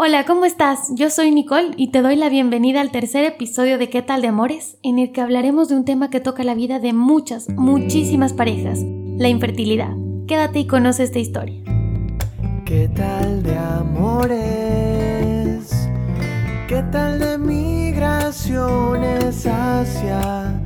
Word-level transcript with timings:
Hola, 0.00 0.24
¿cómo 0.26 0.44
estás? 0.44 0.92
Yo 0.94 1.10
soy 1.10 1.32
Nicole 1.32 1.72
y 1.76 1.90
te 1.90 2.02
doy 2.02 2.14
la 2.14 2.28
bienvenida 2.28 2.80
al 2.80 2.92
tercer 2.92 3.24
episodio 3.24 3.78
de 3.78 3.90
¿Qué 3.90 4.00
tal 4.00 4.22
de 4.22 4.28
amores? 4.28 4.78
en 4.84 5.00
el 5.00 5.10
que 5.10 5.20
hablaremos 5.20 5.68
de 5.68 5.74
un 5.74 5.84
tema 5.84 6.08
que 6.08 6.20
toca 6.20 6.44
la 6.44 6.54
vida 6.54 6.78
de 6.78 6.92
muchas, 6.92 7.48
muchísimas 7.48 8.32
parejas, 8.32 8.78
la 8.84 9.28
infertilidad. 9.28 9.90
Quédate 10.28 10.60
y 10.60 10.68
conoce 10.68 11.02
esta 11.02 11.18
historia. 11.18 11.60
¿Qué 12.64 12.88
tal 12.94 13.42
de 13.42 13.56
amores? 13.56 14.38
¿Qué 16.68 16.80
tal 16.92 17.18
de 17.18 17.36
migraciones 17.36 19.48
hacia 19.48 20.62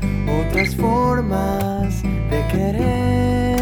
otras 0.46 0.76
formas 0.76 2.02
de 2.02 2.44
querer? 2.52 3.61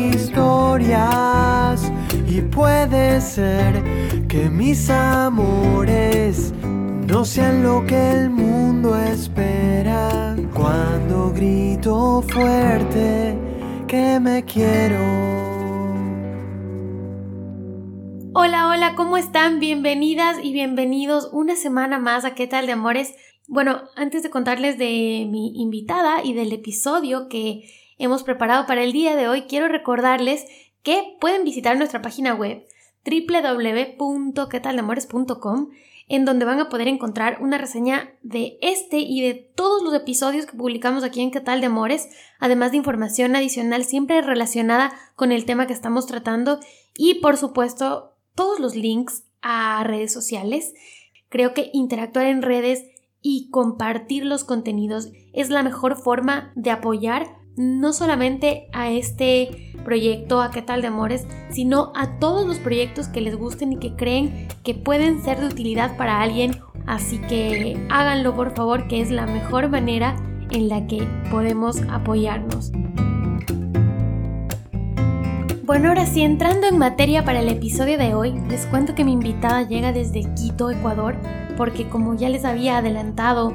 y 0.71 2.41
puede 2.43 3.19
ser 3.19 3.83
que 4.29 4.49
mis 4.49 4.89
amores 4.89 6.53
no 7.05 7.25
sean 7.25 7.61
lo 7.61 7.85
que 7.85 8.11
el 8.11 8.29
mundo 8.29 8.95
espera 8.97 10.33
cuando 10.53 11.33
grito 11.33 12.21
fuerte 12.21 13.37
que 13.85 14.17
me 14.21 14.45
quiero. 14.45 14.97
Hola, 18.33 18.69
hola, 18.69 18.95
¿cómo 18.95 19.17
están? 19.17 19.59
Bienvenidas 19.59 20.37
y 20.41 20.53
bienvenidos 20.53 21.31
una 21.33 21.57
semana 21.57 21.99
más 21.99 22.23
a 22.23 22.33
¿Qué 22.33 22.47
tal 22.47 22.65
de 22.65 22.71
amores? 22.71 23.13
Bueno, 23.49 23.81
antes 23.97 24.23
de 24.23 24.29
contarles 24.29 24.77
de 24.77 25.27
mi 25.29 25.51
invitada 25.61 26.23
y 26.23 26.31
del 26.31 26.53
episodio 26.53 27.27
que 27.27 27.80
hemos 28.01 28.23
preparado 28.23 28.65
para 28.65 28.83
el 28.83 28.91
día 28.91 29.15
de 29.15 29.27
hoy, 29.27 29.43
quiero 29.43 29.67
recordarles 29.67 30.45
que 30.83 31.15
pueden 31.19 31.43
visitar 31.43 31.77
nuestra 31.77 32.01
página 32.01 32.33
web 32.33 32.65
www.quetaldemores.com 33.05 35.69
en 36.07 36.25
donde 36.25 36.45
van 36.45 36.59
a 36.59 36.67
poder 36.67 36.89
encontrar 36.89 37.37
una 37.41 37.57
reseña 37.57 38.11
de 38.21 38.57
este 38.61 38.99
y 38.99 39.21
de 39.21 39.33
todos 39.33 39.81
los 39.81 39.93
episodios 39.93 40.45
que 40.45 40.57
publicamos 40.57 41.03
aquí 41.03 41.21
en 41.21 41.31
¿Qué 41.31 41.39
de 41.39 41.65
Amores? 41.65 42.09
Además 42.39 42.71
de 42.71 42.77
información 42.77 43.35
adicional 43.35 43.85
siempre 43.85 44.21
relacionada 44.21 44.91
con 45.15 45.31
el 45.31 45.45
tema 45.45 45.67
que 45.67 45.73
estamos 45.73 46.07
tratando 46.07 46.59
y 46.97 47.21
por 47.21 47.37
supuesto 47.37 48.17
todos 48.35 48.59
los 48.59 48.75
links 48.75 49.23
a 49.41 49.83
redes 49.85 50.11
sociales. 50.11 50.73
Creo 51.29 51.53
que 51.53 51.69
interactuar 51.71 52.25
en 52.25 52.41
redes 52.41 52.83
y 53.21 53.49
compartir 53.49 54.25
los 54.25 54.43
contenidos 54.43 55.11
es 55.31 55.49
la 55.49 55.63
mejor 55.63 55.95
forma 55.95 56.51
de 56.55 56.71
apoyar 56.71 57.40
no 57.55 57.93
solamente 57.93 58.67
a 58.73 58.89
este 58.91 59.73
proyecto, 59.83 60.41
a 60.41 60.51
qué 60.51 60.61
tal 60.61 60.81
de 60.81 60.87
amores, 60.87 61.27
sino 61.49 61.91
a 61.95 62.19
todos 62.19 62.47
los 62.47 62.59
proyectos 62.59 63.07
que 63.07 63.21
les 63.21 63.35
gusten 63.35 63.73
y 63.73 63.77
que 63.77 63.95
creen 63.95 64.47
que 64.63 64.73
pueden 64.73 65.21
ser 65.21 65.39
de 65.39 65.47
utilidad 65.47 65.97
para 65.97 66.21
alguien. 66.21 66.57
Así 66.85 67.19
que 67.19 67.77
háganlo 67.89 68.35
por 68.35 68.55
favor, 68.55 68.87
que 68.87 69.01
es 69.01 69.11
la 69.11 69.25
mejor 69.25 69.69
manera 69.69 70.15
en 70.51 70.69
la 70.69 70.87
que 70.87 71.07
podemos 71.29 71.81
apoyarnos. 71.89 72.71
Bueno, 75.63 75.89
ahora 75.89 76.05
sí, 76.05 76.21
entrando 76.21 76.67
en 76.67 76.77
materia 76.77 77.23
para 77.23 77.39
el 77.39 77.47
episodio 77.47 77.97
de 77.97 78.13
hoy, 78.13 78.33
les 78.49 78.65
cuento 78.65 78.93
que 78.93 79.05
mi 79.05 79.13
invitada 79.13 79.63
llega 79.63 79.93
desde 79.93 80.23
Quito, 80.33 80.69
Ecuador, 80.69 81.15
porque 81.55 81.87
como 81.87 82.13
ya 82.15 82.27
les 82.27 82.43
había 82.43 82.79
adelantado, 82.79 83.53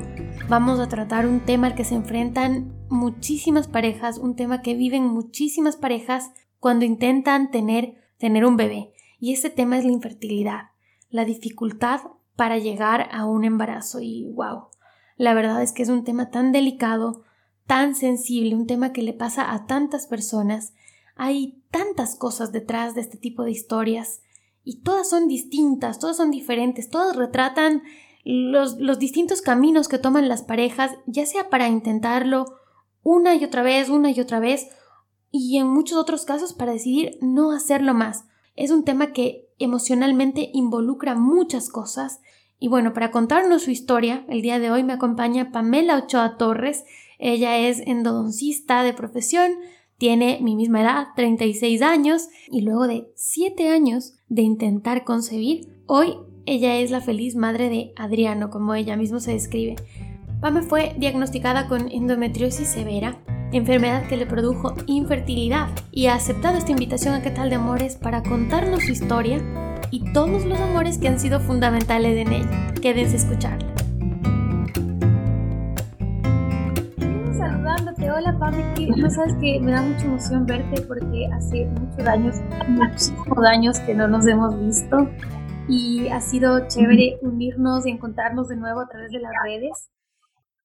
vamos 0.48 0.78
a 0.78 0.88
tratar 0.88 1.26
un 1.26 1.40
tema 1.40 1.66
al 1.68 1.74
que 1.74 1.84
se 1.84 1.94
enfrentan 1.94 2.72
muchísimas 2.88 3.66
parejas, 3.66 4.18
un 4.18 4.36
tema 4.36 4.62
que 4.62 4.74
viven 4.74 5.04
muchísimas 5.04 5.76
parejas 5.76 6.30
cuando 6.60 6.84
intentan 6.84 7.50
tener, 7.50 7.96
tener 8.18 8.44
un 8.44 8.56
bebé. 8.56 8.92
Y 9.18 9.32
ese 9.32 9.50
tema 9.50 9.78
es 9.78 9.84
la 9.84 9.92
infertilidad, 9.92 10.70
la 11.10 11.24
dificultad 11.24 12.00
para 12.36 12.58
llegar 12.58 13.08
a 13.10 13.26
un 13.26 13.44
embarazo. 13.44 14.00
Y 14.00 14.26
wow, 14.34 14.68
la 15.16 15.34
verdad 15.34 15.62
es 15.62 15.72
que 15.72 15.82
es 15.82 15.88
un 15.88 16.04
tema 16.04 16.30
tan 16.30 16.52
delicado, 16.52 17.24
tan 17.66 17.96
sensible, 17.96 18.54
un 18.54 18.66
tema 18.66 18.92
que 18.92 19.02
le 19.02 19.14
pasa 19.14 19.52
a 19.52 19.66
tantas 19.66 20.06
personas. 20.06 20.74
Hay 21.16 21.62
tantas 21.72 22.14
cosas 22.14 22.52
detrás 22.52 22.94
de 22.94 23.00
este 23.00 23.16
tipo 23.16 23.42
de 23.42 23.50
historias 23.50 24.20
y 24.62 24.82
todas 24.82 25.08
son 25.08 25.28
distintas, 25.28 25.98
todas 25.98 26.16
son 26.16 26.30
diferentes, 26.30 26.88
todas 26.88 27.16
retratan 27.16 27.82
los, 28.26 28.78
los 28.81 28.98
distintos 28.98 29.41
caminos 29.41 29.87
que 29.87 29.98
toman 29.98 30.28
las 30.28 30.42
parejas, 30.42 30.91
ya 31.06 31.25
sea 31.26 31.48
para 31.48 31.69
intentarlo 31.69 32.47
una 33.04 33.37
y 33.37 33.44
otra 33.44 33.62
vez, 33.62 33.88
una 33.88 34.10
y 34.10 34.19
otra 34.19 34.41
vez, 34.41 34.66
y 35.31 35.59
en 35.59 35.69
muchos 35.69 35.97
otros 35.97 36.25
casos 36.25 36.53
para 36.53 36.72
decidir 36.72 37.19
no 37.20 37.53
hacerlo 37.53 37.94
más. 37.94 38.25
Es 38.56 38.72
un 38.72 38.82
tema 38.82 39.12
que 39.12 39.47
emocionalmente 39.60 40.50
involucra 40.53 41.15
muchas 41.15 41.69
cosas. 41.69 42.20
Y 42.59 42.66
bueno, 42.66 42.92
para 42.94 43.12
contarnos 43.12 43.62
su 43.62 43.70
historia, 43.70 44.25
el 44.28 44.42
día 44.42 44.59
de 44.59 44.72
hoy 44.72 44.82
me 44.82 44.94
acompaña 44.94 45.53
Pamela 45.53 45.97
Ochoa 45.97 46.36
Torres. 46.36 46.84
Ella 47.20 47.56
es 47.59 47.78
endodoncista 47.78 48.82
de 48.82 48.92
profesión, 48.92 49.53
tiene 49.98 50.41
mi 50.42 50.56
misma 50.56 50.82
edad, 50.82 51.06
36 51.15 51.81
años, 51.81 52.28
y 52.50 52.62
luego 52.62 52.88
de 52.88 53.09
7 53.15 53.69
años 53.69 54.15
de 54.28 54.42
intentar 54.42 55.04
concebir, 55.04 55.81
hoy 55.86 56.16
ella 56.46 56.76
es 56.76 56.92
la 56.92 57.00
feliz 57.00 57.34
madre 57.34 57.68
de 57.68 57.92
Adriano, 57.96 58.50
como 58.50 58.74
ella 58.74 58.96
misma 58.96 59.18
se 59.18 59.32
describe. 59.32 59.74
Pame 60.40 60.62
fue 60.62 60.94
diagnosticada 60.96 61.66
con 61.66 61.90
endometriosis 61.90 62.68
severa, 62.68 63.16
enfermedad 63.52 64.06
que 64.06 64.16
le 64.16 64.26
produjo 64.26 64.74
infertilidad, 64.86 65.68
y 65.90 66.06
ha 66.06 66.14
aceptado 66.14 66.56
esta 66.56 66.70
invitación 66.70 67.14
a 67.14 67.22
qué 67.22 67.30
tal 67.30 67.50
de 67.50 67.56
amores 67.56 67.96
para 67.96 68.22
contarnos 68.22 68.84
su 68.84 68.92
historia 68.92 69.42
y 69.90 70.12
todos 70.12 70.44
los 70.44 70.60
amores 70.60 70.98
que 70.98 71.08
han 71.08 71.18
sido 71.18 71.40
fundamentales 71.40 72.16
en 72.16 72.32
ella. 72.32 72.74
Quédense 72.80 73.16
a 73.16 73.18
escucharla. 73.18 73.66
saludándote, 77.36 78.10
hola 78.10 78.38
Pame, 78.38 78.64
que 78.76 78.86
no 78.86 79.10
sabes 79.10 79.34
que 79.40 79.58
me 79.60 79.72
da 79.72 79.82
mucha 79.82 80.04
emoción 80.04 80.46
verte 80.46 80.80
porque 80.82 81.26
hace 81.34 81.66
muchos 81.66 82.06
años, 82.06 82.36
muchísimos 82.68 83.44
años 83.46 83.80
que 83.80 83.94
no 83.94 84.06
nos 84.06 84.26
hemos 84.26 84.58
visto 84.64 85.08
y 85.69 86.09
ha 86.09 86.21
sido 86.21 86.69
chévere 86.69 87.19
unirnos 87.22 87.87
y 87.87 87.91
encontrarnos 87.91 88.49
de 88.49 88.56
nuevo 88.56 88.81
a 88.81 88.88
través 88.88 89.10
de 89.10 89.21
las 89.21 89.32
redes. 89.44 89.91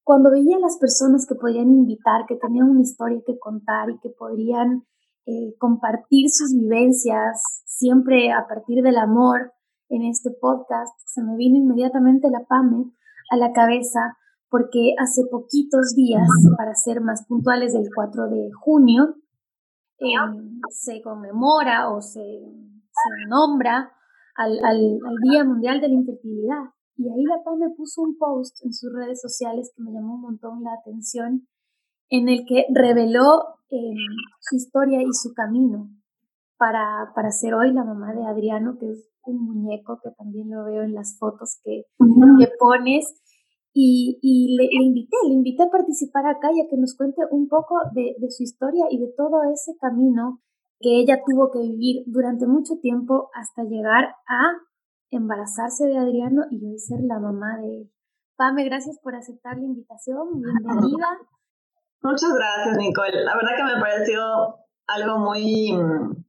Cuando 0.03 0.31
veía 0.31 0.57
a 0.57 0.59
las 0.59 0.77
personas 0.79 1.25
que 1.27 1.35
podían 1.35 1.69
invitar, 1.71 2.25
que 2.27 2.35
tenían 2.35 2.69
una 2.69 2.81
historia 2.81 3.21
que 3.25 3.39
contar 3.39 3.89
y 3.89 3.99
que 3.99 4.09
podrían 4.09 4.83
eh, 5.25 5.55
compartir 5.57 6.29
sus 6.29 6.53
vivencias, 6.53 7.41
siempre 7.65 8.31
a 8.31 8.47
partir 8.47 8.83
del 8.83 8.97
amor 8.97 9.53
en 9.89 10.03
este 10.03 10.31
podcast, 10.39 10.93
se 11.05 11.23
me 11.23 11.35
vino 11.35 11.57
inmediatamente 11.57 12.29
la 12.29 12.45
PAME 12.47 12.91
a 13.31 13.37
la 13.37 13.51
cabeza 13.53 14.17
porque 14.49 14.93
hace 14.99 15.23
poquitos 15.31 15.95
días, 15.95 16.27
para 16.57 16.75
ser 16.75 16.99
más 17.01 17.25
puntuales, 17.25 17.73
del 17.73 17.87
4 17.93 18.27
de 18.29 18.49
junio, 18.59 19.15
em, 19.97 20.59
se 20.69 21.01
conmemora 21.01 21.89
o 21.89 22.01
se, 22.01 22.19
se 22.19 23.27
nombra 23.29 23.91
al, 24.41 24.59
al, 24.63 24.99
al 25.05 25.15
Día 25.21 25.43
Mundial 25.43 25.79
de 25.81 25.87
la 25.87 25.93
Infertilidad. 25.93 26.63
Y 26.97 27.09
ahí 27.09 27.23
la 27.23 27.43
PAM 27.43 27.59
me 27.59 27.69
puso 27.69 28.01
un 28.01 28.17
post 28.17 28.57
en 28.63 28.73
sus 28.73 28.91
redes 28.93 29.21
sociales 29.21 29.71
que 29.75 29.83
me 29.83 29.91
llamó 29.91 30.15
un 30.15 30.21
montón 30.21 30.63
la 30.63 30.73
atención, 30.73 31.47
en 32.09 32.29
el 32.29 32.45
que 32.47 32.65
reveló 32.73 33.57
em, 33.69 33.95
su 34.39 34.55
historia 34.55 35.01
y 35.01 35.13
su 35.13 35.33
camino 35.33 35.89
para, 36.57 37.11
para 37.15 37.31
ser 37.31 37.53
hoy 37.53 37.73
la 37.73 37.83
mamá 37.83 38.13
de 38.13 38.25
Adriano, 38.25 38.77
que 38.79 38.91
es 38.91 39.09
un 39.23 39.43
muñeco 39.45 39.99
que 40.03 40.11
también 40.11 40.49
lo 40.49 40.65
veo 40.65 40.83
en 40.83 40.93
las 40.93 41.17
fotos 41.17 41.59
que, 41.63 41.85
que 41.97 42.47
pones. 42.59 43.05
Y, 43.73 44.19
y 44.21 44.57
le, 44.57 44.67
invité, 44.83 45.15
le 45.29 45.33
invité 45.33 45.63
a 45.63 45.71
participar 45.71 46.27
acá 46.27 46.49
y 46.53 46.59
a 46.59 46.67
que 46.69 46.75
nos 46.75 46.93
cuente 46.97 47.21
un 47.31 47.47
poco 47.47 47.75
de, 47.95 48.15
de 48.19 48.29
su 48.29 48.43
historia 48.43 48.83
y 48.89 48.99
de 48.99 49.13
todo 49.15 49.43
ese 49.53 49.77
camino 49.79 50.41
que 50.81 50.99
ella 50.99 51.21
tuvo 51.25 51.51
que 51.51 51.59
vivir 51.59 52.03
durante 52.07 52.47
mucho 52.47 52.75
tiempo 52.81 53.29
hasta 53.33 53.63
llegar 53.63 54.15
a 54.27 54.57
embarazarse 55.11 55.85
de 55.85 55.97
Adriano 55.97 56.43
y 56.49 56.65
hoy 56.65 56.79
ser 56.79 56.99
la 57.03 57.19
mamá 57.19 57.57
de 57.61 57.81
él. 57.81 57.91
Pame, 58.35 58.63
gracias 58.65 58.97
por 59.03 59.15
aceptar 59.15 59.57
la 59.57 59.65
invitación. 59.65 60.41
Bienvenida. 60.41 61.19
Muchas 62.01 62.33
gracias, 62.33 62.77
Nicole. 62.77 63.23
La 63.23 63.35
verdad 63.35 63.51
que 63.55 63.75
me 63.75 63.79
pareció 63.79 64.21
algo 64.87 65.19
muy, 65.19 65.73
mm, 65.73 66.23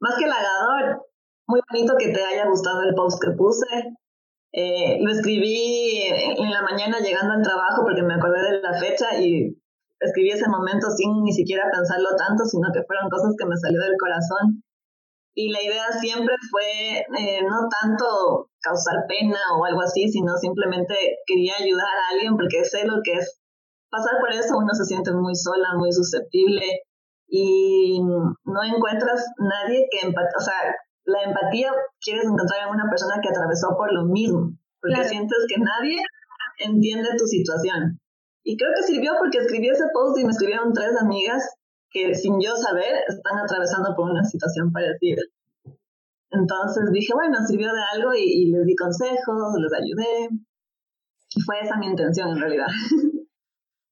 más 0.00 0.16
que 0.16 0.24
halagador, 0.24 1.04
muy 1.46 1.60
bonito 1.70 1.94
que 1.98 2.08
te 2.08 2.24
haya 2.24 2.48
gustado 2.48 2.82
el 2.82 2.94
post 2.94 3.22
que 3.22 3.32
puse. 3.32 3.66
Eh, 4.52 4.98
lo 5.02 5.10
escribí 5.10 6.04
en 6.38 6.50
la 6.50 6.62
mañana 6.62 7.00
llegando 7.00 7.34
al 7.34 7.42
trabajo 7.42 7.82
porque 7.84 8.02
me 8.02 8.14
acordé 8.14 8.40
de 8.42 8.62
la 8.62 8.72
fecha 8.78 9.20
y 9.20 9.57
escribí 10.00 10.30
ese 10.30 10.48
momento 10.48 10.90
sin 10.90 11.22
ni 11.22 11.32
siquiera 11.32 11.70
pensarlo 11.72 12.10
tanto, 12.16 12.44
sino 12.44 12.68
que 12.72 12.84
fueron 12.84 13.10
cosas 13.10 13.34
que 13.38 13.46
me 13.46 13.56
salió 13.56 13.80
del 13.80 13.98
corazón. 13.98 14.62
Y 15.34 15.50
la 15.50 15.62
idea 15.62 15.92
siempre 16.00 16.34
fue 16.50 16.98
eh, 16.98 17.42
no 17.42 17.68
tanto 17.80 18.50
causar 18.60 19.06
pena 19.06 19.38
o 19.56 19.64
algo 19.64 19.82
así, 19.82 20.08
sino 20.08 20.36
simplemente 20.36 20.94
quería 21.26 21.54
ayudar 21.58 21.86
a 21.86 22.14
alguien 22.14 22.36
porque 22.36 22.64
sé 22.64 22.84
lo 22.86 23.00
que 23.04 23.12
es 23.12 23.40
pasar 23.90 24.18
por 24.20 24.32
eso, 24.32 24.58
uno 24.58 24.74
se 24.74 24.84
siente 24.84 25.12
muy 25.12 25.34
sola, 25.34 25.74
muy 25.76 25.92
susceptible 25.92 26.64
y 27.28 28.00
no 28.00 28.62
encuentras 28.64 29.26
nadie 29.38 29.86
que 29.90 30.06
empate, 30.06 30.28
o 30.36 30.40
sea, 30.40 30.54
la 31.04 31.22
empatía 31.22 31.72
quieres 32.00 32.24
encontrar 32.24 32.66
en 32.66 32.74
una 32.74 32.90
persona 32.90 33.20
que 33.22 33.28
atravesó 33.28 33.76
por 33.76 33.92
lo 33.92 34.06
mismo, 34.06 34.52
porque 34.80 35.04
sientes 35.04 35.38
que 35.48 35.60
nadie 35.60 35.98
entiende 36.58 37.10
tu 37.16 37.26
situación. 37.26 38.00
Y 38.44 38.56
creo 38.56 38.70
que 38.74 38.82
sirvió 38.82 39.12
porque 39.18 39.38
escribí 39.38 39.68
ese 39.68 39.84
post 39.92 40.18
y 40.18 40.24
me 40.24 40.30
escribieron 40.30 40.72
tres 40.72 40.96
amigas 41.00 41.42
que 41.90 42.14
sin 42.14 42.40
yo 42.40 42.54
saber 42.56 43.04
están 43.06 43.38
atravesando 43.38 43.94
por 43.96 44.10
una 44.10 44.24
situación 44.24 44.72
parecida. 44.72 45.22
Entonces 46.30 46.84
dije, 46.92 47.12
bueno, 47.14 47.38
sirvió 47.46 47.68
de 47.72 47.80
algo 47.94 48.12
y, 48.14 48.50
les 48.50 48.66
di 48.66 48.76
consejos, 48.76 49.54
les 49.58 49.72
ayudé. 49.72 50.28
Y 51.34 51.40
fue 51.42 51.60
esa 51.62 51.76
mi 51.76 51.86
intención 51.86 52.30
en 52.30 52.40
realidad. 52.40 52.66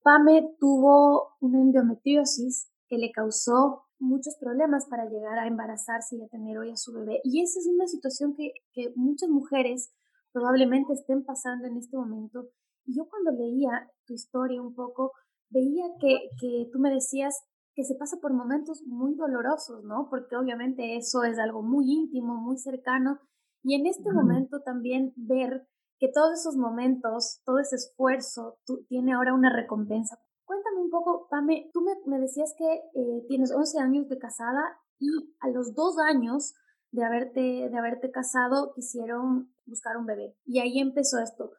Pame 0.02 0.54
tuvo 0.60 1.36
una 1.40 1.58
endometriosis 1.58 2.70
que 2.88 2.98
le 2.98 3.10
causó 3.10 3.86
muchos 3.98 4.36
problemas 4.38 4.86
para 4.88 5.06
llegar 5.06 5.38
a 5.38 5.48
embarazarse 5.48 6.16
y 6.16 6.22
a 6.22 6.28
tener 6.28 6.58
hoy 6.58 6.70
a 6.70 6.76
su 6.76 6.92
bebé. 6.92 7.20
Y 7.24 7.42
esa 7.42 7.58
es 7.58 7.66
una 7.66 7.86
situación 7.86 8.34
que, 8.36 8.52
que 8.72 8.92
muchas 8.94 9.28
mujeres 9.30 9.90
probablemente 10.32 10.92
estén 10.92 11.24
pasando 11.24 11.66
en 11.66 11.78
este 11.78 11.96
momento. 11.96 12.46
Y 12.86 12.96
yo 12.96 13.08
cuando 13.08 13.32
leía 13.32 13.90
tu 14.06 14.14
historia 14.14 14.62
un 14.62 14.74
poco, 14.74 15.12
veía 15.50 15.84
que, 16.00 16.30
que 16.40 16.68
tú 16.72 16.78
me 16.78 16.90
decías 16.90 17.44
que 17.74 17.84
se 17.84 17.94
pasa 17.94 18.16
por 18.22 18.32
momentos 18.32 18.82
muy 18.86 19.14
dolorosos, 19.14 19.84
¿no? 19.84 20.08
Porque 20.08 20.34
obviamente 20.34 20.96
eso 20.96 21.24
es 21.24 21.38
algo 21.38 21.62
muy 21.62 21.92
íntimo, 21.92 22.36
muy 22.36 22.56
cercano. 22.56 23.20
Y 23.62 23.74
en 23.74 23.86
este 23.86 24.12
momento 24.12 24.60
también 24.64 25.12
ver 25.16 25.66
que 25.98 26.08
todos 26.12 26.40
esos 26.40 26.56
momentos, 26.56 27.42
todo 27.44 27.58
ese 27.58 27.76
esfuerzo, 27.76 28.58
tú, 28.64 28.84
tiene 28.88 29.12
ahora 29.12 29.34
una 29.34 29.54
recompensa. 29.54 30.18
Cuéntame 30.44 30.80
un 30.80 30.90
poco, 30.90 31.26
Pame, 31.28 31.70
tú 31.72 31.82
me, 32.06 32.18
decías 32.18 32.54
que 32.56 32.64
eh, 32.66 33.24
tienes 33.28 33.52
11 33.52 33.78
años 33.80 34.08
de 34.08 34.18
casada 34.18 34.62
y 34.98 35.08
a 35.40 35.48
los 35.48 35.74
dos 35.74 35.96
años 35.98 36.54
de 36.92 37.04
haberte, 37.04 37.40
de 37.40 37.76
haberte 37.78 38.10
casado 38.10 38.72
quisieron 38.74 39.52
buscar 39.66 39.96
un 39.96 40.06
bebé. 40.06 40.36
Y 40.44 40.60
ahí 40.60 40.78
empezó 40.78 41.18
esto. 41.18 41.50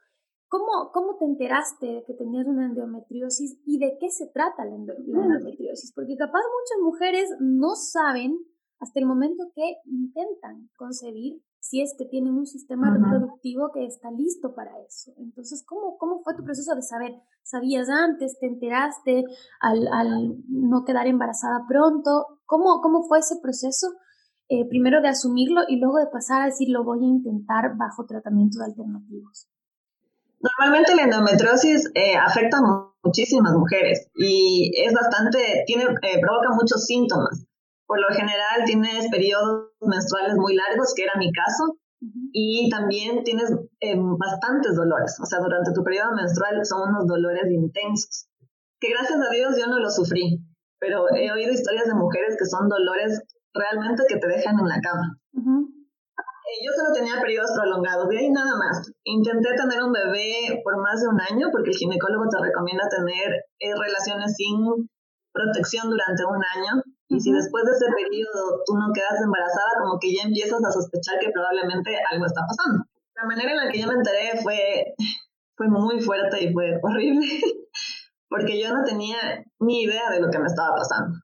¿Cómo, 0.49 0.91
¿Cómo 0.93 1.17
te 1.17 1.25
enteraste 1.25 1.85
de 1.85 2.03
que 2.05 2.13
tenías 2.13 2.47
una 2.47 2.67
endometriosis 2.67 3.59
y 3.65 3.79
de 3.79 3.97
qué 3.99 4.09
se 4.09 4.27
trata 4.27 4.63
la, 4.65 4.75
endometriosis? 4.75 5.91
Porque 5.93 6.15
capaz 6.15 6.39
muchas 6.39 6.83
mujeres 6.83 7.29
no 7.39 7.75
saben 7.75 8.37
hasta 8.79 8.99
el 8.99 9.05
momento 9.05 9.51
que 9.55 9.75
intentan 9.85 10.69
concebir 10.77 11.41
si 11.59 11.81
es 11.81 11.93
que 11.97 12.05
tienen 12.05 12.33
un 12.33 12.45
sistema 12.45 12.89
reproductivo 12.95 13.71
que 13.73 13.85
está 13.85 14.09
listo 14.11 14.53
para 14.55 14.71
eso. 14.87 15.11
Entonces, 15.17 15.65
¿cómo, 15.67 15.97
¿cómo 15.97 16.21
fue 16.23 16.35
tu 16.35 16.43
proceso 16.43 16.73
de 16.75 16.81
saber? 16.81 17.11
¿Sabías 17.43 17.89
antes? 17.89 18.37
¿Te 18.39 18.47
enteraste 18.47 19.25
al, 19.59 19.87
al 19.91 20.37
no 20.47 20.85
quedar 20.85 21.07
embarazada 21.07 21.65
pronto? 21.67 22.39
¿Cómo, 22.45 22.79
cómo 22.81 23.03
fue 23.03 23.19
ese 23.19 23.35
proceso? 23.41 23.87
Eh, 24.49 24.65
primero 24.69 25.01
de 25.01 25.09
asumirlo 25.09 25.63
y 25.67 25.77
luego 25.77 25.97
de 25.97 26.07
pasar 26.07 26.41
a 26.41 26.45
decir 26.45 26.69
lo 26.69 26.85
voy 26.85 27.03
a 27.03 27.07
intentar 27.07 27.75
bajo 27.75 28.05
tratamientos 28.05 28.61
alternativos. 28.61 29.49
Normalmente 30.39 30.95
la 30.95 31.03
endometriosis 31.03 31.89
eh, 31.95 32.15
afecta 32.15 32.57
a 32.57 32.91
muchísimas 33.03 33.53
mujeres 33.53 34.07
y 34.15 34.71
es 34.85 34.93
bastante, 34.93 35.63
tiene, 35.65 35.85
eh, 35.85 36.19
provoca 36.21 36.49
muchos 36.53 36.85
síntomas. 36.85 37.45
Por 37.87 37.99
lo 37.99 38.07
general 38.09 38.65
tienes 38.65 39.09
periodos 39.09 39.71
menstruales 39.81 40.35
muy 40.35 40.55
largos, 40.55 40.93
que 40.93 41.03
era 41.03 41.13
mi 41.17 41.31
caso, 41.31 41.77
y 42.31 42.69
también 42.69 43.23
tienes 43.23 43.51
em, 43.79 44.17
bastantes 44.17 44.75
dolores. 44.75 45.17
O 45.21 45.25
sea, 45.25 45.39
durante 45.39 45.71
tu 45.73 45.83
periodo 45.83 46.11
menstrual 46.11 46.63
son 46.65 46.89
unos 46.89 47.07
dolores 47.07 47.49
intensos, 47.49 48.27
que 48.79 48.89
gracias 48.89 49.19
a 49.19 49.33
Dios 49.33 49.55
yo 49.57 49.67
no 49.67 49.79
los 49.79 49.95
sufrí, 49.95 50.39
pero 50.79 51.05
he 51.15 51.31
oído 51.31 51.53
historias 51.53 51.87
de 51.87 51.95
mujeres 51.95 52.35
que 52.37 52.45
son 52.45 52.67
dolores 52.67 53.23
realmente 53.53 54.03
que 54.07 54.17
te 54.17 54.27
dejan 54.27 54.59
en 54.59 54.67
la 54.67 54.81
cama. 54.81 55.17
Eh, 55.33 55.66
yo 56.63 56.71
solo 56.71 56.93
tenía 56.93 57.19
periodos 57.21 57.51
prolongados, 57.55 58.07
de 58.09 58.17
ahí 58.19 58.29
nada 58.29 58.55
más. 58.55 58.91
Intenté 59.03 59.53
tener 59.55 59.83
un 59.83 59.91
bebé 59.91 60.61
por 60.63 60.77
más 60.81 61.01
de 61.01 61.07
un 61.09 61.19
año 61.19 61.49
porque 61.51 61.71
el 61.71 61.77
ginecólogo 61.77 62.29
te 62.29 62.39
recomienda 62.41 62.87
tener 62.87 63.45
eh, 63.59 63.75
relaciones 63.75 64.35
sin 64.35 64.89
protección 65.31 65.89
durante 65.89 66.25
un 66.25 66.41
año 66.41 66.81
y 67.09 67.19
si 67.19 67.31
después 67.31 67.63
de 67.63 67.71
ese 67.71 67.87
periodo 67.93 68.63
tú 68.65 68.75
no 68.75 68.91
quedas 68.93 69.21
embarazada, 69.23 69.79
como 69.79 69.99
que 69.99 70.13
ya 70.13 70.23
empiezas 70.23 70.59
a 70.59 70.71
sospechar 70.71 71.19
que 71.19 71.31
probablemente 71.31 71.95
algo 72.11 72.25
está 72.25 72.41
pasando. 72.47 72.83
La 73.15 73.23
manera 73.23 73.51
en 73.51 73.57
la 73.57 73.71
que 73.71 73.79
yo 73.79 73.87
me 73.87 73.95
enteré 73.95 74.39
fue, 74.43 74.93
fue 75.55 75.67
muy 75.67 75.99
fuerte 75.99 76.43
y 76.43 76.53
fue 76.53 76.79
horrible, 76.83 77.27
porque 78.29 78.59
yo 78.59 78.73
no 78.73 78.83
tenía 78.83 79.17
ni 79.59 79.83
idea 79.83 80.09
de 80.11 80.19
lo 80.19 80.29
que 80.29 80.39
me 80.39 80.47
estaba 80.47 80.75
pasando. 80.75 81.15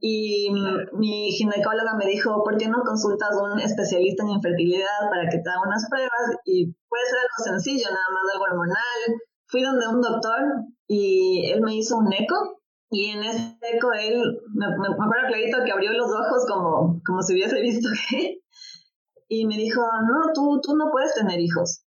Y 0.00 0.50
mi 0.92 1.30
ginecóloga 1.32 1.94
me 1.96 2.06
dijo, 2.06 2.42
¿por 2.44 2.56
qué 2.56 2.68
no 2.68 2.82
consultas 2.84 3.30
a 3.32 3.42
un 3.42 3.60
especialista 3.60 4.22
en 4.24 4.30
infertilidad 4.30 5.10
para 5.10 5.28
que 5.28 5.38
te 5.38 5.50
haga 5.50 5.62
unas 5.66 5.86
pruebas? 5.88 6.38
Y 6.44 6.72
puede 6.88 7.04
ser 7.04 7.18
algo 7.18 7.44
sencillo, 7.44 7.86
nada 7.90 8.08
más 8.12 8.34
algo 8.34 8.44
hormonal. 8.44 9.20
Fui 9.46 9.62
donde 9.62 9.88
un 9.88 10.00
doctor 10.00 10.38
y 10.86 11.50
él 11.50 11.60
me 11.62 11.76
hizo 11.76 11.96
un 11.96 12.12
eco 12.12 12.60
y 12.90 13.10
en 13.10 13.22
ese 13.22 13.58
eco 13.60 13.92
él, 13.92 14.40
me, 14.54 14.66
acuerdo 14.66 15.28
clarito 15.28 15.58
que 15.64 15.72
abrió 15.72 15.92
los 15.92 16.10
ojos 16.10 16.46
como, 16.48 17.00
como 17.04 17.22
si 17.22 17.34
hubiese 17.34 17.60
visto 17.60 17.88
que... 18.10 18.40
Y 19.30 19.46
me 19.46 19.56
dijo, 19.56 19.82
no, 19.82 20.32
tú, 20.32 20.58
tú 20.62 20.74
no 20.74 20.90
puedes 20.90 21.14
tener 21.14 21.38
hijos. 21.38 21.82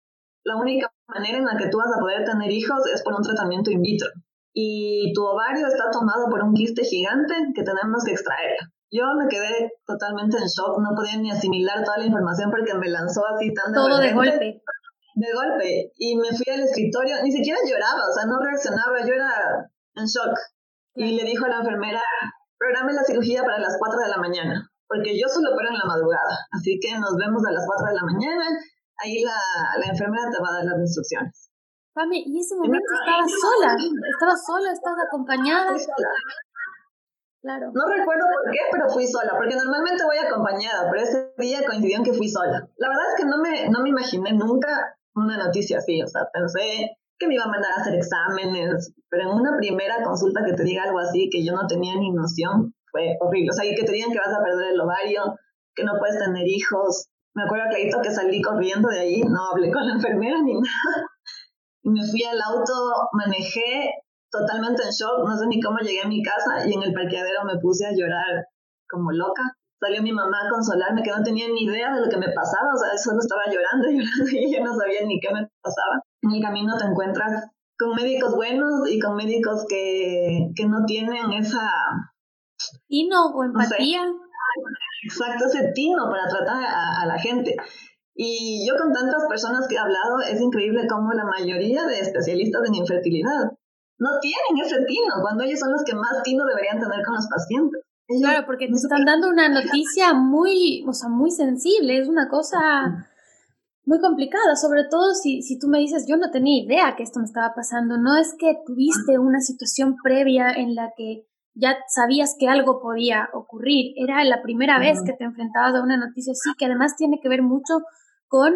La 0.44 0.58
única 0.58 0.92
manera 1.08 1.38
en 1.38 1.46
la 1.46 1.58
que 1.58 1.70
tú 1.70 1.78
vas 1.78 1.96
a 1.96 2.00
poder 2.00 2.26
tener 2.26 2.52
hijos 2.52 2.86
es 2.94 3.02
por 3.02 3.14
un 3.14 3.22
tratamiento 3.22 3.72
in 3.72 3.82
vitro. 3.82 4.10
Y 4.54 5.14
tu 5.14 5.24
ovario 5.24 5.68
está 5.68 5.92
tomado 5.92 6.28
por 6.30 6.44
un 6.44 6.54
quiste 6.54 6.84
gigante 6.84 7.34
que 7.54 7.64
tenemos 7.64 8.04
que 8.04 8.12
extraer. 8.12 8.58
Yo 8.92 9.06
me 9.16 9.28
quedé 9.30 9.72
totalmente 9.86 10.38
en 10.38 10.48
shock, 10.48 10.80
no 10.82 10.96
podía 10.96 11.18
ni 11.18 11.30
asimilar 11.30 11.84
toda 11.84 12.00
la 12.00 12.06
información 12.06 12.50
porque 12.50 12.74
me 12.74 12.90
lanzó 12.90 13.22
así 13.28 13.54
tan 13.54 13.72
de 13.72 13.78
Todo 13.78 13.98
de 14.00 14.14
golpe. 14.14 14.62
De 15.14 15.34
golpe. 15.34 15.92
Y 15.98 16.16
me 16.16 16.30
fui 16.30 16.52
al 16.52 16.62
escritorio, 16.62 17.22
ni 17.22 17.32
siquiera 17.32 17.60
lloraba, 17.68 18.02
o 18.10 18.14
sea, 18.14 18.26
no 18.26 18.40
reaccionaba, 18.42 19.06
yo 19.06 19.14
era 19.14 19.30
en 19.94 20.06
shock 20.06 20.34
y 20.96 21.16
le 21.16 21.24
dijo 21.24 21.46
a 21.46 21.50
la 21.50 21.60
enfermera, 21.60 22.02
programe 22.58 22.94
la 22.94 23.04
cirugía 23.04 23.44
para 23.44 23.60
las 23.60 23.78
4 23.78 24.00
de 24.02 24.10
la 24.10 24.18
mañana, 24.18 24.70
porque 24.88 25.18
yo 25.20 25.28
solo 25.28 25.54
opero 25.54 25.70
en 25.70 25.78
la 25.78 25.86
madrugada, 25.86 26.36
así 26.52 26.80
que 26.82 26.98
nos 26.98 27.16
vemos 27.16 27.46
a 27.46 27.52
las 27.52 27.66
4 27.66 27.88
de 27.88 27.96
la 27.96 28.04
mañana, 28.04 28.46
ahí 28.98 29.22
la, 29.24 29.38
la 29.80 29.92
enfermera 29.92 30.30
te 30.32 30.42
va 30.42 30.50
a 30.50 30.54
dar 30.58 30.66
las 30.66 30.80
instrucciones. 30.80 31.49
Pame, 31.94 32.24
¿y 32.26 32.40
ese 32.40 32.56
momento 32.56 32.92
estabas 32.94 33.32
sola? 33.32 33.76
¿Estabas 33.76 34.46
sola? 34.46 34.72
¿Estabas 34.72 35.00
acompañada? 35.08 35.78
sola. 35.78 36.10
Claro. 37.42 37.72
No 37.74 37.88
recuerdo 37.88 38.26
por 38.28 38.52
qué, 38.52 38.60
pero 38.72 38.90
fui 38.90 39.08
sola, 39.08 39.32
porque 39.38 39.56
normalmente 39.56 40.04
voy 40.04 40.18
acompañada, 40.18 40.92
pero 40.92 41.04
ese 41.04 41.34
día 41.38 41.66
coincidió 41.66 41.98
en 41.98 42.04
que 42.04 42.14
fui 42.14 42.28
sola. 42.28 42.68
La 42.78 42.90
verdad 42.90 43.06
es 43.10 43.16
que 43.16 43.26
no 43.26 43.38
me, 43.38 43.70
no 43.70 43.82
me 43.82 43.90
imaginé 43.90 44.34
nunca 44.34 44.98
una 45.16 45.38
noticia 45.38 45.78
así, 45.78 46.02
o 46.04 46.08
sea, 46.08 46.28
pensé, 46.34 47.00
que 47.20 47.28
me 47.28 47.36
iba 47.36 47.44
a 47.44 47.52
mandar 47.52 47.72
a 47.74 47.82
hacer 47.82 47.96
exámenes, 47.96 48.94
pero 49.10 49.24
en 49.24 49.38
una 49.38 49.58
primera 49.58 50.02
consulta 50.04 50.44
que 50.46 50.54
te 50.54 50.64
diga 50.64 50.84
algo 50.84 51.00
así 51.00 51.30
que 51.30 51.44
yo 51.46 51.54
no 51.54 51.68
tenía 51.68 51.96
ni 51.96 52.12
noción, 52.12 52.74
fue 52.92 53.18
horrible. 53.20 53.50
O 53.52 53.54
sea, 53.54 53.70
que 53.70 53.84
te 53.84 53.92
digan 53.92 54.12
que 54.12 54.20
vas 54.20 54.34
a 54.34 54.44
perder 54.44 54.74
el 54.74 54.82
ovario, 54.82 55.36
que 55.76 55.84
no 55.84 55.94
puedes 56.00 56.18
tener 56.18 56.48
hijos. 56.48 57.10
Me 57.36 57.44
acuerdo 57.44 57.66
clarito 57.70 58.02
que 58.02 58.12
salí 58.12 58.42
corriendo 58.42 58.90
de 58.90 59.00
ahí, 59.00 59.22
no 59.22 59.52
hablé 59.52 59.72
con 59.72 59.86
la 59.86 59.94
enfermera 59.96 60.42
ni 60.42 60.54
nada. 60.60 61.09
Y 61.84 61.90
me 61.90 62.06
fui 62.06 62.24
al 62.24 62.42
auto, 62.42 62.74
manejé 63.14 63.92
totalmente 64.32 64.84
en 64.84 64.92
shock, 64.92 65.28
no 65.28 65.38
sé 65.38 65.48
ni 65.48 65.60
cómo 65.62 65.80
llegué 65.80 66.02
a 66.02 66.08
mi 66.08 66.22
casa 66.22 66.68
y 66.68 66.74
en 66.74 66.84
el 66.84 66.94
parqueadero 66.94 67.44
me 67.46 67.60
puse 67.60 67.86
a 67.86 67.96
llorar 67.96 68.46
como 68.88 69.12
loca. 69.12 69.44
Salió 69.80 70.04
mi 70.04 70.12
mamá 70.12 70.46
a 70.46 70.50
consolarme 70.50 71.02
que 71.02 71.12
no 71.12 71.24
tenía 71.24 71.48
ni 71.48 71.64
idea 71.64 71.94
de 71.94 72.02
lo 72.02 72.10
que 72.10 72.18
me 72.18 72.34
pasaba, 72.34 72.74
o 72.76 72.78
sea, 72.78 72.98
solo 72.98 73.20
estaba 73.20 73.44
llorando 73.48 73.90
y 73.90 73.98
llorando 74.04 74.30
y 74.30 74.54
yo 74.54 74.64
no 74.64 74.76
sabía 74.76 75.06
ni 75.06 75.20
qué 75.20 75.34
me 75.34 75.48
pasaba 75.62 76.04
en 76.22 76.32
el 76.32 76.42
camino 76.42 76.78
te 76.78 76.86
encuentras 76.86 77.50
con 77.78 77.96
médicos 77.96 78.36
buenos 78.36 78.90
y 78.90 79.00
con 79.00 79.16
médicos 79.16 79.66
que, 79.70 80.50
que 80.56 80.66
no 80.66 80.86
tienen 80.86 81.32
esa... 81.32 81.70
Tino 82.88 83.28
o 83.28 83.44
empatía. 83.46 84.02
exacto, 85.04 85.46
ese 85.46 85.72
tino 85.74 86.10
para 86.10 86.28
tratar 86.28 86.62
a, 86.62 87.02
a, 87.02 87.06
la 87.06 87.18
gente. 87.18 87.56
Y 88.22 88.68
yo 88.68 88.76
con 88.76 88.92
tantas 88.92 89.24
personas 89.30 89.66
que 89.70 89.76
he 89.76 89.80
hablado, 89.80 90.20
es 90.30 90.42
increíble 90.42 90.86
cómo 90.90 91.14
la 91.14 91.24
mayoría 91.24 91.86
de 91.86 92.02
especialistas 92.02 92.68
en 92.68 92.76
infertilidad 92.76 93.56
no 93.98 94.10
tienen 94.20 94.66
ese 94.66 94.84
tino, 94.84 95.22
cuando 95.22 95.46
ellos 95.46 95.58
son 95.58 95.72
los 95.72 95.84
que 95.86 95.96
más 95.96 96.22
tino 96.22 96.44
deberían 96.44 96.82
tener 96.82 97.00
con 97.06 97.16
los 97.16 97.30
pacientes. 97.30 97.82
Claro, 98.20 98.46
porque 98.46 98.68
te 98.68 98.74
están 98.74 99.06
dando 99.06 99.30
una 99.30 99.48
noticia 99.48 100.14
muy, 100.14 100.84
o 100.86 100.92
sea, 100.92 101.08
muy 101.08 101.32
sensible, 101.32 101.98
es 101.98 102.10
una 102.10 102.28
cosa 102.28 102.60
muy 103.86 104.02
complicada, 104.02 104.58
sobre 104.58 104.84
todo 104.92 105.14
si, 105.14 105.42
si 105.42 105.58
tú 105.58 105.70
me 105.70 105.80
dices, 105.80 106.06
yo 106.06 106.18
no 106.18 106.30
tenía 106.30 106.62
idea 106.62 106.96
que 106.98 107.04
esto 107.04 107.20
me 107.20 107.26
estaba 107.26 107.54
pasando, 107.56 107.98
no 107.98 108.18
es 108.18 108.36
que 108.38 108.58
tuviste 108.66 109.18
una 109.18 109.40
situación 109.40 109.96
previa 110.04 110.52
en 110.52 110.76
la 110.76 110.92
que 110.98 111.26
ya 111.54 111.78
sabías 111.88 112.36
que 112.38 112.50
algo 112.50 112.82
podía 112.82 113.30
ocurrir, 113.34 113.94
era 113.96 114.26
la 114.26 114.42
primera 114.42 114.78
vez 114.78 115.02
que 115.06 115.14
te 115.14 115.24
enfrentabas 115.24 115.76
a 115.76 115.84
una 115.84 115.96
noticia 115.96 116.34
así, 116.34 116.50
que 116.58 116.66
además 116.66 116.98
tiene 116.98 117.22
que 117.24 117.30
ver 117.30 117.44
mucho 117.44 117.80
con 118.30 118.54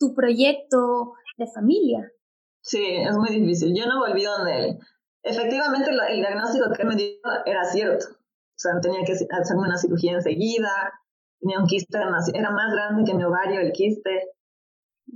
tu 0.00 0.14
proyecto 0.14 1.12
de 1.36 1.46
familia. 1.46 2.10
Sí, 2.62 2.84
es 2.84 3.16
muy 3.16 3.30
difícil. 3.30 3.72
Yo 3.76 3.86
no 3.86 4.00
volví 4.00 4.24
donde 4.24 4.64
él. 4.64 4.78
Efectivamente, 5.22 5.90
el 5.90 6.20
diagnóstico 6.20 6.70
que 6.74 6.82
él 6.82 6.88
me 6.88 6.96
dio 6.96 7.08
era 7.46 7.64
cierto. 7.64 8.06
O 8.08 8.56
sea, 8.56 8.72
tenía 8.80 9.04
que 9.04 9.12
hacerme 9.12 9.62
una 9.62 9.76
cirugía 9.76 10.12
enseguida, 10.12 10.92
tenía 11.38 11.60
un 11.60 11.66
quiste, 11.66 11.98
era 11.98 12.50
más 12.50 12.72
grande 12.72 13.04
que 13.04 13.16
mi 13.16 13.24
ovario 13.24 13.60
el 13.60 13.72
quiste. 13.72 14.32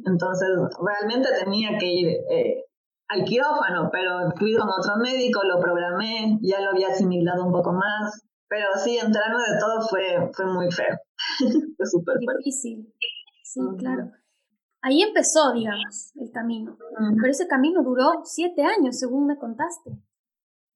Entonces, 0.04 0.49
realmente 0.80 1.28
tenía 1.42 1.78
que 1.78 1.87
ir 1.87 2.08
eh, 2.30 2.64
al 3.08 3.25
quirófano, 3.25 3.90
pero 3.92 4.32
fui 4.38 4.54
con 4.56 4.68
otro 4.68 4.96
médico, 4.96 5.42
lo 5.44 5.61
programé, 5.61 6.38
ya 6.42 6.61
lo 6.61 6.70
había 6.70 6.88
asimilado 6.88 7.44
un 7.44 7.52
poco 7.52 7.73
más. 7.73 8.23
Pero 8.49 8.66
sí, 8.82 8.99
enterarme 8.99 9.42
de 9.42 9.58
todo 9.58 9.80
fue, 9.88 10.30
fue 10.32 10.46
muy 10.46 10.70
feo. 10.70 10.96
fue 11.76 11.87
súper 11.87 12.16
difícil. 12.18 12.92
Sí, 13.54 13.61
claro. 13.78 14.11
Ahí 14.82 15.00
empezó, 15.00 15.52
digamos, 15.52 16.11
el 16.16 16.30
camino. 16.32 16.76
Pero 16.99 17.30
ese 17.30 17.46
camino 17.46 17.82
duró 17.84 18.23
siete 18.25 18.62
años, 18.62 18.99
según 18.99 19.26
me 19.26 19.38
contaste. 19.38 19.92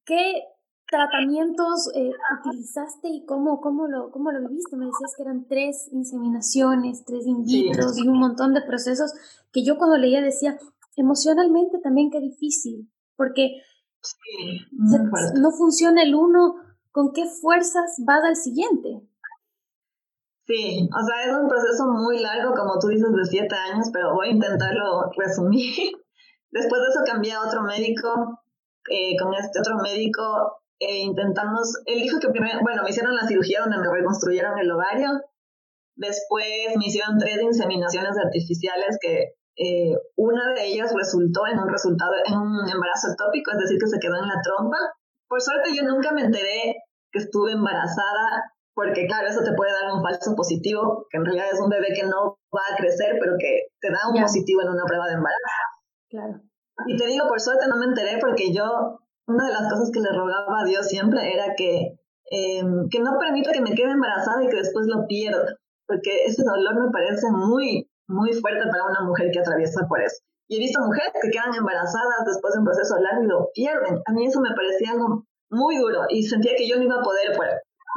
¿Qué 0.05 0.45
tratamientos 0.87 1.91
eh, 1.95 2.13
utilizaste 2.39 3.09
y 3.09 3.27
cómo, 3.27 3.61
cómo, 3.61 3.89
lo, 3.89 4.11
cómo 4.13 4.31
lo 4.31 4.49
viviste? 4.49 4.77
Me 4.77 4.87
decías 4.87 5.13
que 5.17 5.25
eran 5.25 5.47
tres 5.47 5.89
inseminaciones, 5.93 7.05
tres 7.05 7.27
in 7.27 7.43
y 7.47 8.09
un 8.09 8.19
montón 8.19 8.55
de 8.55 8.63
procesos 8.63 9.13
que 9.53 9.65
yo 9.65 9.77
cuando 9.77 9.97
leía 9.97 10.23
decía, 10.23 10.57
emocionalmente 10.97 11.79
también 11.81 12.11
qué 12.11 12.21
difícil, 12.21 12.89
porque 13.17 13.61
no 15.35 15.51
funciona 15.51 16.03
el 16.03 16.15
uno, 16.15 16.55
¿con 16.93 17.13
qué 17.13 17.27
fuerzas 17.27 17.97
vas 18.07 18.25
al 18.25 18.37
siguiente? 18.37 19.03
Sí, 20.49 20.89
o 20.89 21.07
sea, 21.07 21.29
es 21.29 21.37
un 21.37 21.47
proceso 21.47 21.87
muy 21.89 22.21
largo, 22.21 22.55
como 22.55 22.79
tú 22.79 22.89
dices, 22.89 23.13
de 23.13 23.25
siete 23.27 23.55
años, 23.55 23.91
pero 23.93 24.15
voy 24.15 24.29
a 24.29 24.33
intentarlo 24.33 25.11
resumir. 25.15 25.93
Después 26.51 26.81
de 26.81 26.89
eso 26.89 27.01
cambié 27.05 27.35
a 27.35 27.43
otro 27.43 27.63
médico, 27.63 28.41
eh, 28.91 29.15
con 29.21 29.35
este 29.35 29.61
otro 29.61 29.77
médico 29.77 30.63
eh, 30.81 31.01
intentamos, 31.01 31.75
él 31.85 32.01
dijo 32.01 32.19
que 32.19 32.31
primero, 32.31 32.61
bueno, 32.63 32.83
me 32.83 32.89
hicieron 32.89 33.15
la 33.15 33.27
cirugía 33.27 33.61
donde 33.61 33.77
me 33.77 33.93
reconstruyeron 33.93 34.59
el 34.59 34.71
ovario, 34.71 35.11
después 35.97 36.47
me 36.79 36.87
hicieron 36.87 37.19
tres 37.19 37.43
inseminaciones 37.43 38.17
artificiales 38.17 38.97
que 39.03 39.35
eh, 39.57 39.97
una 40.17 40.55
de 40.55 40.67
ellas 40.67 40.95
resultó 40.97 41.47
en 41.47 41.59
un 41.59 41.69
resultado, 41.69 42.13
en 42.25 42.39
un 42.39 42.71
embarazo 42.71 43.09
ectópico, 43.11 43.51
es 43.51 43.59
decir, 43.59 43.79
que 43.79 43.89
se 43.89 43.99
quedó 43.99 44.17
en 44.17 44.29
la 44.29 44.41
trompa. 44.41 44.79
Por 45.29 45.43
suerte 45.43 45.75
yo 45.77 45.83
nunca 45.83 46.13
me 46.13 46.23
enteré 46.23 46.77
que 47.13 47.19
estuve 47.19 47.53
embarazada, 47.53 48.55
porque 48.79 49.09
claro, 49.11 49.27
eso 49.27 49.43
te 49.43 49.59
puede 49.59 49.75
dar 49.75 49.91
un 49.91 50.07
falso 50.07 50.37
positivo, 50.37 51.11
que 51.11 51.19
en 51.19 51.25
realidad 51.25 51.51
es 51.51 51.59
un 51.59 51.69
bebé 51.69 51.91
que 51.99 52.07
no 52.07 52.39
va 52.55 52.63
a 52.71 52.77
crecer, 52.79 53.19
pero 53.19 53.35
que 53.35 53.75
te 53.83 53.91
da 53.91 54.07
un 54.07 54.23
positivo 54.23 54.63
en 54.63 54.71
una 54.71 54.87
prueba 54.87 55.11
de 55.11 55.19
embarazo. 55.19 55.67
Claro. 56.09 56.35
Y 56.87 56.97
te 56.97 57.11
digo, 57.11 57.27
por 57.27 57.41
suerte 57.41 57.67
no 57.67 57.75
me 57.75 57.87
enteré 57.91 58.23
porque 58.23 58.55
yo, 58.55 59.03
una 59.27 59.51
de 59.51 59.53
las 59.53 59.67
cosas 59.67 59.91
que 59.91 59.99
le 59.99 60.15
rogaba 60.15 60.63
a 60.63 60.65
Dios 60.65 60.87
siempre 60.87 61.35
era 61.35 61.59
que, 61.59 61.99
eh, 62.31 62.63
que 62.89 63.01
no 63.03 63.19
permita 63.19 63.51
que 63.51 63.67
me 63.67 63.75
quede 63.75 63.91
embarazada 63.91 64.45
y 64.45 64.49
que 64.49 64.63
después 64.63 64.87
lo 64.87 65.09
pierda, 65.09 65.59
porque 65.89 66.31
ese 66.31 66.47
dolor 66.47 66.79
me 66.79 66.93
parece 66.93 67.27
muy, 67.35 67.91
muy 68.07 68.31
fuerte 68.31 68.63
para 68.71 68.87
una 68.95 69.03
mujer 69.03 69.33
que 69.33 69.41
atraviesa 69.41 69.89
por 69.89 70.01
eso. 70.03 70.23
Y 70.47 70.55
he 70.55 70.61
visto 70.61 70.79
mujeres 70.87 71.19
que 71.21 71.35
quedan 71.35 71.51
embarazadas 71.51 72.31
después 72.31 72.55
de 72.55 72.61
un 72.61 72.65
proceso 72.65 72.95
largo 73.03 73.25
y 73.25 73.27
lo 73.27 73.51
pierden. 73.53 73.99
A 74.07 74.13
mí 74.13 74.25
eso 74.25 74.39
me 74.39 74.55
parecía 74.55 74.93
algo 74.93 75.27
muy 75.51 75.79
duro 75.79 76.07
y 76.09 76.23
sentía 76.23 76.55
que 76.57 76.69
yo 76.69 76.77
no 76.77 76.85
iba 76.85 77.01
a 77.01 77.03
poder 77.03 77.35
por 77.37 77.47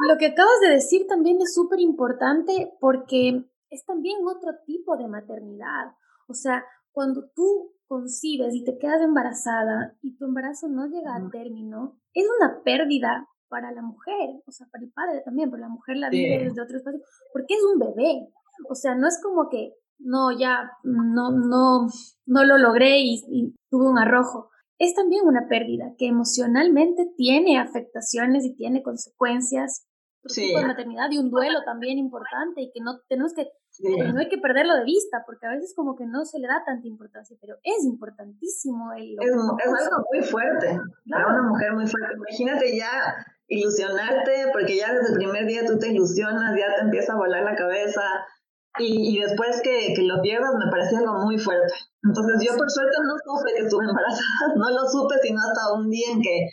Lo 0.08 0.18
que 0.18 0.26
acabas 0.26 0.60
de 0.60 0.70
decir 0.70 1.06
también 1.06 1.38
es 1.40 1.54
súper 1.54 1.80
importante 1.80 2.72
porque 2.80 3.44
es 3.70 3.84
también 3.84 4.18
otro 4.26 4.52
tipo 4.66 4.96
de 4.96 5.08
maternidad. 5.08 5.92
O 6.28 6.34
sea, 6.34 6.64
cuando 6.92 7.30
tú 7.34 7.74
concibes 7.86 8.54
y 8.54 8.64
te 8.64 8.78
quedas 8.78 9.02
embarazada 9.02 9.96
y 10.00 10.16
tu 10.16 10.24
embarazo 10.24 10.68
no 10.68 10.86
llega 10.86 11.14
a 11.14 11.30
término, 11.30 11.98
es 12.14 12.26
una 12.38 12.62
pérdida 12.62 13.28
para 13.48 13.70
la 13.70 13.82
mujer, 13.82 14.40
o 14.46 14.50
sea, 14.50 14.66
para 14.72 14.84
el 14.84 14.92
padre 14.92 15.22
también, 15.24 15.50
pero 15.50 15.60
la 15.60 15.68
mujer 15.68 15.98
la 15.98 16.08
vive 16.08 16.42
desde 16.42 16.62
otro 16.62 16.78
espacio, 16.78 17.00
porque 17.34 17.54
es 17.54 17.60
un 17.62 17.78
bebé. 17.78 18.32
O 18.70 18.74
sea, 18.74 18.94
no 18.94 19.06
es 19.06 19.20
como 19.22 19.50
que 19.50 19.74
no, 19.98 20.32
ya 20.32 20.72
no, 20.82 21.30
no, 21.30 21.86
no 22.26 22.44
lo 22.44 22.58
logré 22.58 23.00
y, 23.00 23.54
tuve 23.70 23.88
un 23.88 23.98
arrojo. 23.98 24.50
Es 24.82 24.94
también 24.94 25.22
una 25.24 25.46
pérdida 25.48 25.94
que 25.96 26.08
emocionalmente 26.08 27.06
tiene 27.16 27.56
afectaciones 27.58 28.44
y 28.44 28.56
tiene 28.56 28.82
consecuencias. 28.82 29.86
Sí. 30.24 30.54
de 30.54 30.64
maternidad 30.64 31.10
y 31.10 31.18
un 31.18 31.32
duelo 31.32 31.64
también 31.64 31.98
importante 31.98 32.62
y 32.62 32.70
que 32.70 32.80
no 32.80 33.00
tenemos 33.08 33.34
que 33.34 33.48
no 34.12 34.20
hay 34.20 34.28
que 34.28 34.38
perderlo 34.38 34.76
de 34.76 34.84
vista 34.84 35.24
porque 35.26 35.46
a 35.46 35.50
veces 35.50 35.74
como 35.74 35.96
que 35.96 36.06
no 36.06 36.24
se 36.24 36.38
le 36.38 36.46
da 36.46 36.62
tanta 36.64 36.86
importancia 36.86 37.36
pero 37.40 37.56
es 37.64 37.84
importantísimo 37.84 38.92
el 38.92 39.16
es, 39.18 39.30
es 39.30 39.34
algo 39.34 40.06
muy 40.12 40.22
fuerte 40.22 40.78
para 41.10 41.26
una 41.26 41.42
mujer 41.48 41.72
muy 41.72 41.88
fuerte 41.88 42.14
imagínate 42.14 42.78
ya 42.78 43.26
ilusionarte 43.48 44.46
porque 44.52 44.76
ya 44.76 44.94
desde 44.94 45.14
el 45.14 45.18
primer 45.18 45.44
día 45.46 45.66
tú 45.66 45.76
te 45.76 45.88
ilusionas 45.88 46.56
ya 46.56 46.72
te 46.76 46.82
empieza 46.82 47.14
a 47.14 47.16
volar 47.16 47.42
la 47.42 47.56
cabeza 47.56 48.02
y, 48.78 49.16
y 49.16 49.20
después 49.20 49.60
que, 49.62 49.92
que, 49.94 50.02
lo 50.02 50.22
pierdas 50.22 50.54
me 50.54 50.70
parecía 50.70 50.98
algo 50.98 51.24
muy 51.24 51.38
fuerte. 51.38 51.74
Entonces 52.02 52.42
yo 52.42 52.56
por 52.58 52.68
suerte 52.70 52.96
no 52.98 53.14
supe 53.22 53.54
que 53.54 53.62
estuve 53.62 53.84
embarazada, 53.86 54.54
no 54.56 54.70
lo 54.70 54.82
supe 54.86 55.14
sino 55.22 55.38
hasta 55.38 55.72
un 55.74 55.88
día 55.88 56.10
en 56.10 56.20
que 56.20 56.50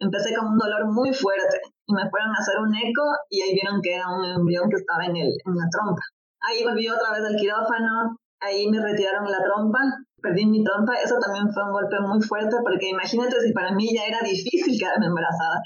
empecé 0.00 0.34
con 0.34 0.48
un 0.48 0.58
dolor 0.58 0.88
muy 0.92 1.12
fuerte 1.12 1.60
y 1.86 1.92
me 1.92 2.08
fueron 2.08 2.30
a 2.32 2.40
hacer 2.40 2.56
un 2.58 2.74
eco 2.74 3.04
y 3.28 3.42
ahí 3.42 3.52
vieron 3.54 3.80
que 3.82 3.94
era 3.94 4.08
un 4.08 4.24
embrión 4.24 4.68
que 4.68 4.76
estaba 4.76 5.04
en, 5.04 5.16
el, 5.16 5.28
en 5.28 5.54
la 5.54 5.68
trompa. 5.70 6.02
Ahí 6.40 6.64
volví 6.64 6.88
otra 6.88 7.12
vez 7.12 7.24
al 7.24 7.36
quirófano, 7.36 8.16
ahí 8.40 8.68
me 8.68 8.80
retiraron 8.80 9.30
la 9.30 9.42
trompa, 9.44 9.80
perdí 10.20 10.46
mi 10.46 10.64
trompa, 10.64 10.94
eso 10.96 11.18
también 11.20 11.52
fue 11.52 11.64
un 11.64 11.72
golpe 11.72 12.00
muy 12.00 12.20
fuerte 12.22 12.56
porque 12.64 12.88
imagínate 12.88 13.40
si 13.40 13.52
para 13.52 13.72
mí 13.72 13.92
ya 13.94 14.04
era 14.04 14.20
difícil 14.20 14.76
quedarme 14.80 15.06
embarazada 15.06 15.60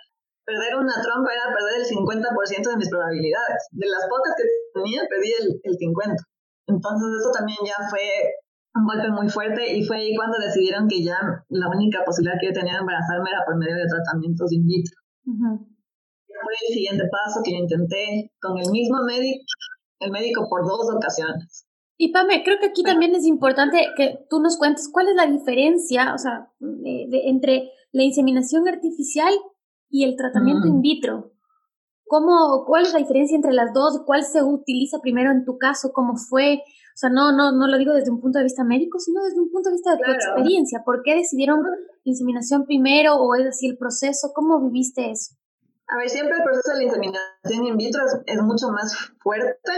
perder 0.50 0.74
una 0.82 0.98
trompa 0.98 1.30
era 1.30 1.54
perder 1.54 1.78
el 1.78 1.86
50% 1.86 2.70
de 2.74 2.76
mis 2.76 2.90
probabilidades. 2.90 3.70
De 3.70 3.86
las 3.86 4.02
pocas 4.10 4.34
que 4.34 4.44
tenía, 4.74 5.06
perdí 5.06 5.30
el, 5.38 5.46
el 5.62 5.74
50%. 5.78 6.18
Entonces 6.66 7.08
eso 7.22 7.30
también 7.30 7.58
ya 7.62 7.78
fue 7.88 8.02
un 8.74 8.86
golpe 8.86 9.10
muy 9.10 9.28
fuerte 9.28 9.76
y 9.76 9.82
fue 9.82 9.98
ahí 9.98 10.14
cuando 10.14 10.38
decidieron 10.38 10.86
que 10.88 11.02
ya 11.02 11.18
la 11.48 11.68
única 11.68 12.04
posibilidad 12.04 12.38
que 12.40 12.46
yo 12.46 12.52
tenía 12.52 12.74
de 12.74 12.80
embarazarme 12.80 13.30
era 13.30 13.44
por 13.44 13.58
medio 13.58 13.76
de 13.76 13.86
tratamientos 13.86 14.52
in 14.52 14.66
vitro. 14.66 14.96
Fue 15.24 16.54
el 16.68 16.74
siguiente 16.74 17.04
paso 17.10 17.40
que 17.44 17.52
yo 17.52 17.58
intenté 17.58 18.32
con 18.40 18.56
el 18.58 18.70
mismo 18.70 19.02
médico, 19.04 19.44
el 20.00 20.10
médico 20.12 20.46
por 20.48 20.64
dos 20.64 20.86
ocasiones. 20.94 21.66
Y 21.96 22.12
Pame, 22.12 22.42
creo 22.44 22.58
que 22.58 22.66
aquí 22.66 22.82
también 22.82 23.14
es 23.14 23.26
importante 23.26 23.88
que 23.94 24.24
tú 24.30 24.40
nos 24.40 24.56
cuentes 24.56 24.88
cuál 24.90 25.08
es 25.08 25.16
la 25.16 25.26
diferencia, 25.26 26.14
o 26.14 26.18
sea, 26.18 26.50
entre 26.60 27.72
la 27.92 28.04
inseminación 28.04 28.66
artificial 28.66 29.34
y 29.90 30.04
el 30.04 30.16
tratamiento 30.16 30.66
in 30.66 30.78
mm. 30.78 30.80
vitro. 30.80 31.32
¿Cómo, 32.06 32.64
¿Cuál 32.66 32.84
es 32.86 32.92
la 32.92 33.00
diferencia 33.00 33.36
entre 33.36 33.52
las 33.52 33.74
dos? 33.74 34.02
¿Cuál 34.06 34.24
se 34.24 34.42
utiliza 34.42 35.00
primero 35.00 35.30
en 35.30 35.44
tu 35.44 35.58
caso? 35.58 35.90
¿Cómo 35.92 36.16
fue? 36.16 36.62
O 36.94 36.98
sea, 37.00 37.10
no, 37.10 37.32
no, 37.32 37.52
no 37.52 37.66
lo 37.66 37.78
digo 37.78 37.92
desde 37.94 38.10
un 38.10 38.20
punto 38.20 38.38
de 38.38 38.44
vista 38.44 38.64
médico, 38.64 38.98
sino 38.98 39.22
desde 39.22 39.40
un 39.40 39.50
punto 39.50 39.70
de 39.70 39.74
vista 39.74 39.92
de 39.92 39.98
tu 40.04 40.10
experiencia. 40.10 40.82
¿Por 40.84 41.02
qué 41.02 41.14
decidieron 41.14 41.60
inseminación 42.04 42.66
primero 42.66 43.16
o 43.16 43.34
es 43.34 43.46
así 43.46 43.68
el 43.68 43.78
proceso? 43.78 44.32
¿Cómo 44.34 44.60
viviste 44.60 45.10
eso? 45.10 45.34
A 45.88 45.96
ver, 45.96 46.08
siempre 46.08 46.36
el 46.36 46.44
proceso 46.44 46.72
de 46.72 46.76
la 46.76 46.84
inseminación 46.84 47.66
in 47.66 47.76
vitro 47.76 48.02
es, 48.26 48.42
mucho 48.42 48.68
más 48.70 48.94
fuerte, 49.20 49.72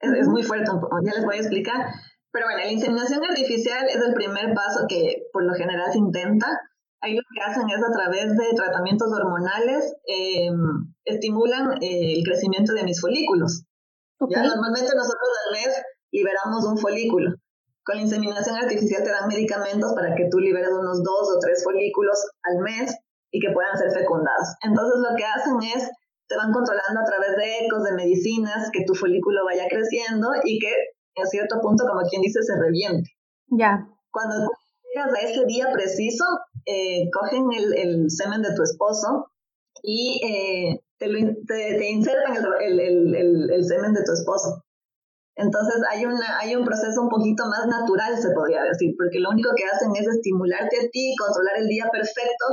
es, 0.00 0.12
es, 0.12 0.28
muy 0.28 0.42
fuerte, 0.42 0.70
ya 1.04 1.14
les 1.14 1.24
voy 1.24 1.36
a 1.36 1.40
explicar. 1.40 1.86
Pero 2.30 2.46
bueno, 2.46 2.60
la 2.60 2.72
inseminación 2.72 3.24
artificial 3.24 3.86
es 3.88 4.02
el 4.02 4.12
primer 4.12 4.52
paso 4.54 4.86
que 4.88 5.28
por 5.32 5.44
lo 5.44 5.54
general 5.54 5.92
se 5.92 5.98
intenta 5.98 6.60
Ahí 7.04 7.14
lo 7.14 7.22
que 7.34 7.42
hacen 7.42 7.68
es 7.68 7.84
a 7.84 7.92
través 7.92 8.34
de 8.34 8.56
tratamientos 8.56 9.12
hormonales, 9.12 9.94
em, 10.06 10.88
estimulan 11.04 11.72
eh, 11.82 12.14
el 12.16 12.24
crecimiento 12.24 12.72
de 12.72 12.82
mis 12.82 12.98
folículos. 12.98 13.64
¿ya? 14.30 14.42
Normalmente 14.42 14.88
nosotros 14.96 15.28
al 15.44 15.52
mes 15.52 15.82
liberamos 16.14 16.64
un 16.64 16.78
folículo. 16.78 17.34
Con 17.84 17.96
la 17.96 18.02
inseminación 18.02 18.56
artificial 18.56 19.02
te 19.02 19.10
dan 19.10 19.28
medicamentos 19.28 19.92
para 19.94 20.14
que 20.14 20.28
tú 20.30 20.38
liberes 20.38 20.70
unos 20.70 21.02
dos 21.02 21.28
o 21.36 21.38
tres 21.40 21.62
folículos 21.62 22.16
al 22.44 22.62
mes 22.62 22.96
y 23.30 23.40
que 23.40 23.50
puedan 23.52 23.76
ser 23.76 23.90
fecundados. 23.90 24.54
Entonces 24.62 25.00
lo 25.02 25.16
que 25.16 25.24
hacen 25.24 25.58
es, 25.76 25.90
te 26.28 26.36
van 26.36 26.52
controlando 26.52 27.00
a 27.00 27.04
través 27.04 27.36
de 27.36 27.66
ecos, 27.66 27.82
de 27.82 27.92
medicinas, 27.92 28.70
que 28.72 28.84
tu 28.86 28.94
folículo 28.94 29.44
vaya 29.44 29.66
creciendo 29.68 30.28
y 30.44 30.58
que 30.58 30.72
en 31.16 31.26
cierto 31.26 31.60
punto, 31.60 31.84
como 31.86 32.00
quien 32.08 32.22
dice, 32.22 32.42
se 32.42 32.54
reviente. 32.58 33.10
Ya. 33.48 33.86
Cuando 34.10 34.48
llegas 34.94 35.12
a 35.12 35.20
ese 35.20 35.44
día 35.46 35.68
preciso, 35.72 36.24
eh, 36.64 37.10
cogen 37.12 37.48
el, 37.52 38.10
semen 38.10 38.40
de 38.42 38.54
tu 38.54 38.62
esposo 38.62 39.26
y 39.82 40.20
eh, 40.24 40.80
te, 40.98 41.08
te, 41.46 41.90
insertan 41.90 42.36
el, 42.36 42.80
el, 42.80 43.14
el, 43.14 43.50
el, 43.52 43.64
semen 43.64 43.92
de 43.92 44.02
tu 44.04 44.12
esposo. 44.12 44.63
Entonces 45.36 45.82
hay, 45.90 46.04
una, 46.06 46.38
hay 46.38 46.54
un 46.54 46.64
proceso 46.64 47.02
un 47.02 47.08
poquito 47.08 47.44
más 47.46 47.66
natural, 47.66 48.16
se 48.16 48.30
podría 48.30 48.62
decir, 48.62 48.94
porque 48.96 49.18
lo 49.18 49.30
único 49.30 49.50
que 49.56 49.64
hacen 49.64 49.90
es 49.96 50.06
estimularte 50.06 50.78
a 50.78 50.88
ti, 50.90 51.14
controlar 51.18 51.58
el 51.58 51.66
día 51.66 51.88
perfecto 51.90 52.44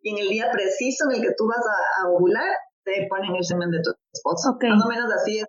y 0.00 0.10
en 0.12 0.18
el 0.18 0.28
día 0.28 0.50
preciso 0.50 1.04
en 1.10 1.16
el 1.16 1.22
que 1.22 1.34
tú 1.36 1.46
vas 1.46 1.60
a, 1.60 2.08
ovular, 2.08 2.48
te 2.84 3.06
ponen 3.08 3.36
el 3.36 3.44
semen 3.44 3.70
de 3.70 3.82
tu 3.82 3.92
esposo. 4.12 4.56
Más 4.60 4.84
o 4.84 4.88
menos 4.88 5.12
así 5.12 5.38
es. 5.38 5.46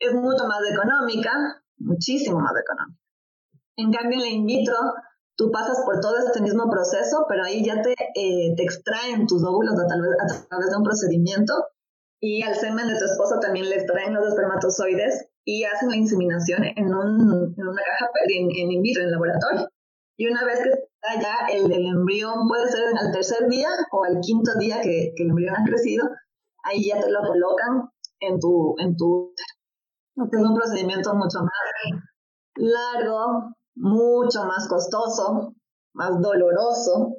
Es 0.00 0.12
mucho 0.14 0.46
más 0.46 0.60
económica, 0.70 1.30
muchísimo 1.78 2.40
más 2.40 2.54
económica. 2.60 3.00
En 3.76 3.92
cambio, 3.92 4.18
en 4.18 4.24
la 4.24 4.28
in 4.28 4.46
vitro, 4.46 4.76
tú 5.36 5.50
pasas 5.52 5.80
por 5.84 6.00
todo 6.00 6.18
este 6.18 6.42
mismo 6.42 6.68
proceso, 6.68 7.24
pero 7.28 7.44
ahí 7.44 7.64
ya 7.64 7.80
te, 7.80 7.92
eh, 7.92 8.54
te 8.56 8.62
extraen 8.62 9.26
tus 9.26 9.44
óvulos 9.44 9.78
a, 9.78 9.84
a 9.84 10.48
través 10.48 10.70
de 10.70 10.76
un 10.76 10.84
procedimiento 10.84 11.54
y 12.18 12.42
al 12.42 12.56
semen 12.56 12.88
de 12.88 12.98
tu 12.98 13.04
esposo 13.04 13.38
también 13.40 13.68
le 13.70 13.76
extraen 13.76 14.12
los 14.12 14.26
espermatozoides 14.26 15.29
y 15.44 15.64
hacen 15.64 15.88
la 15.88 15.96
inseminación 15.96 16.64
en, 16.64 16.94
un, 16.94 17.54
en 17.56 17.68
una 17.68 17.82
caja 17.82 18.10
en, 18.28 18.50
en 18.50 18.72
in 18.72 18.82
vitro, 18.82 19.02
en 19.02 19.10
laboratorio. 19.10 19.68
Y 20.16 20.28
una 20.28 20.44
vez 20.44 20.60
que 20.62 20.68
está 20.68 21.20
ya 21.20 21.46
el, 21.48 21.72
el, 21.72 21.86
embrión, 21.86 22.46
puede 22.46 22.68
ser 22.68 22.84
al 22.98 23.12
tercer 23.12 23.48
día 23.48 23.68
o 23.92 24.04
al 24.04 24.20
quinto 24.20 24.52
día 24.58 24.80
que, 24.82 25.12
que, 25.16 25.22
el 25.22 25.30
embrión 25.30 25.56
ha 25.56 25.64
crecido, 25.64 26.08
ahí 26.64 26.88
ya 26.88 27.00
te 27.00 27.10
lo 27.10 27.20
colocan 27.22 27.90
en 28.20 28.38
tu, 28.38 28.74
en 28.78 28.96
tu 28.96 29.32
Es 30.16 30.40
un 30.40 30.54
procedimiento 30.54 31.14
mucho 31.14 31.40
más 31.40 32.00
largo, 32.56 33.54
mucho 33.76 34.44
más 34.44 34.68
costoso, 34.68 35.54
más 35.94 36.20
doloroso, 36.20 37.16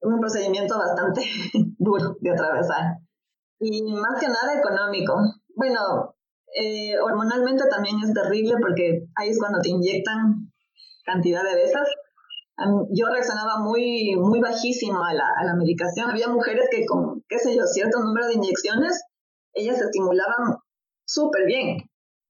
un 0.00 0.20
procedimiento 0.20 0.78
bastante 0.78 1.22
duro 1.78 2.16
de 2.20 2.30
atravesar 2.30 2.98
y 3.60 3.82
más 3.92 4.20
que 4.20 4.28
nada 4.28 4.58
económico. 4.58 5.14
Bueno, 5.54 6.14
eh, 6.54 6.98
hormonalmente 6.98 7.64
también 7.70 7.96
es 8.02 8.12
terrible 8.12 8.54
porque 8.60 9.06
ahí 9.16 9.30
es 9.30 9.38
cuando 9.38 9.60
te 9.60 9.70
inyectan 9.70 10.52
cantidad 11.04 11.42
de 11.42 11.54
veces. 11.54 11.82
Yo 12.90 13.06
reaccionaba 13.06 13.60
muy, 13.60 14.16
muy 14.16 14.40
bajísimo 14.40 15.04
a 15.04 15.14
la, 15.14 15.24
a 15.38 15.44
la 15.44 15.54
medicación. 15.54 16.10
Había 16.10 16.28
mujeres 16.28 16.66
que 16.70 16.84
con, 16.86 17.22
qué 17.28 17.38
sé 17.38 17.56
yo, 17.56 17.64
cierto 17.66 18.00
número 18.00 18.26
de 18.26 18.34
inyecciones, 18.34 19.04
ellas 19.52 19.78
se 19.78 19.84
estimulaban 19.84 20.56
súper 21.04 21.46
bien. 21.46 21.78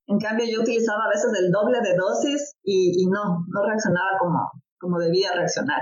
En 0.07 0.19
cambio, 0.19 0.47
yo 0.47 0.61
utilizaba 0.61 1.05
a 1.05 1.09
veces 1.09 1.33
el 1.39 1.51
doble 1.51 1.81
de 1.81 1.97
dosis 1.97 2.55
y, 2.63 3.03
y 3.03 3.07
no, 3.07 3.45
no 3.49 3.67
reaccionaba 3.67 4.19
como, 4.19 4.51
como 4.79 4.99
debía 4.99 5.33
reaccionar. 5.33 5.81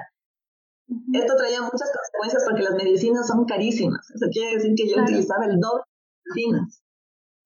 Esto 1.13 1.35
traía 1.37 1.63
muchas 1.63 1.91
consecuencias 1.93 2.45
porque 2.47 2.63
las 2.63 2.75
medicinas 2.75 3.27
son 3.27 3.45
carísimas. 3.45 4.09
Eso 4.15 4.27
quiere 4.31 4.55
decir 4.55 4.75
que 4.77 4.89
yo 4.89 5.03
utilizaba 5.03 5.45
el 5.47 5.59
doble 5.59 5.83
de 5.83 6.31
medicinas. 6.35 6.83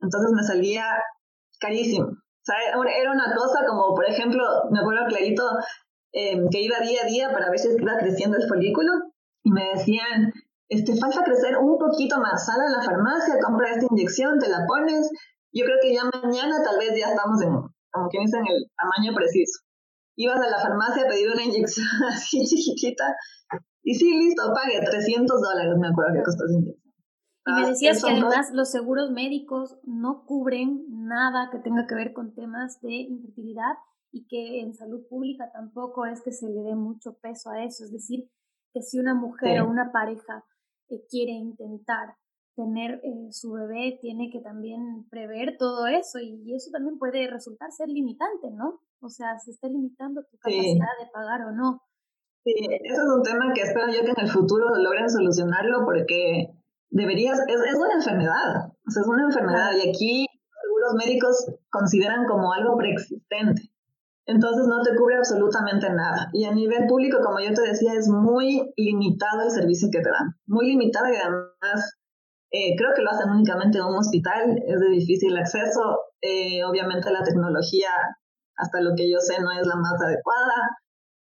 Entonces 0.00 0.30
me 0.32 0.42
salía 0.42 0.84
carísimo. 1.58 2.06
O 2.06 2.44
sea, 2.44 2.56
era 2.96 3.12
una 3.12 3.34
cosa 3.34 3.66
como, 3.68 3.94
por 3.94 4.06
ejemplo, 4.06 4.42
me 4.70 4.80
acuerdo 4.80 5.06
clarito 5.08 5.44
em, 6.12 6.48
que 6.48 6.62
iba 6.62 6.80
día 6.80 7.02
a 7.04 7.06
día 7.06 7.30
para 7.32 7.50
ver 7.50 7.58
si 7.58 7.68
iba 7.68 7.98
creciendo 7.98 8.38
el 8.38 8.48
folículo 8.48 8.92
y 9.44 9.50
me 9.52 9.70
decían, 9.74 10.32
este, 10.68 10.96
falta 10.96 11.22
crecer 11.22 11.58
un 11.58 11.78
poquito 11.78 12.18
más, 12.18 12.46
sal 12.46 12.60
a 12.60 12.70
la 12.70 12.82
farmacia, 12.82 13.38
compra 13.44 13.70
esta 13.70 13.86
inyección, 13.90 14.38
te 14.38 14.48
la 14.48 14.64
pones. 14.66 15.10
Yo 15.52 15.64
creo 15.64 15.78
que 15.82 15.94
ya 15.94 16.04
mañana 16.04 16.62
tal 16.64 16.78
vez 16.78 16.98
ya 16.98 17.10
estamos 17.10 17.42
en, 17.42 17.52
como 17.90 18.08
quien 18.08 18.24
dice, 18.24 18.38
en 18.38 18.46
el 18.46 18.70
tamaño 18.76 19.14
preciso. 19.14 19.60
Ibas 20.16 20.40
a 20.40 20.50
la 20.50 20.58
farmacia 20.58 21.04
a 21.04 21.08
pedir 21.08 21.30
una 21.30 21.42
inyección 21.42 21.86
así 22.08 22.44
chiquitita 22.44 23.04
y 23.82 23.94
sí, 23.94 24.10
listo, 24.12 24.52
pague 24.54 24.80
300 24.80 25.40
dólares, 25.40 25.74
me 25.78 25.88
acuerdo 25.88 26.14
que 26.14 26.22
costó 26.22 26.44
esa 26.44 26.58
inyección. 26.58 26.79
Y 27.46 27.52
me 27.52 27.62
ah, 27.62 27.68
decías 27.70 28.04
que 28.04 28.10
además 28.10 28.50
los 28.52 28.70
seguros 28.70 29.10
médicos 29.10 29.78
no 29.84 30.24
cubren 30.26 30.84
nada 30.88 31.48
que 31.50 31.58
tenga 31.58 31.86
que 31.86 31.94
ver 31.94 32.12
con 32.12 32.34
temas 32.34 32.80
de 32.82 32.92
infertilidad 32.92 33.74
y 34.12 34.26
que 34.26 34.60
en 34.60 34.74
salud 34.74 35.06
pública 35.08 35.50
tampoco 35.52 36.04
es 36.04 36.20
que 36.22 36.32
se 36.32 36.48
le 36.48 36.60
dé 36.62 36.74
mucho 36.74 37.16
peso 37.18 37.50
a 37.50 37.64
eso. 37.64 37.84
Es 37.84 37.92
decir, 37.92 38.28
que 38.72 38.82
si 38.82 38.98
una 38.98 39.14
mujer 39.14 39.62
o 39.62 39.68
una 39.68 39.90
pareja 39.92 40.44
eh, 40.88 41.04
quiere 41.08 41.32
intentar 41.32 42.14
tener 42.56 43.00
eh, 43.04 43.32
su 43.32 43.52
bebé, 43.52 43.98
tiene 44.00 44.30
que 44.30 44.40
también 44.40 45.06
prever 45.08 45.56
todo 45.58 45.86
eso 45.86 46.18
y 46.18 46.54
eso 46.54 46.70
también 46.70 46.98
puede 46.98 47.26
resultar 47.28 47.70
ser 47.72 47.88
limitante, 47.88 48.50
¿no? 48.50 48.80
O 49.00 49.08
sea, 49.08 49.38
se 49.38 49.52
está 49.52 49.68
limitando 49.68 50.22
tu 50.30 50.36
capacidad 50.38 50.94
de 51.00 51.10
pagar 51.12 51.42
o 51.46 51.52
no. 51.52 51.82
Sí, 52.44 52.54
eso 52.84 53.02
es 53.02 53.08
un 53.16 53.22
tema 53.22 53.52
que 53.54 53.62
espero 53.62 53.86
yo 53.88 54.04
que 54.04 54.10
en 54.10 54.26
el 54.26 54.30
futuro 54.30 54.66
logren 54.76 55.08
solucionarlo 55.08 55.84
porque 55.84 56.50
deberías, 56.90 57.38
es, 57.46 57.60
es 57.60 57.74
una 57.74 57.94
enfermedad, 57.94 58.66
o 58.86 58.90
sea, 58.90 59.02
es 59.02 59.08
una 59.08 59.24
enfermedad 59.24 59.72
y 59.76 59.88
aquí 59.88 60.26
los 60.80 60.94
médicos 60.94 61.46
consideran 61.70 62.26
como 62.26 62.52
algo 62.52 62.76
preexistente. 62.76 63.70
Entonces 64.26 64.66
no 64.68 64.82
te 64.82 64.94
cubre 64.96 65.16
absolutamente 65.16 65.90
nada. 65.90 66.28
Y 66.32 66.44
a 66.44 66.52
nivel 66.52 66.86
público, 66.86 67.18
como 67.22 67.40
yo 67.40 67.52
te 67.52 67.62
decía, 67.62 67.94
es 67.94 68.08
muy 68.08 68.72
limitado 68.76 69.42
el 69.42 69.50
servicio 69.50 69.88
que 69.90 70.00
te 70.00 70.10
dan. 70.10 70.36
Muy 70.46 70.68
limitado 70.68 71.06
y 71.12 71.16
además 71.16 71.98
eh, 72.52 72.76
creo 72.76 72.90
que 72.94 73.02
lo 73.02 73.10
hacen 73.10 73.30
únicamente 73.30 73.78
en 73.78 73.84
un 73.84 73.96
hospital, 73.96 74.62
es 74.66 74.80
de 74.80 74.88
difícil 74.88 75.36
acceso. 75.36 76.14
Eh, 76.20 76.64
obviamente 76.64 77.10
la 77.10 77.24
tecnología, 77.24 77.90
hasta 78.56 78.80
lo 78.80 78.94
que 78.94 79.10
yo 79.10 79.18
sé, 79.18 79.40
no 79.40 79.50
es 79.50 79.66
la 79.66 79.76
más 79.76 80.00
adecuada. 80.00 80.78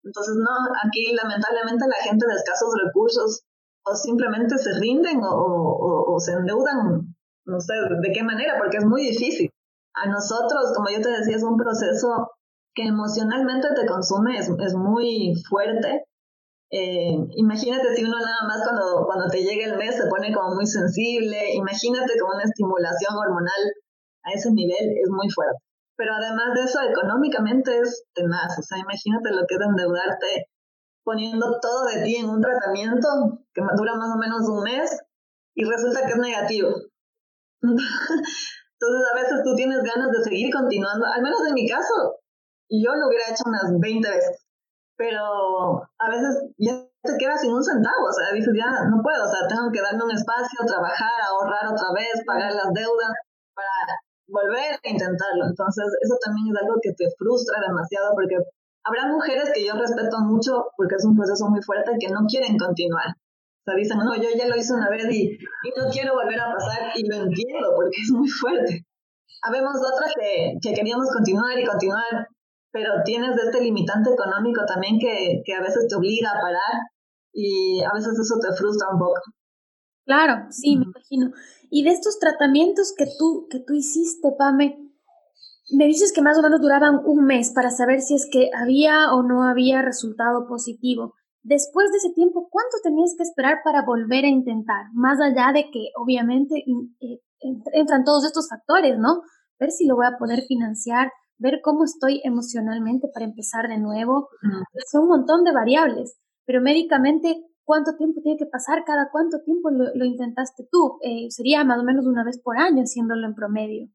Entonces, 0.04 0.34
no, 0.36 0.50
aquí 0.84 1.14
lamentablemente 1.14 1.86
la 1.88 2.02
gente 2.04 2.26
de 2.26 2.34
escasos 2.34 2.68
recursos 2.84 3.44
o 3.84 3.94
simplemente 3.94 4.58
se 4.58 4.72
rinden 4.78 5.20
o, 5.22 6.16
se 6.18 6.32
endeudan, 6.32 7.14
no 7.44 7.60
sé 7.60 7.74
de 7.74 8.12
qué 8.12 8.22
manera, 8.22 8.54
porque 8.58 8.78
es 8.78 8.84
muy 8.84 9.02
difícil. 9.02 9.50
A 9.94 10.08
nosotros, 10.08 10.72
como 10.74 10.90
yo 10.90 11.00
te 11.00 11.10
decía, 11.10 11.36
es 11.36 11.42
un 11.42 11.56
proceso 11.56 12.30
que 12.74 12.84
emocionalmente 12.84 13.68
te 13.74 13.86
consume, 13.86 14.38
es, 14.38 14.48
es 14.48 14.74
muy 14.74 15.34
fuerte. 15.48 16.04
Eh, 16.70 17.14
imagínate 17.36 17.94
si 17.94 18.02
uno 18.02 18.18
nada 18.18 18.48
más 18.48 18.64
cuando, 18.64 19.06
cuando 19.06 19.28
te 19.28 19.44
llega 19.44 19.66
el 19.66 19.76
mes 19.76 19.94
se 19.94 20.08
pone 20.08 20.32
como 20.32 20.56
muy 20.56 20.66
sensible, 20.66 21.54
imagínate 21.54 22.18
como 22.18 22.34
una 22.34 22.44
estimulación 22.44 23.14
hormonal 23.14 23.62
a 24.24 24.32
ese 24.32 24.50
nivel 24.50 24.96
es 25.00 25.10
muy 25.10 25.28
fuerte. 25.30 25.62
Pero 25.96 26.14
además 26.14 26.54
de 26.54 26.62
eso, 26.64 26.80
económicamente 26.82 27.78
es 27.78 28.04
tenaz, 28.14 28.58
o 28.58 28.62
sea, 28.62 28.78
imagínate 28.78 29.30
lo 29.30 29.46
que 29.46 29.54
es 29.54 29.60
endeudarte 29.60 30.46
poniendo 31.04 31.60
todo 31.60 31.84
de 31.86 32.02
ti 32.02 32.16
en 32.16 32.28
un 32.28 32.40
tratamiento 32.40 33.38
que 33.52 33.62
dura 33.76 33.94
más 33.94 34.10
o 34.14 34.18
menos 34.18 34.48
un 34.48 34.64
mes 34.64 34.98
y 35.54 35.64
resulta 35.64 36.06
que 36.06 36.12
es 36.12 36.18
negativo. 36.18 36.70
Entonces 37.62 39.02
a 39.12 39.14
veces 39.14 39.40
tú 39.44 39.54
tienes 39.54 39.82
ganas 39.82 40.10
de 40.10 40.24
seguir 40.24 40.52
continuando, 40.52 41.06
al 41.06 41.22
menos 41.22 41.40
en 41.46 41.54
mi 41.54 41.68
caso, 41.68 42.18
yo 42.68 42.94
lo 42.94 43.08
hubiera 43.08 43.30
hecho 43.30 43.44
unas 43.46 43.70
20 43.78 44.10
veces, 44.10 44.44
pero 44.96 45.80
a 45.98 46.10
veces 46.10 46.50
ya 46.58 46.84
te 47.02 47.16
quedas 47.18 47.40
sin 47.40 47.52
un 47.52 47.62
centavo, 47.62 48.08
o 48.08 48.12
sea, 48.12 48.32
dices 48.32 48.52
ya 48.56 48.84
no 48.88 49.00
puedo, 49.02 49.24
o 49.24 49.28
sea, 49.28 49.46
tengo 49.46 49.70
que 49.72 49.80
darme 49.80 50.04
un 50.04 50.10
espacio, 50.10 50.66
trabajar, 50.66 51.16
ahorrar 51.28 51.72
otra 51.72 51.92
vez, 51.94 52.20
pagar 52.26 52.52
las 52.52 52.72
deudas 52.72 53.12
para 53.54 54.00
volver 54.28 54.76
a 54.76 54.88
intentarlo. 54.88 55.44
Entonces 55.48 55.84
eso 56.00 56.16
también 56.24 56.48
es 56.48 56.56
algo 56.60 56.76
que 56.82 56.92
te 56.92 57.06
frustra 57.16 57.60
demasiado 57.60 58.12
porque 58.14 58.36
Habrá 58.84 59.08
mujeres 59.08 59.50
que 59.54 59.64
yo 59.64 59.74
respeto 59.74 60.18
mucho 60.20 60.66
porque 60.76 60.96
es 60.96 61.04
un 61.04 61.16
proceso 61.16 61.48
muy 61.48 61.62
fuerte 61.62 61.92
que 61.98 62.12
no 62.12 62.26
quieren 62.28 62.58
continuar. 62.58 63.08
O 63.08 63.64
sea, 63.64 63.74
dicen, 63.76 63.98
no, 63.98 64.14
yo 64.14 64.28
ya 64.36 64.46
lo 64.46 64.56
hice 64.56 64.74
una 64.74 64.90
vez 64.90 65.06
y, 65.10 65.30
y 65.32 65.70
no 65.76 65.88
quiero 65.90 66.12
volver 66.12 66.38
a 66.38 66.52
pasar 66.52 66.92
y 66.94 67.08
lo 67.08 67.16
entiendo 67.16 67.72
porque 67.74 67.96
es 68.02 68.10
muy 68.12 68.28
fuerte. 68.28 68.84
Habemos 69.42 69.76
otras 69.76 70.12
que, 70.14 70.54
que 70.60 70.74
queríamos 70.74 71.08
continuar 71.10 71.58
y 71.58 71.64
continuar, 71.64 72.28
pero 72.72 73.02
tienes 73.04 73.36
este 73.38 73.62
limitante 73.62 74.10
económico 74.12 74.66
también 74.66 74.98
que, 74.98 75.40
que 75.44 75.54
a 75.54 75.62
veces 75.62 75.86
te 75.88 75.94
obliga 75.96 76.30
a 76.30 76.40
parar 76.40 76.82
y 77.32 77.82
a 77.82 77.92
veces 77.94 78.18
eso 78.18 78.38
te 78.38 78.54
frustra 78.54 78.88
un 78.92 78.98
poco. 78.98 79.20
Claro, 80.06 80.46
sí, 80.50 80.76
me 80.76 80.84
imagino. 80.84 81.30
Y 81.70 81.84
de 81.84 81.90
estos 81.90 82.18
tratamientos 82.18 82.94
que 82.96 83.06
tú, 83.18 83.46
que 83.50 83.60
tú 83.60 83.72
hiciste, 83.72 84.28
Pame, 84.38 84.83
me 85.70 85.86
dices 85.86 86.12
que 86.12 86.22
más 86.22 86.38
o 86.38 86.42
menos 86.42 86.60
duraban 86.60 87.00
un 87.04 87.24
mes 87.24 87.52
para 87.54 87.70
saber 87.70 88.00
si 88.00 88.14
es 88.14 88.28
que 88.30 88.50
había 88.54 89.12
o 89.14 89.22
no 89.22 89.44
había 89.44 89.82
resultado 89.82 90.46
positivo. 90.46 91.14
Después 91.42 91.90
de 91.90 91.98
ese 91.98 92.12
tiempo, 92.14 92.48
¿cuánto 92.50 92.78
tenías 92.82 93.14
que 93.16 93.22
esperar 93.22 93.58
para 93.64 93.84
volver 93.84 94.24
a 94.24 94.28
intentar? 94.28 94.86
Más 94.94 95.20
allá 95.20 95.52
de 95.52 95.70
que 95.70 95.90
obviamente 95.96 96.64
eh, 97.00 97.20
entran 97.72 98.04
todos 98.04 98.24
estos 98.24 98.48
factores, 98.48 98.98
¿no? 98.98 99.22
Ver 99.58 99.70
si 99.70 99.86
lo 99.86 99.96
voy 99.96 100.06
a 100.06 100.16
poder 100.18 100.42
financiar, 100.48 101.10
ver 101.38 101.60
cómo 101.62 101.84
estoy 101.84 102.20
emocionalmente 102.24 103.08
para 103.12 103.26
empezar 103.26 103.68
de 103.68 103.78
nuevo. 103.78 104.28
Son 104.90 105.02
un 105.02 105.08
montón 105.08 105.44
de 105.44 105.52
variables, 105.52 106.16
pero 106.46 106.62
médicamente, 106.62 107.44
¿cuánto 107.64 107.94
tiempo 107.96 108.20
tiene 108.22 108.38
que 108.38 108.46
pasar? 108.46 108.84
¿Cada 108.84 109.10
cuánto 109.12 109.38
tiempo 109.44 109.70
lo, 109.70 110.04
intentaste 110.04 110.66
tú? 110.70 110.98
Eh, 111.02 111.30
sería 111.30 111.64
más 111.64 111.78
o 111.80 111.84
menos 111.84 112.06
una 112.06 112.24
vez 112.24 112.40
por 112.42 112.58
año 112.58 112.82
haciéndolo 112.82 113.26
en 113.26 113.34
promedio. 113.34 113.88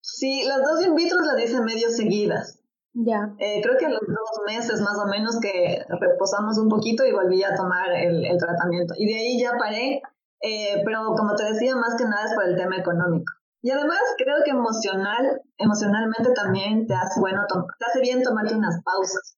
Sí, 0.00 0.44
las 0.46 0.62
dos 0.62 0.84
in 0.84 0.94
vitro 0.94 1.18
las 1.20 1.42
hice 1.42 1.60
medio 1.60 1.90
seguidas. 1.90 2.58
Ya. 2.92 3.34
Eh, 3.38 3.60
creo 3.62 3.78
que 3.78 3.86
a 3.86 3.90
los 3.90 4.00
dos 4.00 4.42
meses 4.46 4.80
más 4.80 4.98
o 4.98 5.06
menos 5.06 5.38
que 5.40 5.84
reposamos 5.88 6.58
un 6.58 6.68
poquito 6.68 7.04
y 7.04 7.12
volví 7.12 7.42
a 7.44 7.54
tomar 7.54 7.92
el, 7.92 8.36
tratamiento. 8.38 8.94
Y 8.96 9.06
de 9.06 9.14
ahí 9.14 9.40
ya 9.40 9.52
paré 9.58 10.02
Eh, 10.42 10.82
pero 10.86 11.14
como 11.16 11.34
te 11.36 11.44
decía, 11.44 11.76
más 11.76 11.94
que 11.96 12.04
nada 12.04 12.24
es 12.24 12.34
por 12.34 12.44
el 12.44 12.56
tema 12.56 12.78
económico. 12.78 13.30
Y 13.62 13.70
además 13.70 14.00
creo 14.16 14.36
que 14.42 14.52
emocional, 14.52 15.42
emocionalmente 15.58 16.32
también 16.32 16.86
te 16.86 16.94
hace, 16.94 17.20
bueno, 17.20 17.44
te 17.46 17.84
hace 17.84 18.00
bien 18.00 18.22
tomarte 18.22 18.54
unas 18.54 18.82
pausas, 18.82 19.36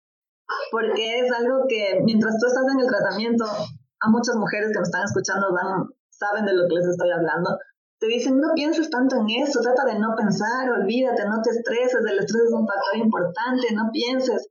porque 0.70 1.18
es 1.18 1.32
algo 1.32 1.66
que 1.68 2.00
mientras 2.04 2.38
tú 2.38 2.46
estás 2.46 2.64
en 2.72 2.78
el 2.78 2.86
tratamiento, 2.86 3.44
a 3.44 4.10
muchas 4.10 4.36
mujeres 4.36 4.70
que 4.72 4.78
me 4.78 4.84
están 4.84 5.02
escuchando 5.02 5.52
van, 5.52 5.88
saben 6.08 6.46
de 6.46 6.54
lo 6.54 6.68
que 6.68 6.74
les 6.76 6.86
estoy 6.86 7.10
hablando, 7.10 7.58
te 8.02 8.08
dicen 8.08 8.40
no 8.40 8.48
pienses 8.56 8.90
tanto 8.90 9.14
en 9.14 9.30
eso, 9.46 9.60
trata 9.60 9.84
de 9.84 9.96
no 9.96 10.16
pensar, 10.16 10.68
olvídate, 10.68 11.22
no 11.24 11.40
te 11.40 11.50
estreses, 11.50 12.02
el 12.02 12.18
estrés 12.18 12.50
es 12.50 12.52
un 12.52 12.66
factor 12.66 12.96
importante, 12.96 13.72
no 13.72 13.92
pienses. 13.92 14.48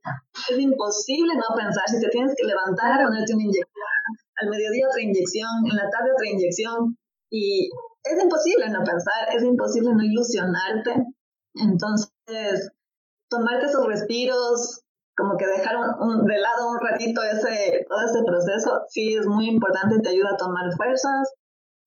Es 0.48 0.58
imposible 0.58 1.34
no 1.36 1.54
pensar, 1.54 1.84
si 1.86 2.00
te 2.00 2.08
tienes 2.08 2.32
que 2.34 2.46
levantar, 2.46 3.04
ponerte 3.04 3.34
una 3.34 3.42
inyección, 3.42 3.92
al 4.40 4.48
mediodía 4.48 4.88
otra 4.88 5.02
inyección, 5.02 5.68
en 5.70 5.76
la 5.76 5.90
tarde 5.90 6.16
otra 6.16 6.30
inyección, 6.32 6.96
y 7.28 7.68
es 8.04 8.22
imposible 8.22 8.70
no 8.70 8.84
pensar, 8.84 9.36
es 9.36 9.42
imposible 9.44 9.92
no 9.92 10.02
ilusionarte. 10.02 11.04
Entonces, 11.52 12.72
tomarte 13.28 13.66
esos 13.66 13.86
respiros, 13.86 14.80
como 15.14 15.36
que 15.36 15.46
dejar 15.46 15.76
de 15.76 16.38
lado 16.40 16.70
un 16.70 16.80
ratito 16.80 17.20
ese, 17.22 17.84
todo 17.86 18.00
ese 18.00 18.24
proceso, 18.24 18.80
sí 18.88 19.12
es 19.12 19.26
muy 19.26 19.50
importante, 19.50 20.00
te 20.00 20.08
ayuda 20.08 20.30
a 20.32 20.36
tomar 20.38 20.72
fuerzas 20.74 21.28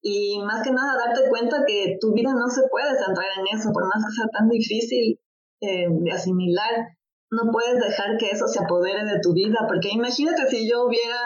y 0.07 0.37
más 0.37 0.61
que 0.61 0.69
nada 0.69 0.93
darte 0.95 1.27
cuenta 1.29 1.65
que 1.65 1.97
tu 1.99 2.13
vida 2.13 2.31
no 2.31 2.47
se 2.47 2.61
puede 2.69 2.93
centrar 2.93 3.25
en 3.39 3.57
eso, 3.57 3.71
por 3.73 3.85
más 3.85 4.05
que 4.05 4.13
sea 4.13 4.27
tan 4.29 4.47
difícil 4.47 5.19
eh, 5.61 5.87
de 5.89 6.11
asimilar, 6.11 6.93
no 7.31 7.51
puedes 7.51 7.81
dejar 7.81 8.15
que 8.19 8.29
eso 8.29 8.47
se 8.47 8.61
apodere 8.61 9.03
de 9.03 9.19
tu 9.19 9.33
vida, 9.33 9.65
porque 9.67 9.89
imagínate 9.89 10.45
si 10.45 10.69
yo 10.69 10.85
hubiera 10.85 11.17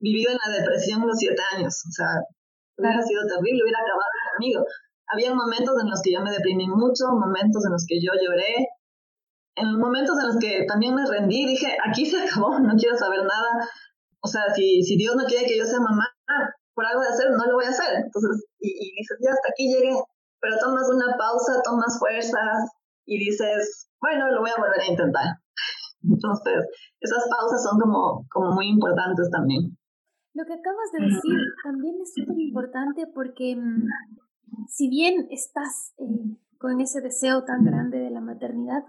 vivido 0.00 0.32
en 0.32 0.38
la 0.44 0.58
depresión 0.58 1.06
los 1.06 1.16
siete 1.16 1.40
años, 1.54 1.78
o 1.86 1.92
sea, 1.92 2.10
hubiera 2.76 3.00
sido 3.02 3.22
terrible, 3.22 3.62
hubiera 3.62 3.78
acabado 3.78 4.10
conmigo. 4.34 4.66
Había 5.06 5.32
momentos 5.32 5.78
en 5.80 5.90
los 5.90 6.02
que 6.02 6.12
yo 6.12 6.20
me 6.20 6.32
deprimí 6.32 6.66
mucho, 6.66 7.14
momentos 7.14 7.64
en 7.64 7.70
los 7.70 7.86
que 7.86 8.02
yo 8.02 8.10
lloré, 8.18 8.66
en 9.54 9.78
momentos 9.78 10.18
en 10.18 10.26
los 10.26 10.38
que 10.38 10.66
también 10.66 10.92
me 10.96 11.06
rendí, 11.06 11.46
dije, 11.46 11.78
aquí 11.86 12.04
se 12.04 12.18
acabó, 12.18 12.58
no 12.58 12.74
quiero 12.74 12.96
saber 12.96 13.20
nada. 13.20 13.62
O 14.18 14.26
sea, 14.26 14.52
si, 14.52 14.82
si 14.82 14.96
Dios 14.96 15.14
no 15.14 15.24
quiere 15.24 15.46
que 15.46 15.56
yo 15.56 15.64
sea 15.66 15.78
mamá, 15.78 16.13
por 16.74 16.84
algo 16.84 17.00
de 17.02 17.08
hacer, 17.08 17.30
no 17.30 17.44
lo 17.46 17.54
voy 17.54 17.64
a 17.64 17.74
hacer. 17.74 18.04
Entonces, 18.04 18.44
y, 18.58 18.68
y 18.68 18.86
dices, 18.98 19.18
ya 19.22 19.30
hasta 19.30 19.48
aquí 19.50 19.72
llegué, 19.72 19.94
pero 20.40 20.58
tomas 20.60 20.88
una 20.90 21.16
pausa, 21.16 21.62
tomas 21.64 21.98
fuerzas 21.98 22.70
y 23.06 23.18
dices, 23.18 23.88
bueno, 24.00 24.30
lo 24.30 24.40
voy 24.40 24.50
a 24.50 24.60
volver 24.60 24.80
a 24.80 24.90
intentar. 24.90 25.40
Entonces, 26.02 26.68
esas 27.00 27.24
pausas 27.30 27.62
son 27.62 27.80
como, 27.80 28.26
como 28.30 28.52
muy 28.52 28.68
importantes 28.68 29.30
también. 29.30 29.76
Lo 30.34 30.44
que 30.44 30.54
acabas 30.54 30.90
de 30.92 31.06
decir 31.06 31.38
también 31.62 31.94
es 32.02 32.12
súper 32.12 32.38
importante 32.38 33.06
porque 33.14 33.56
mm, 33.56 33.86
si 34.68 34.90
bien 34.90 35.28
estás 35.30 35.94
eh, 35.98 36.36
con 36.58 36.80
ese 36.80 37.00
deseo 37.00 37.44
tan 37.44 37.64
grande 37.64 37.98
de 37.98 38.10
la 38.10 38.20
maternidad, 38.20 38.82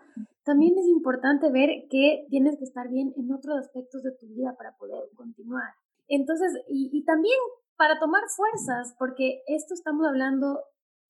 también 0.43 0.74
es 0.78 0.88
importante 0.88 1.52
ver 1.52 1.69
que 1.89 2.26
tienes 2.30 2.58
que 2.58 2.63
estar 2.63 2.89
bien 2.89 3.13
en 3.15 3.32
otros 3.32 3.58
aspectos 3.60 4.02
de 4.04 4.12
tu 4.19 4.28
vida 4.28 4.56
para 4.58 4.76
poder 4.78 5.04
continuar. 5.15 5.74
Entonces, 6.08 6.52
y, 6.67 6.89
y 6.91 7.04
también 7.04 7.38
para 7.77 7.99
tomar 7.99 8.23
fuerzas, 8.35 8.95
porque 8.97 9.41
esto 9.47 9.73
estamos 9.73 10.05
hablando 10.07 10.59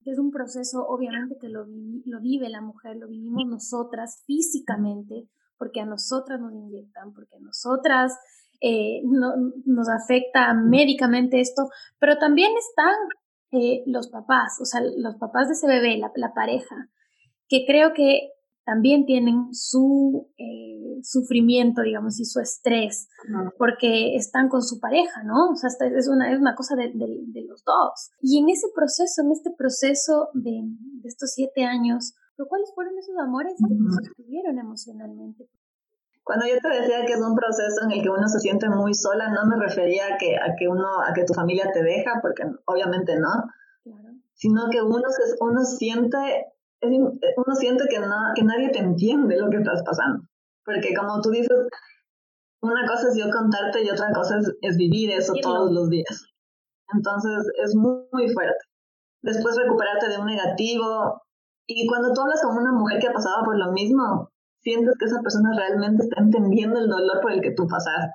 que 0.04 0.12
es 0.12 0.20
un 0.20 0.32
proceso 0.32 0.86
obviamente 0.88 1.38
que 1.40 1.50
lo, 1.50 1.66
lo 2.06 2.22
vive 2.22 2.50
la 2.50 2.62
mujer, 2.62 2.96
lo 2.98 3.08
vivimos 3.08 3.48
nosotras 3.48 4.24
físicamente, 4.28 5.28
porque 5.58 5.82
a 5.82 5.86
nosotras 5.86 6.40
nos 6.40 6.54
inyectan, 6.54 7.14
porque 7.14 7.38
a 7.38 7.40
nosotras 7.40 8.14
eh, 8.62 9.02
no, 9.04 9.34
nos 9.66 9.90
afecta 9.90 10.54
médicamente 10.54 11.42
esto, 11.42 11.70
pero 12.00 12.18
también 12.18 12.52
están 12.58 12.96
eh, 13.52 13.84
los 13.88 14.10
papás, 14.10 14.60
o 14.62 14.66
sea, 14.66 14.82
los 14.82 15.16
papás 15.16 15.48
de 15.48 15.54
ese 15.54 15.68
bebé, 15.68 15.98
la, 15.98 16.12
la 16.16 16.34
pareja, 16.34 16.90
que 17.48 17.66
creo 17.66 17.94
que 17.94 18.30
también 18.66 19.06
tienen 19.06 19.54
su 19.54 20.28
eh, 20.38 21.00
sufrimiento, 21.04 21.84
digamos, 21.84 22.20
y 22.20 22.26
su 22.26 22.40
estrés, 22.40 23.08
porque 23.58 24.16
están 24.16 24.50
con 24.50 24.64
su 24.64 24.80
pareja, 24.80 25.24
¿no? 25.24 25.52
O 25.52 25.56
sea, 25.56 25.70
es 25.70 26.08
una, 26.08 26.34
es 26.34 26.40
una 26.40 26.56
cosa 26.56 26.76
de, 26.76 26.92
de, 26.94 27.46
los 27.48 27.64
dos. 27.64 28.12
Y 28.22 28.40
en 28.40 28.50
ese 28.50 28.68
proceso, 28.74 29.22
en 29.22 29.32
este 29.32 29.52
proceso 29.56 30.30
de, 30.34 30.62
de 30.62 31.08
estos 31.08 31.34
siete 31.34 31.64
años, 31.64 32.16
¿cuáles 32.50 32.72
fueron 32.74 32.98
esos 32.98 33.16
amores 33.18 33.54
que 33.58 33.74
te 33.74 34.08
sostuvieron 34.08 34.58
emocionalmente? 34.58 35.48
Cuando 36.24 36.48
yo 36.48 36.56
te 36.60 36.82
decía 36.82 37.06
que 37.06 37.14
es 37.14 37.22
un 37.22 37.36
proceso 37.36 37.86
en 37.86 37.92
el 37.92 38.02
que 38.02 38.10
uno 38.10 38.28
se 38.28 38.40
siente 38.40 38.68
muy 38.68 38.96
sola, 38.96 39.30
no 39.30 39.46
me 39.46 39.64
refería 39.64 40.16
a 40.16 40.18
que, 40.18 40.36
a 40.36 40.56
que, 40.58 40.68
uno, 40.68 40.88
a 41.08 41.14
que 41.14 41.24
tu 41.24 41.36
familia 41.36 41.70
te 41.72 41.84
deja, 41.84 42.20
porque 42.20 42.44
obviamente 42.66 43.20
no, 43.20 43.30
sino 44.34 44.70
que 44.72 44.82
uno, 44.82 45.04
se, 45.10 45.36
uno 45.40 45.64
siente, 45.64 46.18
uno 46.86 47.56
siente 47.56 47.86
que, 47.90 48.00
no, 48.00 48.16
que 48.36 48.44
nadie 48.44 48.70
te 48.70 48.80
entiende 48.80 49.38
lo 49.38 49.50
que 49.50 49.58
estás 49.58 49.84
pasando. 49.86 50.24
Porque 50.64 50.94
como 50.96 51.22
tú 51.22 51.30
dices, 51.30 51.68
una 52.62 52.88
cosa 52.88 53.10
es 53.10 53.18
yo 53.18 53.30
contarte 53.30 53.84
y 53.84 53.90
otra 53.90 54.12
cosa 54.14 54.40
es, 54.62 54.78
vivir 54.78 55.12
eso 55.12 55.34
todos 55.42 55.72
los 55.72 55.90
días. 55.90 56.26
Entonces 56.94 57.52
es 57.64 57.76
muy, 57.76 58.08
muy 58.12 58.30
fuerte. 58.30 58.58
Después 59.22 59.56
recuperarte 59.56 60.10
de 60.10 60.18
un 60.18 60.26
negativo. 60.26 61.22
Y 61.68 61.88
cuando 61.88 62.14
tú 62.14 62.22
hablas 62.22 62.42
con 62.42 62.58
una 62.58 62.72
mujer 62.72 63.00
que 63.00 63.08
ha 63.08 63.14
pasado 63.14 63.44
por 63.44 63.58
lo 63.58 63.72
mismo, 63.72 64.30
sientes 64.62 64.96
que 65.00 65.06
esa 65.06 65.22
persona 65.22 65.50
realmente 65.56 66.04
está 66.04 66.22
entendiendo 66.22 66.80
el 66.80 66.90
dolor 66.90 67.22
por 67.22 67.32
el 67.32 67.42
que 67.42 67.54
tú 67.54 67.68
pasaste. 67.68 68.14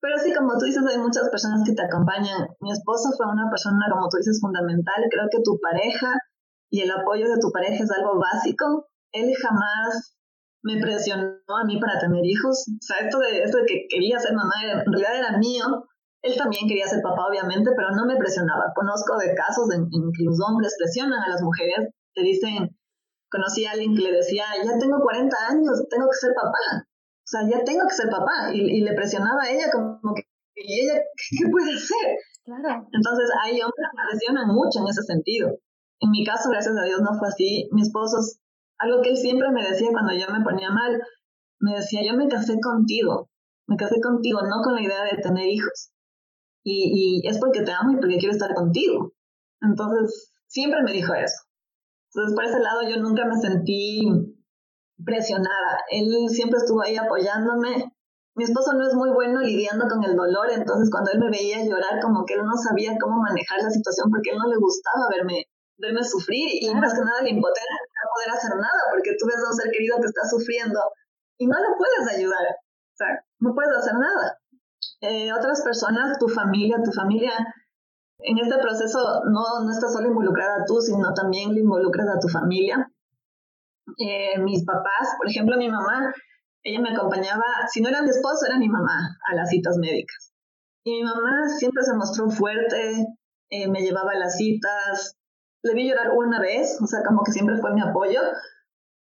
Pero 0.00 0.16
sí, 0.18 0.32
como 0.32 0.56
tú 0.56 0.64
dices, 0.64 0.82
hay 0.88 0.98
muchas 0.98 1.28
personas 1.28 1.62
que 1.64 1.74
te 1.74 1.82
acompañan. 1.82 2.48
Mi 2.60 2.72
esposo 2.72 3.10
fue 3.16 3.26
una 3.26 3.50
persona, 3.50 3.84
como 3.90 4.08
tú 4.08 4.16
dices, 4.16 4.40
fundamental. 4.40 5.04
Creo 5.10 5.28
que 5.30 5.42
tu 5.44 5.60
pareja 5.60 6.14
y 6.70 6.82
el 6.82 6.90
apoyo 6.90 7.26
de 7.28 7.40
tu 7.40 7.50
pareja 7.50 7.82
es 7.82 7.90
algo 7.90 8.18
básico. 8.18 8.86
Él 9.12 9.34
jamás 9.36 10.16
me 10.62 10.80
presionó 10.80 11.34
a 11.48 11.64
mí 11.66 11.80
para 11.80 11.98
tener 11.98 12.24
hijos. 12.24 12.66
O 12.68 12.82
sea, 12.82 13.06
esto 13.06 13.18
de, 13.18 13.42
esto 13.42 13.58
de 13.58 13.66
que 13.66 13.86
quería 13.88 14.18
ser 14.18 14.34
mamá 14.34 14.54
en 14.62 14.92
realidad 14.92 15.18
era 15.18 15.38
mío. 15.38 15.64
Él 16.22 16.36
también 16.36 16.68
quería 16.68 16.86
ser 16.86 17.02
papá, 17.02 17.26
obviamente, 17.28 17.70
pero 17.74 17.90
no 17.90 18.06
me 18.06 18.16
presionaba. 18.16 18.72
Conozco 18.74 19.16
de 19.18 19.34
casos 19.34 19.72
en, 19.74 19.82
en 19.82 20.12
que 20.12 20.24
los 20.24 20.38
hombres 20.46 20.76
presionan 20.78 21.22
a 21.22 21.28
las 21.28 21.42
mujeres, 21.42 21.88
te 22.14 22.22
dicen, 22.22 22.76
conocí 23.30 23.64
a 23.64 23.72
alguien 23.72 23.96
que 23.96 24.02
le 24.02 24.12
decía, 24.12 24.44
ya 24.62 24.78
tengo 24.78 25.00
40 25.00 25.36
años, 25.48 25.82
tengo 25.88 26.06
que 26.10 26.18
ser 26.18 26.34
papá. 26.34 26.84
O 26.84 27.28
sea, 27.30 27.40
ya 27.48 27.64
tengo 27.64 27.86
que 27.88 27.94
ser 27.94 28.10
papá. 28.10 28.52
Y, 28.52 28.82
le 28.82 28.92
presionaba 28.92 29.42
a 29.42 29.50
ella 29.50 29.70
como 29.72 30.14
que, 30.14 30.22
¿y 30.56 30.82
ella 30.82 31.00
qué 31.38 31.48
puede 31.50 31.72
hacer? 31.72 32.18
Claro. 32.44 32.86
Entonces 32.92 33.30
hay 33.42 33.62
hombres 33.62 33.86
que 33.90 34.10
presionan 34.10 34.48
mucho 34.48 34.80
en 34.80 34.88
ese 34.88 35.02
sentido. 35.02 35.56
En 36.00 36.10
mi 36.10 36.24
caso, 36.24 36.48
gracias 36.50 36.76
a 36.76 36.84
Dios, 36.84 37.00
no 37.00 37.18
fue 37.18 37.28
así. 37.28 37.68
Mi 37.72 37.82
esposo, 37.82 38.16
algo 38.78 39.02
que 39.02 39.10
él 39.10 39.16
siempre 39.16 39.50
me 39.50 39.62
decía 39.62 39.88
cuando 39.92 40.12
yo 40.12 40.26
me 40.32 40.42
ponía 40.42 40.70
mal, 40.70 41.00
me 41.60 41.76
decía, 41.76 42.00
yo 42.04 42.16
me 42.16 42.28
casé 42.28 42.58
contigo, 42.60 43.30
me 43.66 43.76
casé 43.76 44.00
contigo, 44.00 44.40
no 44.42 44.62
con 44.62 44.74
la 44.74 44.82
idea 44.82 45.04
de 45.04 45.22
tener 45.22 45.48
hijos. 45.48 45.92
Y, 46.64 47.20
y 47.22 47.28
es 47.28 47.38
porque 47.38 47.62
te 47.62 47.72
amo 47.72 47.92
y 47.92 47.96
porque 48.00 48.18
quiero 48.18 48.32
estar 48.32 48.54
contigo. 48.54 49.12
Entonces, 49.60 50.32
siempre 50.46 50.82
me 50.82 50.92
dijo 50.92 51.14
eso. 51.14 51.44
Entonces, 52.12 52.34
por 52.34 52.44
ese 52.44 52.58
lado 52.60 52.80
yo 52.88 53.00
nunca 53.00 53.24
me 53.26 53.36
sentí 53.36 54.02
presionada. 55.04 55.78
Él 55.90 56.28
siempre 56.28 56.58
estuvo 56.58 56.82
ahí 56.82 56.96
apoyándome. 56.96 57.92
Mi 58.34 58.44
esposo 58.44 58.72
no 58.72 58.86
es 58.86 58.94
muy 58.94 59.10
bueno 59.10 59.40
lidiando 59.40 59.86
con 59.88 60.02
el 60.04 60.16
dolor, 60.16 60.50
entonces 60.50 60.88
cuando 60.90 61.10
él 61.12 61.18
me 61.18 61.30
veía 61.30 61.64
llorar, 61.64 62.00
como 62.00 62.24
que 62.24 62.34
él 62.34 62.44
no 62.44 62.56
sabía 62.56 62.96
cómo 63.00 63.20
manejar 63.20 63.58
la 63.62 63.70
situación 63.70 64.08
porque 64.10 64.30
él 64.30 64.38
no 64.38 64.48
le 64.48 64.56
gustaba 64.56 65.08
verme, 65.10 65.44
verme 65.80 66.04
sufrir 66.04 66.48
y 66.60 66.74
más 66.74 66.94
que 66.94 67.00
nada 67.00 67.22
la 67.22 67.28
impotencia 67.28 67.76
de 67.76 68.00
no 68.04 68.10
poder 68.14 68.30
hacer 68.36 68.54
nada 68.56 68.80
porque 68.92 69.16
tú 69.18 69.26
ves 69.26 69.42
a 69.42 69.48
un 69.50 69.56
ser 69.56 69.70
querido 69.72 69.96
que 70.00 70.06
está 70.06 70.28
sufriendo 70.28 70.80
y 71.38 71.46
no 71.46 71.56
lo 71.58 71.76
puedes 71.76 72.16
ayudar. 72.16 72.44
O 72.46 72.96
sea, 72.96 73.24
no 73.40 73.54
puedes 73.54 73.72
hacer 73.76 73.94
nada. 73.94 74.38
Eh, 75.00 75.32
otras 75.32 75.62
personas, 75.62 76.18
tu 76.18 76.28
familia, 76.28 76.76
tu 76.84 76.92
familia 76.92 77.32
en 78.22 78.38
este 78.38 78.58
proceso 78.58 79.22
no, 79.30 79.64
no 79.64 79.70
estás 79.70 79.92
solo 79.92 80.08
involucrada 80.08 80.64
tú, 80.66 80.80
sino 80.80 81.14
también 81.14 81.54
le 81.54 81.60
involucras 81.60 82.08
a 82.08 82.18
tu 82.18 82.28
familia. 82.28 82.90
Eh, 83.98 84.38
mis 84.38 84.64
papás, 84.64 85.14
por 85.16 85.28
ejemplo, 85.28 85.56
mi 85.56 85.68
mamá, 85.68 86.12
ella 86.62 86.80
me 86.80 86.90
acompañaba, 86.90 87.44
si 87.70 87.80
no 87.80 87.88
era 87.88 88.02
mi 88.02 88.10
esposo, 88.10 88.46
era 88.46 88.58
mi 88.58 88.68
mamá 88.68 89.16
a 89.26 89.34
las 89.34 89.48
citas 89.48 89.78
médicas. 89.78 90.32
Y 90.84 90.96
mi 90.96 91.02
mamá 91.02 91.48
siempre 91.58 91.82
se 91.82 91.94
mostró 91.94 92.28
fuerte, 92.30 93.06
eh, 93.50 93.68
me 93.68 93.80
llevaba 93.80 94.12
a 94.12 94.18
las 94.18 94.36
citas, 94.36 95.16
le 95.62 95.74
vi 95.74 95.88
llorar 95.88 96.12
una 96.16 96.40
vez, 96.40 96.78
o 96.82 96.86
sea, 96.86 97.00
como 97.06 97.22
que 97.22 97.32
siempre 97.32 97.56
fue 97.58 97.72
mi 97.72 97.80
apoyo, 97.80 98.20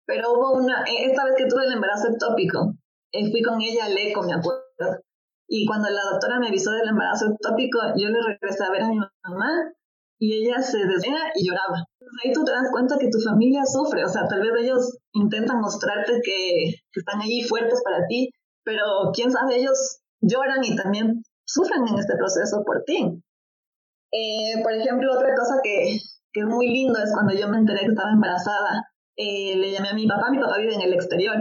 pero 0.05 0.33
hubo 0.33 0.53
una, 0.53 0.83
esta 0.83 1.25
vez 1.25 1.35
que 1.37 1.47
tuve 1.47 1.65
el 1.65 1.73
embarazo 1.73 2.09
ectópico, 2.09 2.73
eh, 3.11 3.31
fui 3.31 3.41
con 3.41 3.61
ella 3.61 3.85
al 3.85 3.97
eco, 3.97 4.23
me 4.23 4.33
acuerdo, 4.33 5.03
y 5.47 5.65
cuando 5.65 5.89
la 5.89 6.01
doctora 6.11 6.39
me 6.39 6.47
avisó 6.47 6.71
del 6.71 6.89
embarazo 6.89 7.27
ectópico, 7.27 7.79
yo 7.95 8.09
le 8.09 8.19
regresé 8.21 8.63
a 8.63 8.71
ver 8.71 8.83
a 8.83 8.89
mi 8.89 8.97
mamá 8.97 9.71
y 10.19 10.45
ella 10.45 10.61
se 10.61 10.77
desvela 10.77 11.31
y 11.35 11.47
lloraba. 11.47 11.85
ahí 12.23 12.31
tú 12.31 12.43
te 12.43 12.51
das 12.51 12.69
cuenta 12.71 12.97
que 12.97 13.09
tu 13.09 13.19
familia 13.19 13.65
sufre, 13.65 14.03
o 14.03 14.07
sea, 14.07 14.27
tal 14.27 14.41
vez 14.41 14.51
ellos 14.59 14.97
intentan 15.11 15.59
mostrarte 15.59 16.21
que, 16.23 16.75
que 16.91 16.99
están 16.99 17.21
allí 17.21 17.43
fuertes 17.43 17.81
para 17.83 18.07
ti, 18.07 18.29
pero 18.63 19.11
quién 19.13 19.31
sabe, 19.31 19.57
ellos 19.57 19.99
lloran 20.21 20.63
y 20.63 20.75
también 20.75 21.23
sufren 21.45 21.87
en 21.87 21.99
este 21.99 22.15
proceso 22.15 22.63
por 22.65 22.83
ti. 22.85 23.21
Eh, 24.11 24.61
por 24.63 24.71
ejemplo, 24.73 25.11
otra 25.13 25.35
cosa 25.35 25.59
que, 25.63 25.99
que, 26.33 26.41
es 26.41 26.45
muy 26.45 26.67
lindo 26.67 26.99
es 26.99 27.11
cuando 27.13 27.33
yo 27.33 27.47
me 27.47 27.57
enteré 27.57 27.81
que 27.81 27.91
estaba 27.91 28.11
embarazada, 28.11 28.89
eh, 29.15 29.55
le 29.55 29.71
llamé 29.71 29.89
a 29.89 29.93
mi 29.93 30.07
papá, 30.07 30.31
mi 30.31 30.39
papá 30.39 30.57
vive 30.57 30.73
en 30.73 30.81
el 30.81 30.93
exterior, 30.93 31.37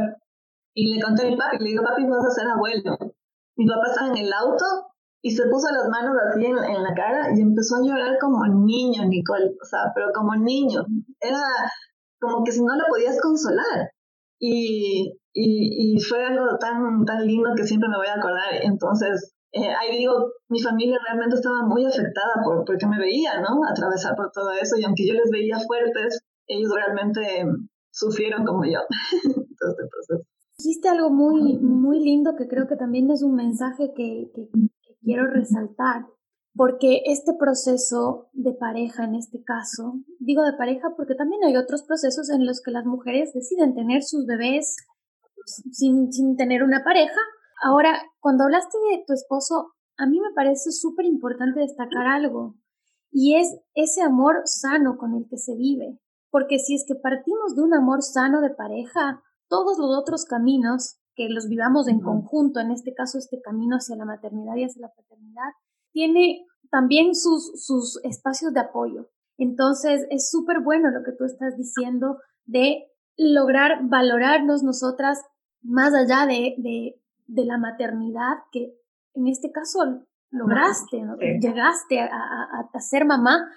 y 0.74 0.94
le 0.94 1.02
conté 1.02 1.26
a 1.26 1.30
mi 1.30 1.36
papi, 1.36 1.58
le 1.58 1.70
digo, 1.70 1.84
papi, 1.84 2.04
vas 2.06 2.24
a 2.24 2.30
ser 2.30 2.48
abuelo. 2.48 2.96
Mi 3.56 3.66
papá 3.66 3.88
estaba 3.88 4.08
en 4.08 4.16
el 4.16 4.32
auto 4.32 4.64
y 5.22 5.30
se 5.30 5.46
puso 5.48 5.70
las 5.70 5.88
manos 5.88 6.16
así 6.28 6.44
en, 6.44 6.56
en, 6.56 6.82
la 6.82 6.94
cara 6.94 7.28
y 7.34 7.40
empezó 7.40 7.76
a 7.76 7.86
llorar 7.86 8.18
como 8.18 8.44
niño, 8.46 9.04
Nicole, 9.04 9.54
o 9.60 9.64
sea, 9.64 9.92
pero 9.94 10.08
como 10.14 10.34
niño. 10.36 10.84
Era 11.20 11.42
como 12.20 12.44
que 12.44 12.52
si 12.52 12.62
no 12.62 12.74
lo 12.74 12.84
podías 12.88 13.20
consolar. 13.20 13.90
Y, 14.38 15.14
y, 15.34 16.00
fue 16.00 16.24
algo 16.24 16.58
tan, 16.58 17.04
tan 17.04 17.26
lindo 17.26 17.50
que 17.56 17.64
siempre 17.64 17.88
me 17.88 17.96
voy 17.96 18.08
a 18.08 18.14
acordar. 18.14 18.54
Entonces, 18.62 19.34
eh, 19.52 19.68
ahí 19.68 19.98
digo, 19.98 20.32
mi 20.52 20.60
familia 20.60 20.98
realmente 21.04 21.36
estaba 21.36 21.66
muy 21.66 21.84
afectada 21.84 22.44
por, 22.44 22.64
porque 22.64 22.86
me 22.86 22.98
veía, 22.98 23.40
¿no? 23.40 23.64
Atravesar 23.68 24.14
por 24.14 24.30
todo 24.30 24.52
eso 24.52 24.76
y 24.78 24.84
aunque 24.84 25.06
yo 25.06 25.14
les 25.14 25.30
veía 25.30 25.58
fuertes, 25.58 26.20
ellos 26.46 26.70
realmente 26.74 27.20
sufrieron 27.90 28.44
como 28.44 28.64
yo 28.64 28.80
todo 29.58 29.70
este 29.70 29.84
proceso. 29.90 30.28
Dijiste 30.58 30.88
algo 30.88 31.10
muy, 31.10 31.58
muy 31.58 32.00
lindo 32.00 32.36
que 32.36 32.46
creo 32.46 32.68
que 32.68 32.76
también 32.76 33.10
es 33.10 33.22
un 33.22 33.34
mensaje 33.34 33.92
que, 33.96 34.30
que, 34.34 34.48
que 34.52 34.94
quiero 35.02 35.26
resaltar, 35.26 36.06
porque 36.54 37.00
este 37.06 37.32
proceso 37.38 38.28
de 38.32 38.52
pareja 38.52 39.04
en 39.04 39.14
este 39.14 39.42
caso, 39.42 39.94
digo 40.20 40.42
de 40.42 40.52
pareja 40.52 40.90
porque 40.96 41.14
también 41.14 41.42
hay 41.44 41.56
otros 41.56 41.82
procesos 41.82 42.28
en 42.30 42.46
los 42.46 42.60
que 42.60 42.70
las 42.70 42.84
mujeres 42.84 43.32
deciden 43.32 43.74
tener 43.74 44.02
sus 44.02 44.26
bebés 44.26 44.76
sin, 45.72 46.12
sin 46.12 46.36
tener 46.36 46.62
una 46.62 46.84
pareja 46.84 47.18
Ahora, 47.62 48.02
cuando 48.18 48.44
hablaste 48.44 48.76
de 48.90 49.04
tu 49.06 49.12
esposo, 49.12 49.74
a 49.96 50.06
mí 50.06 50.20
me 50.20 50.32
parece 50.34 50.72
súper 50.72 51.06
importante 51.06 51.60
destacar 51.60 52.06
algo, 52.06 52.56
y 53.10 53.36
es 53.36 53.54
ese 53.74 54.02
amor 54.02 54.42
sano 54.44 54.96
con 54.96 55.14
el 55.14 55.28
que 55.28 55.36
se 55.36 55.54
vive. 55.54 55.98
Porque 56.30 56.58
si 56.58 56.74
es 56.74 56.84
que 56.88 56.94
partimos 56.94 57.54
de 57.54 57.62
un 57.62 57.74
amor 57.74 58.02
sano 58.02 58.40
de 58.40 58.50
pareja, 58.50 59.22
todos 59.48 59.78
los 59.78 59.96
otros 59.96 60.24
caminos 60.24 60.96
que 61.14 61.28
los 61.28 61.46
vivamos 61.46 61.88
en 61.88 62.00
conjunto, 62.00 62.58
en 62.60 62.70
este 62.70 62.94
caso 62.94 63.18
este 63.18 63.42
camino 63.42 63.76
hacia 63.76 63.96
la 63.96 64.06
maternidad 64.06 64.56
y 64.56 64.64
hacia 64.64 64.80
la 64.80 64.94
paternidad, 64.94 65.50
tiene 65.92 66.46
también 66.70 67.14
sus, 67.14 67.62
sus 67.62 68.00
espacios 68.02 68.54
de 68.54 68.60
apoyo. 68.60 69.10
Entonces 69.36 70.06
es 70.08 70.30
súper 70.30 70.60
bueno 70.60 70.90
lo 70.90 71.04
que 71.04 71.12
tú 71.12 71.24
estás 71.24 71.54
diciendo 71.58 72.16
de 72.46 72.86
lograr 73.18 73.86
valorarnos 73.90 74.62
nosotras 74.62 75.20
más 75.60 75.92
allá 75.92 76.24
de, 76.24 76.54
de 76.56 77.02
de 77.32 77.46
la 77.46 77.58
maternidad 77.58 78.44
que 78.50 78.74
en 79.14 79.26
este 79.28 79.50
caso 79.50 79.78
lograste, 80.30 81.02
llegaste 81.40 82.00
a, 82.00 82.08
a, 82.08 82.80
ser 82.80 83.04
mamá, 83.04 83.48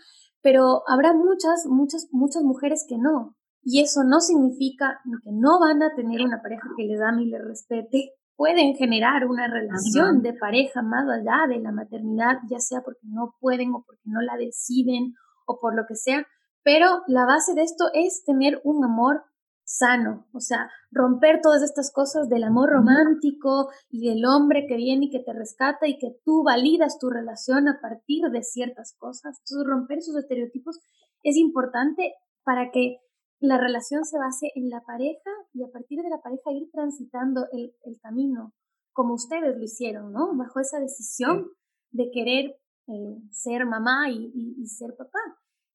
pero 0.42 0.84
habrá 0.88 1.14
muchas, 1.14 1.66
muchas, 1.68 2.08
muchas 2.12 2.44
mujeres 2.44 2.86
que 2.88 2.98
no. 2.98 3.36
Y 3.64 3.82
eso 3.82 4.04
no 4.04 4.20
significa 4.20 5.00
que 5.24 5.32
no 5.32 5.60
van 5.60 5.82
a 5.82 5.96
tener 5.96 6.22
una 6.22 6.42
pareja 6.42 6.68
que 6.78 6.84
les 6.84 7.02
ame 7.02 7.24
y 7.24 7.30
les 7.30 7.44
respete. 7.44 8.12
Pueden 8.36 8.76
generar 8.76 9.26
una 9.26 9.48
relación 9.48 10.22
de 10.22 10.34
pareja 10.34 10.82
más 10.84 11.06
allá 11.10 11.48
de 11.48 11.60
la 11.62 11.72
maternidad, 11.72 12.38
ya 12.50 12.60
sea 12.60 12.82
porque 12.84 13.08
no 13.08 13.34
pueden 13.40 13.74
o 13.74 13.84
porque 13.88 14.04
no 14.06 14.22
la 14.22 14.38
deciden 14.38 15.14
o 15.48 15.58
por 15.60 15.76
lo 15.76 15.86
que 15.88 15.96
sea. 15.96 16.28
Pero 16.64 17.02
la 17.08 17.26
base 17.26 17.54
de 17.56 17.64
esto 17.64 17.86
es 17.94 18.24
tener 18.26 18.62
un 18.64 18.84
amor 18.84 19.24
sano, 19.66 20.28
o 20.32 20.40
sea, 20.40 20.70
romper 20.92 21.42
todas 21.42 21.64
estas 21.64 21.92
cosas 21.92 22.30
del 22.30 22.44
amor 22.44 22.70
romántico 22.70 23.70
y 23.90 24.08
del 24.08 24.24
hombre 24.26 24.66
que 24.68 24.78
viene 24.78 25.08
y 25.08 25.10
que 25.10 25.24
te 25.24 25.34
rescata 25.34 25.88
y 25.88 25.98
que 25.98 26.16
tú 26.24 26.44
validas 26.44 27.00
tu 27.00 27.10
relación 27.10 27.68
a 27.68 27.80
partir 27.82 28.30
de 28.32 28.44
ciertas 28.44 28.96
cosas. 28.98 29.40
Entonces, 29.40 29.68
romper 29.68 29.98
esos 29.98 30.16
estereotipos 30.16 30.80
es 31.24 31.36
importante 31.36 32.14
para 32.44 32.70
que 32.72 33.00
la 33.40 33.58
relación 33.58 34.06
se 34.06 34.18
base 34.18 34.52
en 34.56 34.70
la 34.70 34.82
pareja 34.86 35.32
y 35.54 35.64
a 35.64 35.72
partir 35.72 36.02
de 36.02 36.10
la 36.10 36.22
pareja 36.22 36.52
ir 36.52 36.70
transitando 36.72 37.48
el, 37.52 38.00
camino, 38.02 38.54
como 38.94 39.16
ustedes 39.16 39.58
lo 39.58 39.64
hicieron, 39.64 40.12
¿no? 40.12 40.36
Bajo 40.38 40.60
esa 40.60 40.80
decisión 40.80 41.48
de 41.92 42.12
querer 42.12 42.58
eh, 42.88 43.18
ser 43.32 43.66
mamá 43.66 44.10
y, 44.10 44.66
ser 44.68 44.96
papá. 44.96 45.20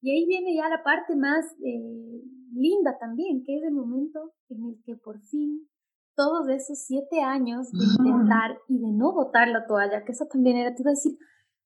Y 0.01 0.11
ahí 0.11 0.25
viene 0.25 0.55
ya 0.55 0.69
la 0.69 0.83
parte 0.83 1.15
más... 1.15 1.45
Eh, 1.63 2.21
linda 2.53 2.97
también, 2.99 3.43
que 3.45 3.57
es 3.57 3.63
el 3.63 3.73
momento 3.73 4.33
en 4.49 4.65
el 4.65 4.83
que 4.83 4.95
por 4.95 5.19
fin 5.21 5.67
todos 6.15 6.47
esos 6.49 6.83
siete 6.85 7.21
años 7.21 7.71
de 7.71 7.85
intentar 7.85 8.59
y 8.67 8.79
de 8.79 8.91
no 8.91 9.13
botar 9.13 9.47
la 9.47 9.65
toalla, 9.65 10.03
que 10.03 10.11
eso 10.11 10.25
también 10.29 10.57
era, 10.57 10.75
te 10.75 10.81
iba 10.81 10.91
a 10.91 10.99
decir, 10.99 11.17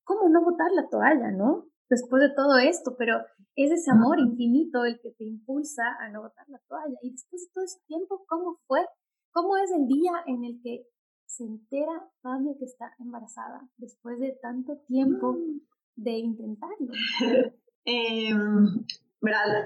¿cómo 0.04 0.30
no 0.30 0.44
botar 0.44 0.72
la 0.72 0.88
toalla, 0.88 1.32
no? 1.32 1.66
Después 1.90 2.22
de 2.22 2.34
todo 2.36 2.58
esto, 2.60 2.96
pero 2.98 3.18
es 3.56 3.72
ese 3.72 3.92
amor 3.92 4.20
infinito 4.20 4.86
el 4.86 5.00
que 5.02 5.12
te 5.12 5.26
impulsa 5.26 5.84
a 6.00 6.10
no 6.10 6.22
botar 6.22 6.48
la 6.48 6.60
toalla. 6.68 6.98
Y 7.02 7.12
después 7.12 7.42
de 7.42 7.54
todo 7.54 7.64
ese 7.64 7.80
tiempo, 7.88 8.24
¿cómo 8.28 8.60
fue? 8.68 8.86
¿Cómo 9.32 9.58
es 9.58 9.72
el 9.72 9.88
día 9.88 10.14
en 10.28 10.44
el 10.46 10.62
que 10.62 10.86
se 11.26 11.44
entera 11.44 12.08
Pame 12.22 12.56
que 12.58 12.66
está 12.66 12.94
embarazada 13.00 13.68
después 13.78 14.20
de 14.20 14.38
tanto 14.42 14.78
tiempo 14.88 15.34
mm. 15.34 15.60
de 15.96 16.12
intentarlo? 16.12 16.92
Em, 17.86 18.86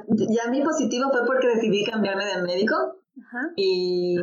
ya 0.10 0.50
mi 0.50 0.62
positivo 0.62 1.10
fue 1.12 1.26
porque 1.26 1.48
decidí 1.48 1.86
cambiarme 1.86 2.26
de 2.26 2.42
médico 2.42 2.76
y 3.56 4.18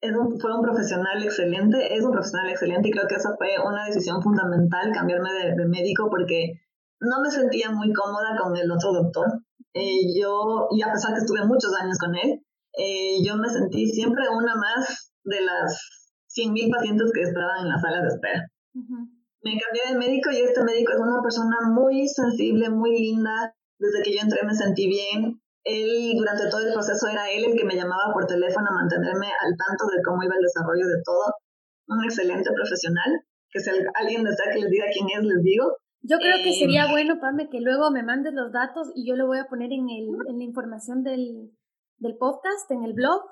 Es 0.00 0.12
un, 0.16 0.40
fue 0.40 0.52
un 0.56 0.62
profesional 0.62 1.22
excelente, 1.22 1.94
es 1.94 2.04
un 2.04 2.10
profesional 2.10 2.50
excelente 2.50 2.88
y 2.88 2.90
creo 2.90 3.06
que 3.06 3.14
esa 3.14 3.36
fue 3.36 3.50
una 3.64 3.86
decisión 3.86 4.20
fundamental, 4.20 4.90
cambiarme 4.92 5.30
de, 5.56 5.66
médico 5.66 6.10
porque 6.10 6.60
no 7.00 7.20
me 7.20 7.30
sentía 7.30 7.70
muy 7.70 7.92
cómoda 7.92 8.36
con 8.40 8.56
el 8.56 8.70
otro 8.70 8.92
doctor. 8.92 9.26
Eh, 9.74 10.20
yo, 10.20 10.68
y 10.72 10.82
a 10.82 10.92
pesar 10.92 11.14
que 11.14 11.20
estuve 11.20 11.44
muchos 11.46 11.72
años 11.80 11.98
con 11.98 12.14
él, 12.16 12.44
eh, 12.76 13.22
yo 13.24 13.36
me 13.36 13.48
sentí 13.48 13.86
siempre 13.88 14.28
una 14.28 14.56
más 14.56 15.12
de 15.24 15.40
las 15.40 16.02
100.000 16.36 16.70
pacientes 16.74 17.12
que 17.14 17.22
esperaban 17.22 17.60
en 17.60 17.68
la 17.68 17.78
sala 17.78 18.02
de 18.02 18.08
espera. 18.08 18.48
Me 19.42 19.58
cambié 19.58 19.82
de 19.90 19.98
médico 19.98 20.30
y 20.30 20.40
este 20.40 20.62
médico 20.62 20.92
es 20.92 21.00
una 21.00 21.20
persona 21.20 21.56
muy 21.68 22.06
sensible, 22.06 22.70
muy 22.70 22.92
linda, 22.96 23.52
desde 23.78 24.02
que 24.02 24.14
yo 24.14 24.22
entré 24.22 24.46
me 24.46 24.54
sentí 24.54 24.86
bien. 24.86 25.40
Él, 25.64 26.14
durante 26.16 26.48
todo 26.48 26.60
el 26.66 26.72
proceso, 26.72 27.08
era 27.08 27.30
él 27.30 27.44
el 27.44 27.56
que 27.56 27.64
me 27.64 27.74
llamaba 27.74 28.12
por 28.12 28.26
teléfono 28.26 28.66
a 28.70 28.74
mantenerme 28.82 29.26
al 29.26 29.54
tanto 29.58 29.86
de 29.86 30.02
cómo 30.02 30.22
iba 30.22 30.34
el 30.34 30.42
desarrollo 30.42 30.86
de 30.86 31.02
todo. 31.04 31.34
Un 31.88 32.04
excelente 32.04 32.50
profesional, 32.54 33.10
que 33.50 33.60
si 33.60 33.70
alguien 33.94 34.24
desea 34.24 34.52
que 34.52 34.60
les 34.60 34.70
diga 34.70 34.86
quién 34.92 35.06
es, 35.10 35.24
les 35.26 35.42
digo. 35.42 35.76
Yo 36.02 36.18
creo 36.18 36.38
que 36.42 36.52
sería 36.52 36.86
eh, 36.86 36.90
bueno, 36.90 37.20
Pame, 37.20 37.48
que 37.48 37.60
luego 37.60 37.90
me 37.90 38.02
mandes 38.02 38.34
los 38.34 38.50
datos 38.50 38.90
y 38.94 39.06
yo 39.06 39.14
lo 39.14 39.26
voy 39.26 39.38
a 39.38 39.46
poner 39.46 39.70
en, 39.72 39.86
el, 39.90 40.08
en 40.28 40.38
la 40.38 40.44
información 40.44 41.02
del, 41.02 41.52
del 41.98 42.16
podcast, 42.16 42.70
en 42.70 42.82
el 42.82 42.92
blog, 42.92 43.22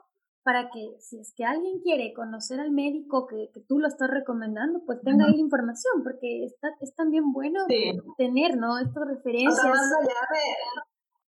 para 0.42 0.70
que 0.70 0.96
si 1.00 1.20
es 1.20 1.32
que 1.36 1.44
alguien 1.44 1.80
quiere 1.80 2.12
conocer 2.14 2.60
al 2.60 2.70
médico 2.70 3.26
que, 3.26 3.50
que 3.52 3.60
tú 3.60 3.78
lo 3.78 3.88
estás 3.88 4.08
recomendando, 4.10 4.80
pues 4.86 5.00
tenga 5.02 5.26
ahí 5.26 5.34
la 5.34 5.40
información, 5.40 6.02
porque 6.02 6.44
está, 6.44 6.68
es 6.80 6.94
también 6.94 7.32
bueno 7.32 7.66
tener, 8.16 8.56
¿no? 8.56 8.78
Estas 8.78 9.06
referencias. 9.06 9.64
más, 9.64 9.92
allá 9.92 10.20
de, 10.32 10.44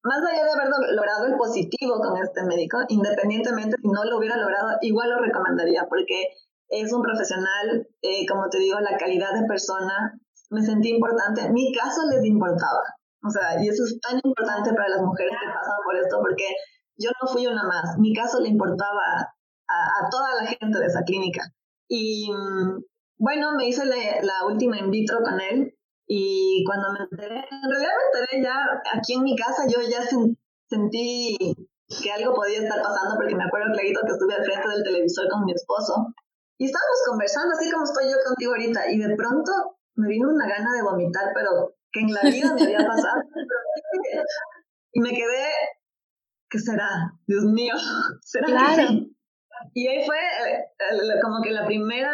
más 0.04 0.20
allá 0.20 0.44
de 0.44 0.52
haber 0.52 0.70
logrado 0.96 1.26
el 1.28 1.36
positivo 1.36 2.00
con 2.00 2.18
este 2.18 2.44
médico, 2.46 2.80
independientemente 2.90 3.78
si 3.80 3.88
no 3.88 4.04
lo 4.06 4.18
hubiera 4.18 4.38
logrado, 4.38 4.70
igual 4.82 5.10
lo 5.10 5.20
recomendaría, 5.20 5.86
porque 5.88 6.30
es 6.70 6.92
un 6.92 7.04
profesional, 7.04 7.88
eh, 8.02 8.26
como 8.28 8.50
te 8.50 8.58
digo, 8.58 8.80
la 8.80 8.98
calidad 8.98 9.34
de 9.40 9.48
persona, 9.48 10.20
me 10.50 10.62
sentí 10.62 10.90
importante. 10.90 11.50
Mi 11.52 11.74
caso 11.74 12.02
les 12.10 12.26
importaba. 12.26 12.82
O 13.26 13.30
sea, 13.30 13.62
y 13.62 13.68
eso 13.68 13.84
es 13.84 14.00
tan 14.02 14.20
importante 14.24 14.74
para 14.74 14.90
las 14.90 15.02
mujeres 15.02 15.34
que 15.34 15.48
pasan 15.48 15.78
por 15.84 15.96
esto, 15.96 16.20
porque 16.22 16.46
yo 16.98 17.10
no 17.22 17.28
fui 17.28 17.48
una 17.48 17.64
más. 17.64 17.98
Mi 18.00 18.14
caso 18.14 18.40
le 18.40 18.50
importaba 18.50 19.34
a, 19.68 20.10
toda 20.10 20.42
la 20.42 20.48
gente 20.48 20.80
de 20.80 20.86
esa 20.86 21.04
clínica. 21.04 21.42
Y 21.88 22.32
mm, 22.32 22.84
bueno, 23.18 23.54
me 23.56 23.68
hice 23.68 23.86
la, 23.86 24.46
última 24.48 24.78
in 24.78 24.92
vitro 24.92 25.20
con 25.24 25.40
él 25.40 25.74
y 26.08 26.64
cuando 26.66 26.94
me 26.94 27.00
enteré, 27.00 27.40
en 27.40 27.70
realidad 27.70 27.92
me 27.98 28.20
enteré 28.20 28.44
ya 28.44 28.82
aquí 28.94 29.14
en 29.14 29.24
mi 29.24 29.36
casa, 29.36 29.64
yo 29.68 29.82
ya 29.82 30.02
sentí 30.70 31.38
que 32.04 32.12
algo 32.12 32.34
podía 32.34 32.60
estar 32.60 32.82
pasando 32.82 33.16
porque 33.16 33.36
me 33.36 33.44
acuerdo 33.44 33.74
clarito 33.74 34.02
que 34.06 34.14
estuve 34.14 34.34
al 34.34 34.44
frente 34.44 34.70
del 34.70 34.84
televisor 34.84 35.30
con 35.30 35.46
mi 35.46 35.54
esposo 35.54 36.14
y 36.58 36.66
estábamos 36.66 37.00
conversando 37.08 37.54
así 37.54 37.72
como 37.72 37.84
estoy 37.84 38.10
yo 38.10 38.18
contigo 38.26 38.52
ahorita 38.54 38.92
y 38.92 38.98
de 39.00 39.16
pronto 39.16 39.52
me 39.96 40.08
vino 40.08 40.30
una 40.30 40.48
gana 40.48 40.74
de 40.74 40.84
vomitar, 40.84 41.32
pero 41.34 41.76
que 41.92 42.02
en 42.02 42.14
la 42.14 42.22
vida 42.24 42.54
me 42.54 42.64
había 42.64 42.88
pasado. 42.88 43.22
y 44.94 45.00
me 45.00 45.10
quedé 45.10 45.48
¿qué 46.50 46.60
será? 46.60 47.14
Dios 47.28 47.44
mío, 47.46 47.74
¿será 48.22 48.48
claro. 48.48 49.06
Y 49.74 49.88
ahí 49.88 50.06
fue 50.06 50.18
eh, 50.18 51.20
como 51.22 51.42
que 51.42 51.52
la 51.52 51.66
primera 51.66 52.12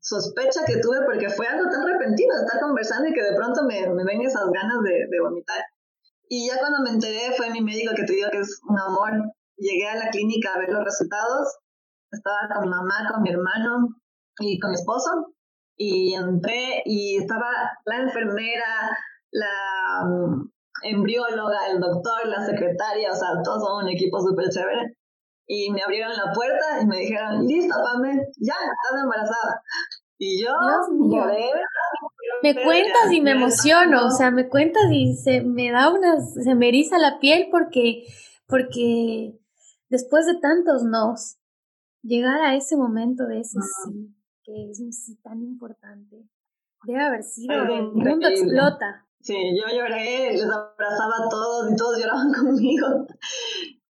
sospecha 0.00 0.60
que 0.66 0.78
tuve, 0.78 0.98
porque 1.04 1.28
fue 1.28 1.46
algo 1.46 1.68
tan 1.70 1.86
repentino 1.86 2.34
estar 2.34 2.60
conversando 2.60 3.08
y 3.08 3.12
que 3.12 3.22
de 3.22 3.34
pronto 3.34 3.64
me, 3.64 3.88
me 3.88 4.04
ven 4.04 4.22
esas 4.22 4.46
ganas 4.50 4.82
de, 4.82 5.06
de, 5.10 5.20
vomitar. 5.20 5.62
Y 6.28 6.48
ya 6.48 6.58
cuando 6.58 6.82
me 6.82 6.90
enteré, 6.90 7.34
fue 7.36 7.50
mi 7.50 7.62
médico 7.62 7.94
que 7.94 8.04
te 8.04 8.12
digo 8.12 8.28
que 8.30 8.40
es 8.40 8.60
un 8.68 8.78
amor. 8.78 9.32
Llegué 9.56 9.88
a 9.88 9.96
la 9.96 10.10
clínica 10.10 10.54
a 10.54 10.58
ver 10.58 10.70
los 10.70 10.84
resultados. 10.84 11.58
Estaba 12.10 12.48
con 12.54 12.64
mi 12.64 12.70
mamá, 12.70 13.10
con 13.12 13.22
mi 13.22 13.30
hermano 13.30 13.88
y 14.38 14.58
con 14.58 14.70
mi 14.70 14.76
esposo. 14.76 15.34
Y 15.76 16.14
entré 16.14 16.82
y 16.84 17.18
estaba 17.18 17.50
la 17.84 17.96
enfermera, 17.96 18.96
la 19.30 20.04
mm, 20.06 20.50
embrióloga, 20.82 21.68
el 21.70 21.80
doctor, 21.80 22.26
la 22.26 22.44
secretaria, 22.44 23.12
o 23.12 23.14
sea, 23.14 23.28
todos 23.42 23.62
son 23.62 23.84
un 23.84 23.90
equipo 23.90 24.20
súper 24.20 24.48
chévere. 24.48 24.96
Y 25.46 25.70
me 25.70 25.82
abrieron 25.82 26.12
la 26.12 26.32
puerta 26.32 26.82
y 26.82 26.86
me 26.86 26.98
dijeron, 26.98 27.46
listo, 27.46 27.74
Pame, 27.82 28.12
ya, 28.38 28.54
estás 28.54 29.02
embarazada. 29.02 29.62
Y 30.18 30.42
yo 30.44 30.52
lloré. 31.10 31.50
Me 32.42 32.54
cuentas 32.54 33.12
y 33.12 33.20
me 33.20 33.32
emociono, 33.32 34.06
o 34.06 34.10
sea, 34.10 34.30
me 34.30 34.48
cuentas 34.48 34.84
y 34.92 35.14
se 35.16 35.42
me 35.42 35.70
da 35.70 35.90
una, 35.90 36.20
se 36.20 36.54
me 36.54 36.68
eriza 36.68 36.98
la 36.98 37.18
piel 37.18 37.48
porque, 37.50 38.04
porque 38.46 39.38
después 39.88 40.26
de 40.26 40.38
tantos 40.38 40.84
nos, 40.84 41.38
llegar 42.02 42.40
a 42.42 42.54
ese 42.54 42.76
momento 42.76 43.26
de 43.26 43.40
ese 43.40 43.58
sí, 43.84 44.14
que 44.44 44.70
es 44.70 44.80
un 44.80 44.92
sí 44.92 45.16
tan 45.22 45.42
importante, 45.42 46.28
debe 46.84 47.02
haber 47.02 47.22
sido, 47.22 47.54
el 47.62 47.92
mundo 47.92 48.28
explota. 48.28 49.07
Sí, 49.28 49.36
yo 49.54 49.68
lloré, 49.76 50.32
les 50.32 50.42
abrazaba 50.42 51.26
a 51.26 51.28
todos 51.28 51.70
y 51.70 51.76
todos 51.76 51.98
lloraban 51.98 52.32
conmigo. 52.40 52.86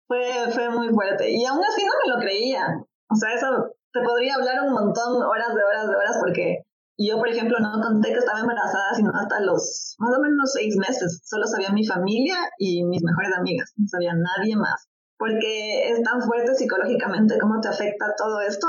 Fue, 0.08 0.22
fue 0.50 0.70
muy 0.70 0.88
fuerte. 0.94 1.30
Y 1.30 1.44
aún 1.44 1.60
así 1.62 1.84
no 1.84 1.92
me 1.92 2.14
lo 2.14 2.22
creía. 2.22 2.64
O 3.10 3.16
sea, 3.18 3.34
eso 3.34 3.76
te 3.92 4.00
podría 4.00 4.36
hablar 4.36 4.64
un 4.64 4.72
montón, 4.72 5.22
horas 5.22 5.54
de 5.54 5.62
horas 5.62 5.90
de 5.90 5.96
horas, 5.98 6.18
porque 6.22 6.64
yo, 6.98 7.18
por 7.18 7.28
ejemplo, 7.28 7.58
no 7.60 7.82
conté 7.82 8.14
que 8.14 8.20
estaba 8.20 8.40
embarazada, 8.40 8.94
sino 8.96 9.12
hasta 9.14 9.42
los 9.42 9.98
más 10.00 10.18
o 10.18 10.22
menos 10.22 10.54
seis 10.54 10.78
meses. 10.78 11.20
Solo 11.26 11.48
sabía 11.48 11.74
mi 11.74 11.86
familia 11.86 12.38
y 12.58 12.86
mis 12.86 13.04
mejores 13.04 13.38
amigas. 13.38 13.74
No 13.76 13.90
sabía 13.90 14.14
nadie 14.14 14.56
más. 14.56 14.88
Porque 15.18 15.90
es 15.90 16.02
tan 16.02 16.22
fuerte 16.22 16.56
psicológicamente 16.56 17.38
cómo 17.40 17.60
te 17.60 17.68
afecta 17.68 18.16
todo 18.18 18.40
esto 18.40 18.68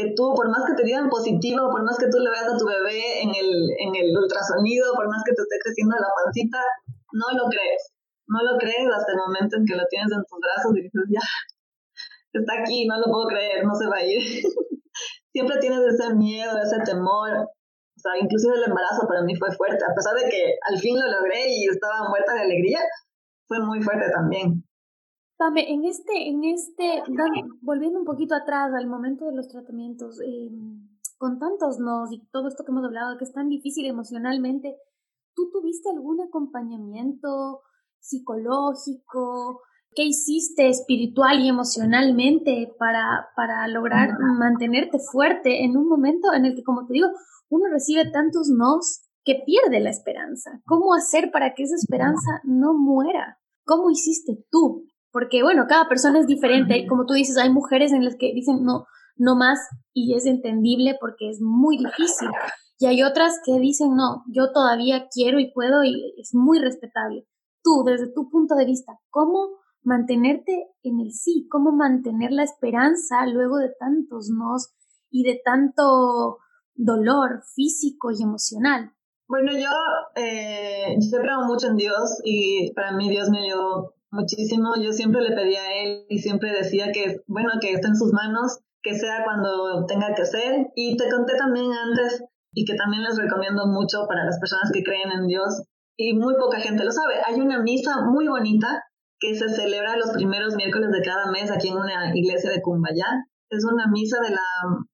que 0.00 0.14
tú, 0.16 0.32
por 0.32 0.48
más 0.48 0.64
que 0.64 0.74
te 0.74 0.84
digan 0.84 1.08
positivo, 1.08 1.68
por 1.68 1.84
más 1.84 1.98
que 1.98 2.08
tú 2.08 2.18
le 2.18 2.30
veas 2.30 2.48
a 2.48 2.56
tu 2.56 2.64
bebé 2.64 3.20
en 3.20 3.30
el, 3.30 3.50
en 3.76 3.92
el 3.92 4.16
ultrasonido, 4.16 4.94
por 4.96 5.08
más 5.08 5.20
que 5.24 5.36
te 5.36 5.42
esté 5.42 5.56
creciendo 5.60 5.96
la 6.00 6.08
pancita, 6.24 6.58
no 7.12 7.28
lo 7.36 7.44
crees. 7.48 7.92
No 8.26 8.40
lo 8.40 8.56
crees 8.58 8.88
hasta 8.88 9.12
el 9.12 9.18
momento 9.18 9.56
en 9.56 9.66
que 9.66 9.76
lo 9.76 9.84
tienes 9.90 10.08
en 10.12 10.24
tus 10.24 10.38
brazos 10.40 10.72
y 10.72 10.82
dices, 10.82 11.04
ya, 11.10 11.26
está 12.32 12.62
aquí, 12.62 12.86
no 12.86 12.96
lo 12.96 13.12
puedo 13.12 13.26
creer, 13.26 13.66
no 13.66 13.74
se 13.74 13.86
va 13.86 13.96
a 13.98 14.06
ir. 14.06 14.22
Siempre 15.34 15.58
tienes 15.58 15.80
ese 15.80 16.14
miedo, 16.14 16.56
ese 16.62 16.78
temor. 16.84 17.30
O 17.36 18.00
sea, 18.00 18.16
inclusive 18.16 18.54
el 18.56 18.64
embarazo 18.64 19.06
para 19.06 19.22
mí 19.22 19.36
fue 19.36 19.50
fuerte, 19.52 19.84
a 19.84 19.94
pesar 19.94 20.14
de 20.16 20.30
que 20.30 20.54
al 20.70 20.78
fin 20.78 20.96
lo 20.98 21.06
logré 21.06 21.50
y 21.50 21.68
estaba 21.68 22.08
muerta 22.08 22.32
de 22.34 22.40
alegría, 22.48 22.80
fue 23.46 23.60
muy 23.60 23.82
fuerte 23.82 24.08
también. 24.10 24.59
Pame, 25.40 25.72
en 25.72 25.86
este, 25.86 26.28
en 26.28 26.44
este, 26.44 27.02
volviendo 27.62 27.98
un 27.98 28.04
poquito 28.04 28.34
atrás 28.34 28.74
al 28.74 28.86
momento 28.86 29.24
de 29.24 29.34
los 29.34 29.48
tratamientos, 29.48 30.20
em, 30.20 30.86
con 31.16 31.38
tantos 31.38 31.78
nos 31.78 32.12
y 32.12 32.20
todo 32.30 32.46
esto 32.48 32.62
que 32.62 32.72
hemos 32.72 32.84
hablado, 32.84 33.16
que 33.16 33.24
es 33.24 33.32
tan 33.32 33.48
difícil 33.48 33.86
emocionalmente, 33.86 34.76
¿tú 35.34 35.50
tuviste 35.50 35.88
algún 35.88 36.20
acompañamiento 36.20 37.62
psicológico? 38.00 39.62
¿Qué 39.94 40.04
hiciste 40.04 40.68
espiritual 40.68 41.40
y 41.40 41.48
emocionalmente 41.48 42.74
para, 42.78 43.30
para 43.34 43.66
lograr 43.66 44.10
mantenerte 44.38 44.98
fuerte 44.98 45.64
en 45.64 45.78
un 45.78 45.88
momento 45.88 46.34
en 46.34 46.44
el 46.44 46.54
que, 46.54 46.62
como 46.62 46.84
te 46.84 46.92
digo, 46.92 47.08
uno 47.48 47.64
recibe 47.72 48.10
tantos 48.10 48.50
nos 48.50 49.08
que 49.24 49.42
pierde 49.46 49.80
la 49.80 49.88
esperanza? 49.88 50.60
¿Cómo 50.66 50.92
hacer 50.92 51.30
para 51.30 51.54
que 51.54 51.62
esa 51.62 51.76
esperanza 51.76 52.42
no 52.44 52.74
muera? 52.74 53.38
¿Cómo 53.64 53.90
hiciste 53.90 54.44
tú? 54.50 54.84
Porque 55.12 55.42
bueno, 55.42 55.66
cada 55.68 55.88
persona 55.88 56.20
es 56.20 56.26
diferente, 56.26 56.86
como 56.88 57.06
tú 57.06 57.14
dices, 57.14 57.36
hay 57.36 57.50
mujeres 57.50 57.92
en 57.92 58.04
las 58.04 58.16
que 58.16 58.32
dicen 58.32 58.64
no, 58.64 58.86
no 59.16 59.36
más 59.36 59.58
y 59.92 60.14
es 60.14 60.26
entendible 60.26 60.96
porque 61.00 61.30
es 61.30 61.40
muy 61.40 61.78
difícil. 61.78 62.28
Y 62.78 62.86
hay 62.86 63.02
otras 63.02 63.40
que 63.44 63.58
dicen, 63.58 63.94
no, 63.94 64.24
yo 64.32 64.52
todavía 64.52 65.08
quiero 65.12 65.38
y 65.38 65.52
puedo 65.52 65.84
y 65.84 66.14
es 66.18 66.30
muy 66.32 66.58
respetable. 66.58 67.26
Tú, 67.62 67.84
desde 67.84 68.10
tu 68.10 68.30
punto 68.30 68.54
de 68.54 68.64
vista, 68.64 68.98
¿cómo 69.10 69.58
mantenerte 69.82 70.68
en 70.82 71.00
el 71.00 71.12
sí? 71.12 71.46
¿Cómo 71.50 71.72
mantener 71.72 72.32
la 72.32 72.42
esperanza 72.42 73.26
luego 73.26 73.58
de 73.58 73.70
tantos 73.78 74.30
nos 74.30 74.72
y 75.10 75.24
de 75.24 75.40
tanto 75.44 76.38
dolor 76.74 77.42
físico 77.54 78.10
y 78.12 78.22
emocional? 78.22 78.94
Bueno, 79.28 79.52
yo, 79.52 79.70
eh, 80.16 80.96
yo 80.98 81.18
mucho 81.46 81.68
en 81.68 81.76
Dios 81.76 82.18
y 82.24 82.72
para 82.72 82.92
mí 82.92 83.10
Dios 83.10 83.28
me 83.28 83.40
ayudó 83.40 83.94
muchísimo. 84.10 84.74
Yo 84.80 84.92
siempre 84.92 85.22
le 85.22 85.34
pedía 85.34 85.62
a 85.62 85.74
él 85.82 86.06
y 86.08 86.18
siempre 86.18 86.52
decía 86.52 86.92
que, 86.92 87.22
bueno, 87.26 87.50
que 87.60 87.72
esté 87.72 87.88
en 87.88 87.96
sus 87.96 88.12
manos, 88.12 88.58
que 88.82 88.94
sea 88.94 89.24
cuando 89.24 89.86
tenga 89.86 90.14
que 90.14 90.24
ser. 90.24 90.66
Y 90.74 90.96
te 90.96 91.08
conté 91.10 91.36
también 91.36 91.70
antes 91.72 92.24
y 92.52 92.64
que 92.64 92.74
también 92.74 93.02
les 93.02 93.16
recomiendo 93.16 93.66
mucho 93.66 94.06
para 94.08 94.24
las 94.24 94.38
personas 94.38 94.70
que 94.72 94.82
creen 94.82 95.12
en 95.12 95.26
Dios 95.26 95.62
y 95.96 96.14
muy 96.14 96.34
poca 96.36 96.58
gente 96.58 96.82
lo 96.82 96.90
sabe. 96.90 97.20
Hay 97.26 97.40
una 97.40 97.60
misa 97.60 98.00
muy 98.08 98.26
bonita 98.26 98.82
que 99.20 99.34
se 99.34 99.50
celebra 99.50 99.98
los 99.98 100.12
primeros 100.12 100.56
miércoles 100.56 100.90
de 100.90 101.02
cada 101.02 101.30
mes 101.30 101.50
aquí 101.50 101.68
en 101.68 101.76
una 101.76 102.16
iglesia 102.16 102.50
de 102.50 102.62
Cumbayá. 102.62 103.28
Es 103.50 103.64
una 103.64 103.86
misa 103.86 104.16
de 104.22 104.30
la 104.30 104.46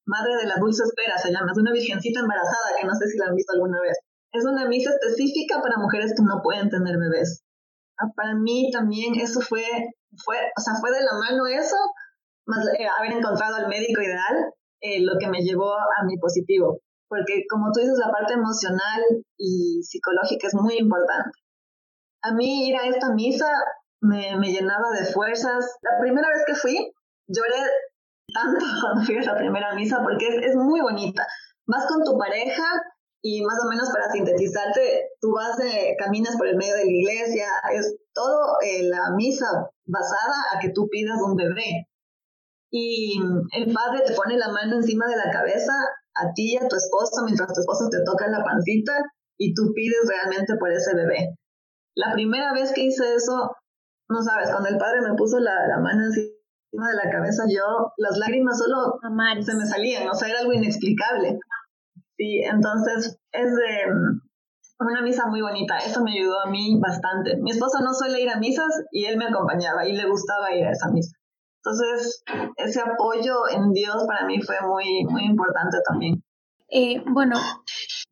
Madre 0.04 0.34
de 0.34 0.48
la 0.48 0.56
Dulce 0.58 0.82
Espera, 0.82 1.16
se 1.16 1.30
llama. 1.30 1.52
Es 1.52 1.58
una 1.58 1.72
virgencita 1.72 2.20
embarazada, 2.20 2.74
que 2.80 2.86
no 2.86 2.94
sé 2.94 3.06
si 3.06 3.18
la 3.18 3.26
han 3.26 3.36
visto 3.36 3.52
alguna 3.52 3.80
vez. 3.80 3.98
Es 4.32 4.44
una 4.44 4.66
misa 4.66 4.90
específica 4.90 5.62
para 5.62 5.78
mujeres 5.78 6.12
que 6.16 6.24
no 6.24 6.42
pueden 6.42 6.70
tener 6.70 6.98
bebés. 6.98 7.45
Ah, 7.98 8.12
para 8.14 8.34
mí 8.34 8.70
también 8.70 9.14
eso 9.14 9.40
fue, 9.40 9.64
fue, 10.24 10.36
o 10.56 10.60
sea, 10.60 10.74
fue 10.80 10.90
de 10.90 11.02
la 11.02 11.14
mano 11.14 11.46
eso, 11.46 11.76
más 12.46 12.66
eh, 12.78 12.86
haber 12.86 13.12
encontrado 13.12 13.56
al 13.56 13.68
médico 13.68 14.02
ideal, 14.02 14.52
eh, 14.80 15.00
lo 15.02 15.18
que 15.18 15.28
me 15.28 15.40
llevó 15.40 15.72
a 15.74 16.04
mi 16.06 16.18
positivo. 16.18 16.80
Porque 17.08 17.44
como 17.48 17.70
tú 17.72 17.80
dices, 17.80 17.98
la 17.98 18.10
parte 18.10 18.34
emocional 18.34 19.00
y 19.38 19.82
psicológica 19.82 20.48
es 20.48 20.54
muy 20.54 20.76
importante. 20.76 21.38
A 22.22 22.32
mí 22.32 22.68
ir 22.68 22.76
a 22.76 22.86
esta 22.86 23.14
misa 23.14 23.48
me, 24.00 24.36
me 24.36 24.52
llenaba 24.52 24.90
de 24.98 25.06
fuerzas. 25.06 25.78
La 25.82 26.00
primera 26.00 26.28
vez 26.28 26.44
que 26.46 26.54
fui, 26.54 26.92
lloré 27.28 27.62
tanto 28.34 28.64
cuando 28.82 29.02
fui 29.02 29.16
a 29.16 29.22
la 29.22 29.38
primera 29.38 29.74
misa 29.74 30.02
porque 30.02 30.28
es, 30.28 30.50
es 30.50 30.56
muy 30.56 30.80
bonita. 30.80 31.26
Vas 31.66 31.86
con 31.86 32.04
tu 32.04 32.18
pareja 32.18 32.64
y 33.28 33.42
más 33.42 33.58
o 33.64 33.68
menos 33.68 33.90
para 33.90 34.08
sintetizarte, 34.12 35.10
tú 35.20 35.32
vas, 35.34 35.56
de, 35.58 35.96
caminas 35.98 36.36
por 36.36 36.46
el 36.46 36.56
medio 36.56 36.76
de 36.76 36.84
la 36.84 36.92
iglesia, 36.92 37.48
es 37.74 37.96
todo 38.14 38.54
eh, 38.62 38.84
la 38.84 39.16
misa 39.16 39.46
basada 39.84 40.36
a 40.54 40.60
que 40.60 40.70
tú 40.70 40.86
pidas 40.88 41.18
un 41.20 41.34
bebé. 41.34 41.90
Y 42.70 43.18
el 43.50 43.74
padre 43.74 44.04
te 44.06 44.14
pone 44.14 44.38
la 44.38 44.52
mano 44.52 44.76
encima 44.76 45.08
de 45.08 45.16
la 45.16 45.32
cabeza 45.32 45.72
a 46.14 46.32
ti 46.34 46.52
y 46.52 46.56
a 46.56 46.68
tu 46.68 46.76
esposo 46.76 47.24
mientras 47.24 47.52
tu 47.52 47.62
esposo 47.62 47.88
te 47.90 48.04
toca 48.04 48.28
la 48.28 48.44
pancita 48.44 48.92
y 49.36 49.54
tú 49.54 49.72
pides 49.74 50.06
realmente 50.06 50.54
por 50.54 50.70
ese 50.70 50.94
bebé. 50.94 51.34
La 51.96 52.12
primera 52.12 52.52
vez 52.52 52.70
que 52.72 52.84
hice 52.84 53.12
eso, 53.16 53.50
no 54.08 54.22
sabes, 54.22 54.50
cuando 54.50 54.68
el 54.68 54.78
padre 54.78 55.00
me 55.02 55.16
puso 55.16 55.40
la, 55.40 55.66
la 55.66 55.80
mano 55.80 56.04
encima 56.04 56.30
de 56.90 56.96
la 57.04 57.10
cabeza, 57.10 57.42
yo, 57.48 57.90
las 57.96 58.18
lágrimas 58.18 58.56
solo 58.56 59.00
se 59.02 59.54
me 59.56 59.66
salían, 59.66 60.08
o 60.08 60.14
sea, 60.14 60.28
era 60.28 60.38
algo 60.40 60.52
inexplicable. 60.52 61.40
Sí, 62.16 62.40
entonces 62.42 63.18
es 63.32 63.54
de 63.54 63.92
mm, 63.92 64.20
una 64.80 65.02
misa 65.02 65.26
muy 65.26 65.42
bonita. 65.42 65.76
Eso 65.78 66.02
me 66.02 66.12
ayudó 66.12 66.40
a 66.40 66.50
mí 66.50 66.78
bastante. 66.80 67.36
Mi 67.36 67.50
esposo 67.50 67.80
no 67.82 67.92
suele 67.92 68.20
ir 68.20 68.30
a 68.30 68.38
misas 68.38 68.72
y 68.90 69.04
él 69.04 69.16
me 69.16 69.26
acompañaba 69.26 69.86
y 69.86 69.92
le 69.92 70.08
gustaba 70.08 70.54
ir 70.54 70.64
a 70.64 70.72
esa 70.72 70.88
misa. 70.90 71.16
Entonces, 71.64 72.22
ese 72.56 72.80
apoyo 72.80 73.48
en 73.52 73.72
Dios 73.72 74.04
para 74.06 74.24
mí 74.26 74.40
fue 74.40 74.56
muy, 74.62 75.04
muy 75.10 75.24
importante 75.24 75.78
también. 75.88 76.22
Eh, 76.68 77.02
bueno, 77.08 77.36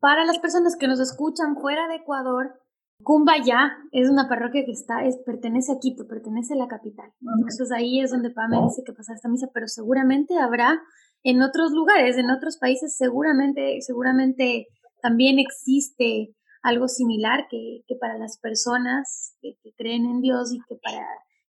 para 0.00 0.24
las 0.24 0.38
personas 0.38 0.76
que 0.76 0.88
nos 0.88 1.00
escuchan 1.00 1.56
fuera 1.56 1.86
de 1.88 1.96
Ecuador, 1.96 2.60
Cumbaya 3.02 3.76
es 3.92 4.08
una 4.08 4.28
parroquia 4.28 4.64
que 4.64 4.72
está, 4.72 5.04
es, 5.04 5.18
pertenece 5.24 5.72
a 5.72 5.78
Quito, 5.78 6.06
pertenece 6.08 6.54
a 6.54 6.56
la 6.56 6.68
capital. 6.68 7.12
Entonces 7.20 7.70
ahí 7.72 8.00
es 8.00 8.10
donde 8.10 8.30
Pame 8.30 8.60
dice 8.62 8.82
que 8.84 8.92
pasa 8.92 9.14
esta 9.14 9.28
misa, 9.28 9.48
pero 9.52 9.66
seguramente 9.66 10.38
habrá 10.38 10.80
en 11.24 11.42
otros 11.42 11.72
lugares, 11.72 12.18
en 12.18 12.30
otros 12.30 12.58
países, 12.58 12.96
seguramente, 12.96 13.80
seguramente 13.80 14.68
también 15.00 15.38
existe 15.38 16.34
algo 16.62 16.86
similar 16.86 17.46
que, 17.50 17.82
que 17.86 17.96
para 17.96 18.18
las 18.18 18.38
personas 18.38 19.36
que, 19.40 19.56
creen 19.76 20.04
en 20.04 20.20
Dios 20.20 20.52
y 20.52 20.60
que 20.68 20.76
para 20.76 21.04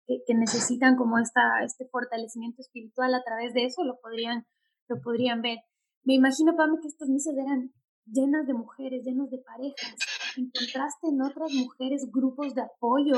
que, 0.07 0.33
necesitan 0.33 0.95
como 0.95 1.19
esta, 1.19 1.63
este 1.63 1.87
fortalecimiento 1.87 2.61
espiritual 2.61 3.13
a 3.13 3.23
través 3.23 3.53
de 3.53 3.65
eso 3.65 3.83
lo 3.83 3.99
podrían, 3.99 4.45
lo 4.87 5.01
podrían 5.01 5.41
ver. 5.41 5.59
Me 6.03 6.15
imagino, 6.15 6.55
Pame, 6.55 6.79
que 6.81 6.87
estas 6.87 7.09
misas 7.09 7.35
eran 7.37 7.71
llenas 8.05 8.47
de 8.47 8.53
mujeres, 8.53 9.03
llenas 9.03 9.29
de 9.29 9.39
parejas. 9.39 9.95
¿Encontraste 10.37 11.07
en 11.07 11.21
otras 11.21 11.51
mujeres 11.53 12.09
grupos 12.11 12.55
de 12.55 12.61
apoyo 12.61 13.17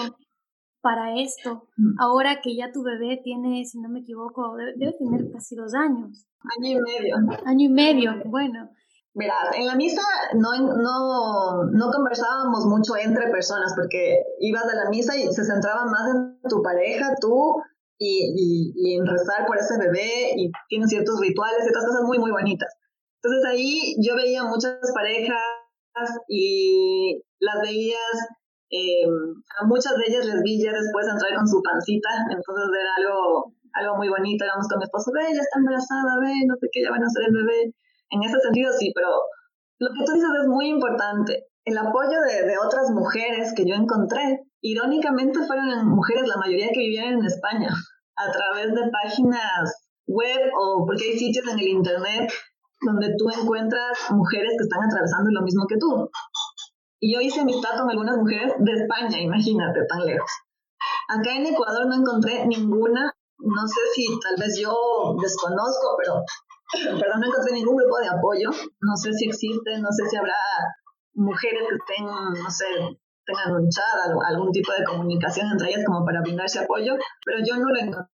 para 0.82 1.20
esto, 1.20 1.68
mm. 1.78 2.00
ahora 2.00 2.40
que 2.42 2.56
ya 2.56 2.72
tu 2.72 2.84
bebé 2.84 3.20
tiene, 3.24 3.66
si 3.66 3.80
no 3.80 3.90
me 3.90 4.00
equivoco, 4.00 4.56
debe, 4.56 4.94
tener 4.98 5.32
casi 5.32 5.56
dos 5.56 5.74
años. 5.74 6.26
Año 6.58 6.78
y 6.78 6.82
medio. 6.82 7.16
Año 7.46 7.66
y 7.66 7.70
medio, 7.70 8.12
bueno. 8.26 8.70
Mira, 9.14 9.34
en 9.58 9.66
la 9.66 9.76
misa 9.76 10.02
no, 10.36 10.56
no, 10.56 11.64
no 11.72 11.92
conversábamos 11.92 12.66
mucho 12.68 12.96
entre 12.96 13.32
personas 13.32 13.74
porque 13.76 14.24
ibas 14.40 14.66
a 14.66 14.76
la 14.76 14.90
misa 14.92 15.18
y 15.18 15.28
se 15.34 15.44
centraba 15.44 15.86
más 15.86 16.14
en 16.14 16.40
tu 16.48 16.62
pareja, 16.62 17.16
tú 17.20 17.56
y, 17.98 18.74
y, 18.76 18.96
en 18.96 19.08
rezar 19.08 19.48
por 19.48 19.58
ese 19.58 19.78
bebé 19.80 20.34
y 20.36 20.52
tienen 20.70 20.88
ciertos 20.88 21.20
rituales, 21.20 21.64
ciertas 21.64 21.86
cosas 21.86 22.04
muy, 22.04 22.20
muy 22.20 22.32
bonitas. 22.32 22.72
Entonces 23.24 23.46
ahí 23.50 23.96
yo 24.00 24.16
veía 24.16 24.44
muchas 24.44 24.78
parejas 24.94 25.42
y 26.28 27.24
las 27.40 27.62
veías, 27.62 28.28
eh, 28.70 29.08
a 29.08 29.66
muchas 29.66 29.96
de 29.96 30.04
ellas 30.08 30.26
les 30.26 30.42
vi 30.44 30.62
ya 30.62 30.72
después 30.72 31.08
entrar 31.08 31.36
con 31.36 31.48
su 31.48 31.62
pancita, 31.64 32.10
entonces 32.30 32.68
era 32.76 32.92
algo, 33.00 33.54
algo 33.74 33.98
muy 33.98 34.10
bonito, 34.10 34.46
íbamos 34.46 34.68
con 34.68 34.80
mi 34.80 34.86
esposo, 34.86 35.12
ve, 35.14 35.24
ya 35.34 35.42
está 35.42 35.60
embarazada, 35.60 36.20
ve, 36.22 36.34
no 36.48 36.56
sé 36.60 36.68
qué, 36.72 36.84
ya 36.84 36.92
van 36.92 37.04
a 37.04 37.10
ser 37.10 37.24
el 37.28 37.34
bebé. 37.34 37.74
En 38.10 38.24
ese 38.24 38.40
sentido 38.40 38.72
sí, 38.74 38.92
pero 38.96 39.10
lo 39.80 39.90
que 39.94 40.04
tú 40.06 40.12
dices 40.14 40.30
es 40.42 40.48
muy 40.48 40.68
importante. 40.68 41.48
El 41.64 41.78
apoyo 41.78 42.20
de, 42.22 42.48
de 42.48 42.58
otras 42.58 42.92
mujeres 42.92 43.54
que 43.56 43.66
yo 43.66 43.76
encontré, 43.76 44.48
irónicamente 44.62 45.40
fueron 45.46 45.88
mujeres, 45.88 46.28
la 46.28 46.38
mayoría 46.38 46.70
que 46.72 46.80
vivían 46.80 47.20
en 47.20 47.26
España, 47.26 47.70
a 48.16 48.32
través 48.32 48.74
de 48.74 48.90
páginas 48.90 49.88
web 50.08 50.40
o 50.58 50.86
porque 50.86 51.12
hay 51.12 51.20
sitios 51.20 51.48
en 51.48 51.60
el 51.60 51.68
internet 51.68 52.32
donde 52.82 53.14
tú 53.18 53.30
encuentras 53.30 54.12
mujeres 54.12 54.54
que 54.58 54.64
están 54.64 54.84
atravesando 54.84 55.32
lo 55.32 55.42
mismo 55.42 55.66
que 55.68 55.78
tú. 55.78 56.10
Y 57.00 57.14
yo 57.14 57.22
hice 57.22 57.42
amistad 57.42 57.78
con 57.78 57.90
algunas 57.90 58.18
mujeres 58.18 58.54
de 58.60 58.72
España, 58.74 59.20
imagínate, 59.20 59.86
tan 59.88 60.06
lejos. 60.06 60.32
Acá 61.10 61.36
en 61.36 61.46
Ecuador 61.46 61.88
no 61.88 61.96
encontré 61.96 62.46
ninguna, 62.48 63.14
no 63.38 63.68
sé 63.68 63.82
si 63.94 64.08
tal 64.20 64.36
vez 64.40 64.60
yo 64.60 65.16
desconozco, 65.22 65.96
pero 65.98 66.24
perdón, 67.00 67.22
no 67.22 67.28
encontré 67.28 67.54
ningún 67.54 67.78
grupo 67.78 68.00
de 68.00 68.10
apoyo. 68.10 68.50
No 68.82 68.96
sé 68.96 69.14
si 69.14 69.26
existe, 69.26 69.80
no 69.80 69.92
sé 69.92 70.10
si 70.10 70.18
habrá 70.18 70.36
mujeres 71.14 71.64
que 71.70 71.76
estén, 71.76 72.06
no 72.06 72.50
sé, 72.50 72.66
tengan 73.26 73.56
un 73.56 73.70
chat, 73.70 74.12
algún 74.28 74.52
tipo 74.52 74.72
de 74.74 74.86
comunicación 74.86 75.52
entre 75.52 75.70
ellas 75.70 75.84
como 75.86 76.06
para 76.06 76.22
brindarse 76.22 76.60
apoyo, 76.60 76.96
pero 77.26 77.40
yo 77.46 77.58
no 77.58 77.70
lo 77.70 77.80
encontré 77.80 78.17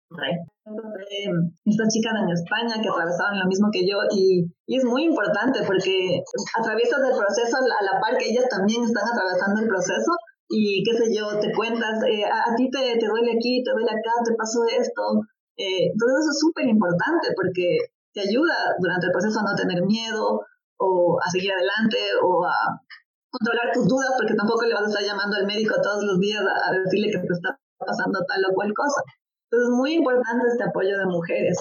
estas 1.65 1.87
chicas 1.93 2.13
en 2.17 2.29
España 2.29 2.81
que 2.81 2.89
atravesaban 2.89 3.39
lo 3.39 3.45
mismo 3.45 3.69
que 3.71 3.85
yo 3.85 3.97
y, 4.09 4.49
es 4.65 4.83
muy 4.85 5.05
importante 5.05 5.61
porque 5.65 6.21
atraviesas 6.57 6.99
el 6.99 7.17
proceso 7.17 7.57
a 7.57 7.83
la 7.83 7.99
par 8.01 8.17
que 8.17 8.29
ellas 8.29 8.49
también 8.49 8.83
están 8.83 9.05
atravesando 9.05 9.61
el 9.61 9.67
proceso 9.67 10.11
y 10.49 10.81
qué 10.81 10.97
sé 10.97 11.13
yo, 11.13 11.37
te 11.39 11.53
cuentas, 11.53 12.01
eh, 12.09 12.25
a, 12.25 12.55
ti 12.55 12.69
te, 12.73 12.97
te, 12.97 13.05
duele 13.05 13.37
aquí, 13.37 13.61
te 13.61 13.69
duele 13.69 13.91
acá, 13.91 14.17
te 14.25 14.33
pasó 14.33 14.65
esto. 14.65 15.21
Eh, 15.53 15.93
todo 15.93 16.09
eso 16.17 16.33
es 16.33 16.39
súper 16.41 16.65
importante 16.65 17.29
porque 17.37 17.93
te 18.13 18.21
ayuda 18.21 18.73
durante 18.81 19.05
el 19.05 19.13
proceso 19.13 19.39
a 19.39 19.45
no 19.45 19.53
tener 19.53 19.85
miedo 19.85 20.41
o 20.81 21.19
a 21.21 21.29
seguir 21.29 21.53
adelante 21.53 22.01
o 22.25 22.41
a 22.45 22.81
controlar 23.29 23.69
tus 23.73 23.85
dudas 23.85 24.09
porque 24.17 24.33
tampoco 24.33 24.65
le 24.65 24.73
vas 24.73 24.85
a 24.85 24.89
estar 24.89 25.05
llamando 25.05 25.37
al 25.37 25.45
médico 25.45 25.77
todos 25.83 26.01
los 26.03 26.17
días 26.17 26.41
a 26.41 26.73
decirle 26.73 27.13
que 27.13 27.21
te 27.21 27.33
está 27.33 27.53
pasando 27.77 28.17
tal 28.25 28.41
o 28.49 28.55
cual 28.55 28.73
cosa. 28.73 29.05
Entonces 29.51 29.69
es 29.69 29.75
muy 29.75 29.93
importante 29.93 30.45
este 30.47 30.63
apoyo 30.63 30.97
de 30.99 31.05
mujeres. 31.05 31.57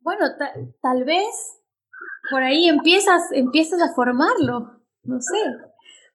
Bueno, 0.00 0.24
tal 0.80 1.04
vez 1.04 1.60
por 2.30 2.42
ahí 2.42 2.68
empiezas, 2.68 3.30
empiezas 3.32 3.82
a 3.82 3.94
formarlo, 3.94 4.80
no 5.02 5.20
sé. 5.20 5.38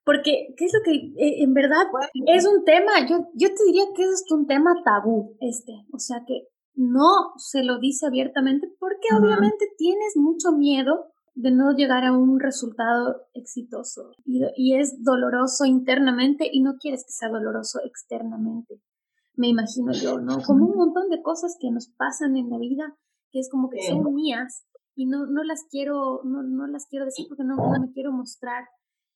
Porque, 0.04 0.54
¿qué 0.58 0.66
es 0.66 0.74
lo 0.74 0.80
que 0.84 0.92
eh, 0.92 1.44
en 1.44 1.54
verdad 1.54 1.86
es 2.28 2.48
un 2.48 2.66
tema? 2.66 3.08
Yo, 3.08 3.30
yo 3.36 3.50
te 3.50 3.64
diría 3.66 3.86
que 3.96 4.04
es 4.04 4.26
un 4.32 4.48
tema 4.48 4.72
tabú, 4.84 5.38
este. 5.40 5.86
O 5.94 6.00
sea, 6.00 6.24
que 6.28 6.48
no 6.76 7.34
se 7.38 7.64
lo 7.64 7.80
dice 7.80 8.08
abiertamente 8.08 8.68
porque 8.80 9.08
obviamente 9.16 9.68
tienes 9.78 10.18
mucho 10.18 10.52
miedo 10.52 11.12
de 11.36 11.52
no 11.52 11.72
llegar 11.76 12.04
a 12.04 12.12
un 12.12 12.40
resultado 12.40 13.28
exitoso 13.34 14.12
y, 14.26 14.42
y, 14.56 14.80
es 14.80 15.04
doloroso 15.04 15.66
internamente 15.66 16.48
y 16.52 16.62
no 16.62 16.74
quieres 16.80 17.06
que 17.06 17.12
sea 17.12 17.30
doloroso 17.30 17.80
externamente 17.86 18.82
me 19.36 19.48
imagino 19.50 19.92
yo, 19.94 20.20
¿no? 20.20 20.42
Como 20.42 20.66
un 20.66 20.76
montón 20.76 21.10
de 21.10 21.22
cosas 21.22 21.58
que 21.60 21.72
nos 21.72 21.90
pasan 21.90 22.36
en 22.36 22.50
la 22.50 22.58
vida, 22.58 22.96
que 23.32 23.40
es 23.40 23.50
como 23.50 23.70
que 23.70 23.82
son 23.82 24.14
mías 24.14 24.66
y 24.96 25.08
no, 25.08 25.26
no 25.26 25.44
las 25.44 25.66
quiero, 25.70 26.22
no, 26.24 26.44
no 26.44 26.68
las 26.68 26.86
quiero 26.88 27.06
decir 27.06 27.26
porque 27.28 27.44
no, 27.44 27.56
no 27.56 27.80
me 27.80 27.92
quiero 27.92 28.12
mostrar 28.12 28.66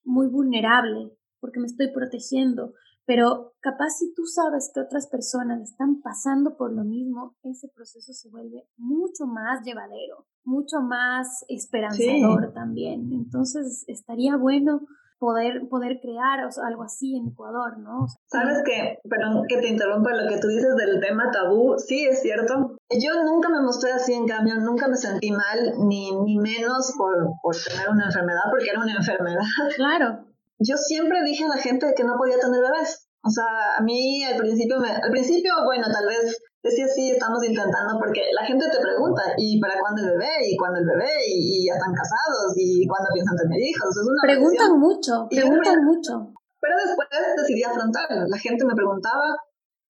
muy 0.04 0.28
vulnerable, 0.28 1.12
porque 1.40 1.60
me 1.60 1.68
estoy 1.68 1.92
protegiendo. 1.92 2.74
Pero 3.06 3.54
capaz 3.62 3.92
si 4.00 4.14
tú 4.14 4.26
sabes 4.26 4.70
que 4.74 4.82
otras 4.82 5.08
personas 5.08 5.62
están 5.62 6.02
pasando 6.02 6.58
por 6.58 6.74
lo 6.74 6.84
mismo, 6.84 7.38
ese 7.44 7.70
proceso 7.70 8.12
se 8.12 8.30
vuelve 8.30 8.68
mucho 8.76 9.26
más 9.26 9.64
llevadero, 9.64 10.28
mucho 10.44 10.82
más 10.82 11.46
esperanzador 11.48 12.52
también. 12.54 13.14
Entonces 13.14 13.86
estaría 13.88 14.36
bueno 14.36 14.82
poder, 15.20 15.68
poder 15.70 16.00
crear 16.02 16.40
algo 16.64 16.84
así 16.84 17.18
en 17.18 17.28
Ecuador, 17.28 17.78
¿no? 17.80 18.06
Sabes 18.28 18.62
que, 18.64 19.00
perdón 19.10 19.46
que 19.48 19.58
te 19.58 19.70
interrumpa 19.70 20.14
lo 20.14 20.30
que 20.30 20.40
tú 20.40 20.48
dices 20.48 20.76
del 20.76 21.00
tema 21.00 21.32
tabú, 21.32 21.76
sí 21.78 22.06
es 22.06 22.22
cierto. 22.22 22.78
Yo 22.90 23.24
nunca 23.24 23.50
me 23.50 23.62
mostré 23.62 23.92
así, 23.92 24.14
en 24.14 24.28
cambio, 24.28 24.56
nunca 24.56 24.88
me 24.88 24.96
sentí 24.96 25.32
mal, 25.32 25.74
ni, 25.88 26.12
ni 26.12 26.38
menos 26.38 26.94
por, 26.98 27.16
por 27.42 27.56
tener 27.56 27.90
una 27.90 28.06
enfermedad, 28.06 28.44
porque 28.52 28.70
era 28.70 28.80
una 28.80 28.96
enfermedad. 28.96 29.42
Claro. 29.76 30.26
Yo 30.60 30.76
siempre 30.78 31.24
dije 31.24 31.46
a 31.46 31.50
la 31.50 31.58
gente 31.58 31.94
que 31.96 32.04
no 32.04 32.18
podía 32.18 32.40
tener 32.40 32.62
bebés. 32.62 33.08
O 33.22 33.30
sea, 33.30 33.76
a 33.78 33.82
mí 33.82 34.24
al 34.24 34.38
principio, 34.38 34.80
me, 34.80 34.90
al 34.90 35.12
principio, 35.12 35.54
bueno, 35.66 35.88
tal 35.92 36.06
vez 36.08 36.42
decía 36.64 36.88
sí, 36.88 37.12
estamos 37.12 37.44
intentando, 37.44 37.98
porque 38.00 38.30
la 38.34 38.46
gente 38.46 38.66
te 38.70 38.80
pregunta, 38.80 39.22
¿y 39.38 39.60
para 39.60 39.80
cuándo 39.80 40.02
el 40.02 40.10
bebé? 40.18 40.50
¿Y 40.50 40.58
cuándo 40.58 40.80
el 40.80 40.86
bebé? 40.86 41.14
¿Y, 41.28 41.68
ya 41.68 41.74
están 41.74 41.94
casados? 41.94 42.54
¿Y 42.56 42.88
cuándo 42.88 43.10
piensan 43.14 43.38
tener 43.38 43.60
hijos? 43.62 43.90
Es 43.96 44.06
una 44.06 44.22
preguntan 44.24 44.80
mucho, 44.80 45.28
preguntan 45.30 45.84
mucho. 45.84 46.34
Pero 46.60 46.76
después 46.76 47.08
decidí 47.38 47.64
afrontarlo. 47.64 48.26
La 48.28 48.38
gente 48.38 48.66
me 48.66 48.76
preguntaba 48.76 49.38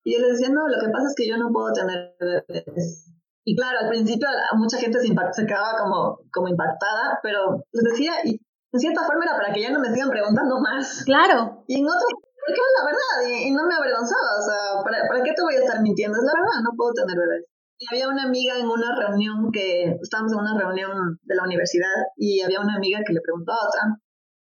y 0.04 0.14
yo 0.14 0.20
les 0.20 0.38
decía, 0.38 0.52
no, 0.52 0.68
lo 0.68 0.78
que 0.78 0.88
pasa 0.92 1.08
es 1.08 1.14
que 1.16 1.28
yo 1.28 1.36
no 1.36 1.50
puedo 1.52 1.72
tener 1.72 2.14
bebés. 2.20 3.08
Y 3.44 3.56
claro, 3.56 3.78
al 3.80 3.88
principio 3.88 4.28
mucha 4.56 4.76
gente 4.76 5.00
se, 5.00 5.08
se 5.08 5.46
quedaba 5.46 5.72
como, 5.80 6.20
como 6.30 6.48
impactada, 6.48 7.18
pero 7.22 7.64
les 7.72 7.84
decía, 7.92 8.12
y 8.24 8.38
en 8.72 8.80
cierta 8.80 9.04
forma 9.04 9.24
era 9.24 9.36
para 9.36 9.52
que 9.52 9.62
ya 9.62 9.70
no 9.70 9.80
me 9.80 9.90
sigan 9.90 10.10
preguntando 10.10 10.60
más. 10.60 11.02
Claro. 11.04 11.64
Y 11.66 11.80
en 11.80 11.86
otro 11.86 12.27
porque 12.48 12.64
es 12.64 12.72
la 12.80 12.84
verdad 12.88 13.44
y, 13.44 13.50
no 13.52 13.66
me 13.66 13.74
avergonzaba, 13.74 14.40
o 14.40 14.42
sea, 14.42 14.82
¿para, 14.82 15.06
¿para 15.08 15.22
qué 15.22 15.32
te 15.36 15.42
voy 15.42 15.54
a 15.56 15.60
estar 15.60 15.82
mintiendo? 15.82 16.16
Es 16.16 16.24
la 16.24 16.32
verdad, 16.32 16.64
no 16.64 16.72
puedo 16.76 16.92
tener 16.92 17.16
bebés. 17.16 17.44
Y 17.78 17.86
había 17.92 18.08
una 18.08 18.24
amiga 18.24 18.58
en 18.58 18.66
una 18.66 18.96
reunión 18.96 19.52
que, 19.52 19.94
estábamos 20.00 20.32
en 20.32 20.40
una 20.40 20.58
reunión 20.58 21.20
de 21.22 21.34
la 21.36 21.44
universidad 21.44 21.92
y 22.16 22.40
había 22.40 22.60
una 22.60 22.76
amiga 22.76 23.00
que 23.06 23.12
le 23.12 23.20
preguntó 23.20 23.52
a 23.52 23.68
otra, 23.68 23.82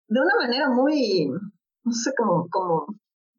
de 0.08 0.20
una 0.20 0.36
manera 0.40 0.70
muy, 0.70 1.30
no 1.84 1.92
sé, 1.92 2.14
como, 2.16 2.48
como 2.50 2.88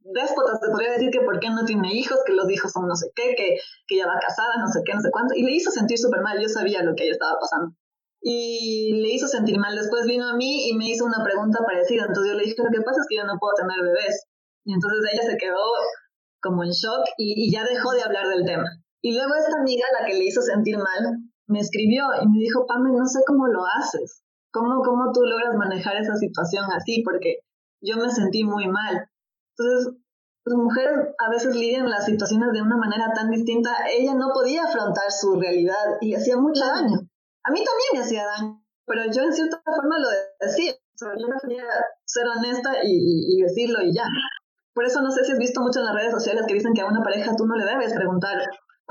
déspota, 0.05 0.59
se 0.61 0.71
podría 0.71 0.93
decir 0.93 1.11
que 1.11 1.21
por 1.21 1.41
qué 1.41 1.49
no 1.51 1.65
tiene 1.65 1.95
hijos, 1.95 2.21
que 2.27 2.33
los 2.33 2.51
hijos 2.51 2.73
son 2.73 2.87
no 2.87 2.95
sé 2.95 3.11
qué, 3.15 3.35
que, 3.37 3.57
que 3.87 3.97
ya 3.97 4.07
va 4.07 4.19
casada, 4.21 4.59
no 4.61 4.69
sé 4.69 4.81
qué, 4.85 4.95
no 4.95 5.01
sé 5.01 5.11
cuánto, 5.11 5.35
y 5.35 5.43
le 5.43 5.53
hizo 5.53 5.71
sentir 5.71 5.99
súper 5.99 6.21
mal, 6.21 6.41
yo 6.41 6.49
sabía 6.49 6.83
lo 6.83 6.95
que 6.95 7.05
ella 7.05 7.13
estaba 7.13 7.39
pasando. 7.41 7.75
Y 8.21 9.01
le 9.03 9.09
hizo 9.09 9.27
sentir 9.27 9.59
mal, 9.59 9.75
después 9.75 10.07
vino 10.07 10.29
a 10.29 10.37
mí 10.37 10.69
y 10.69 10.77
me 10.77 10.89
hizo 10.89 11.05
una 11.05 11.25
pregunta 11.25 11.59
parecida, 11.67 12.05
entonces 12.07 12.33
yo 12.33 12.39
le 12.39 12.45
dije, 12.45 12.63
lo 12.63 12.71
que 12.71 12.83
pasa 12.83 13.01
es 13.01 13.07
que 13.09 13.17
yo 13.17 13.25
no 13.25 13.39
puedo 13.39 13.55
tener 13.55 13.83
bebés. 13.83 14.29
Y 14.65 14.75
entonces 14.75 15.01
ella 15.13 15.31
se 15.31 15.37
quedó 15.37 15.59
como 16.41 16.65
en 16.65 16.71
shock 16.71 17.07
y, 17.17 17.51
ya 17.53 17.65
dejó 17.65 17.93
de 17.93 18.03
hablar 18.03 18.29
del 18.29 18.45
tema. 18.45 18.69
Y 19.01 19.15
luego 19.15 19.35
esta 19.35 19.59
amiga, 19.59 19.85
la 19.99 20.07
que 20.07 20.15
le 20.15 20.25
hizo 20.25 20.43
sentir 20.43 20.77
mal, 20.77 21.19
me 21.47 21.61
escribió 21.61 22.05
y 22.23 22.29
me 22.29 22.39
dijo, 22.39 22.67
Pame, 22.67 22.91
no 22.93 23.07
sé 23.07 23.21
cómo 23.27 23.47
lo 23.47 23.63
haces. 23.79 24.23
¿Cómo, 24.53 24.83
¿Cómo 24.83 25.13
tú 25.13 25.23
logras 25.23 25.57
manejar 25.57 25.97
esa 25.97 26.15
situación 26.17 26.67
así? 26.73 27.03
Porque 27.03 27.39
yo 27.81 27.97
me 27.97 28.11
sentí 28.11 28.45
muy 28.45 28.69
mal. 28.69 29.09
Entonces, 29.57 29.95
las 30.45 30.59
mujeres 30.59 31.15
a 31.19 31.31
veces 31.31 31.55
lidian 31.55 31.89
las 31.89 32.05
situaciones 32.05 32.53
de 32.53 32.63
una 32.63 32.77
manera 32.77 33.13
tan 33.15 33.31
distinta. 33.31 33.71
Ella 33.91 34.15
no 34.15 34.31
podía 34.33 34.65
afrontar 34.65 35.11
su 35.11 35.41
realidad 35.41 35.99
y 36.01 36.15
hacía 36.15 36.37
mucho 36.37 36.65
daño. 36.67 36.99
A 37.45 37.51
mí 37.51 37.65
también 37.65 37.91
me 37.95 38.01
hacía 38.01 38.27
daño, 38.27 38.63
pero 38.87 39.03
yo 39.11 39.23
en 39.23 39.33
cierta 39.33 39.61
forma 39.65 39.99
lo 39.99 40.09
decía. 40.41 40.73
O 40.73 40.99
sea, 40.99 41.09
yo 41.19 41.27
quería 41.41 41.65
ser 42.05 42.25
honesta 42.27 42.85
y, 42.85 43.39
y 43.39 43.43
decirlo 43.43 43.83
y 43.83 43.95
ya. 43.95 44.05
Por 44.75 44.85
eso 44.85 45.03
no 45.03 45.11
sé 45.11 45.25
si 45.25 45.33
has 45.33 45.39
visto 45.39 45.61
mucho 45.61 45.81
en 45.81 45.87
las 45.87 45.95
redes 45.95 46.13
sociales 46.13 46.45
que 46.47 46.55
dicen 46.55 46.73
que 46.75 46.81
a 46.81 46.87
una 46.87 47.03
pareja 47.03 47.37
tú 47.37 47.47
no 47.47 47.57
le 47.57 47.65
debes 47.65 47.93
preguntar 47.93 48.39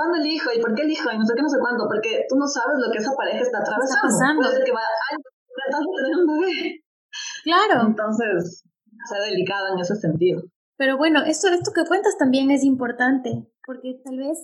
¿cuándo 0.02 0.18
el 0.18 0.26
hijo? 0.26 0.50
¿Y 0.56 0.62
por 0.62 0.74
qué 0.74 0.84
el 0.84 0.92
hijo? 0.92 1.12
Y 1.12 1.18
no 1.18 1.26
sé 1.26 1.34
qué, 1.36 1.42
no 1.42 1.50
sé 1.50 1.60
cuánto, 1.60 1.86
porque 1.88 2.26
tú 2.28 2.36
no 2.36 2.48
sabes 2.48 2.78
lo 2.80 2.92
que 2.92 2.98
esa 2.98 3.14
pareja 3.16 3.42
está 3.42 3.60
atravesando. 3.60 4.08
Está 4.08 4.18
pasando. 4.18 4.42
Puede 4.42 4.64
que 4.64 4.72
va 4.72 4.82
años 4.82 5.22
tratando 5.54 5.92
de 5.92 6.04
tener 6.04 6.18
un 6.18 6.28
bebé. 6.28 6.84
Claro. 7.44 7.88
Entonces, 7.88 8.64
sea 9.10 9.22
delicado 9.22 9.74
en 9.74 9.80
ese 9.80 9.96
sentido. 9.96 10.42
Pero 10.78 10.98
bueno, 10.98 11.22
esto, 11.24 11.50
esto 11.50 11.72
que 11.74 11.86
cuentas 11.86 12.18
también 12.18 12.50
es 12.50 12.64
importante, 12.64 13.48
porque 13.66 14.02
tal 14.04 14.18
vez 14.18 14.40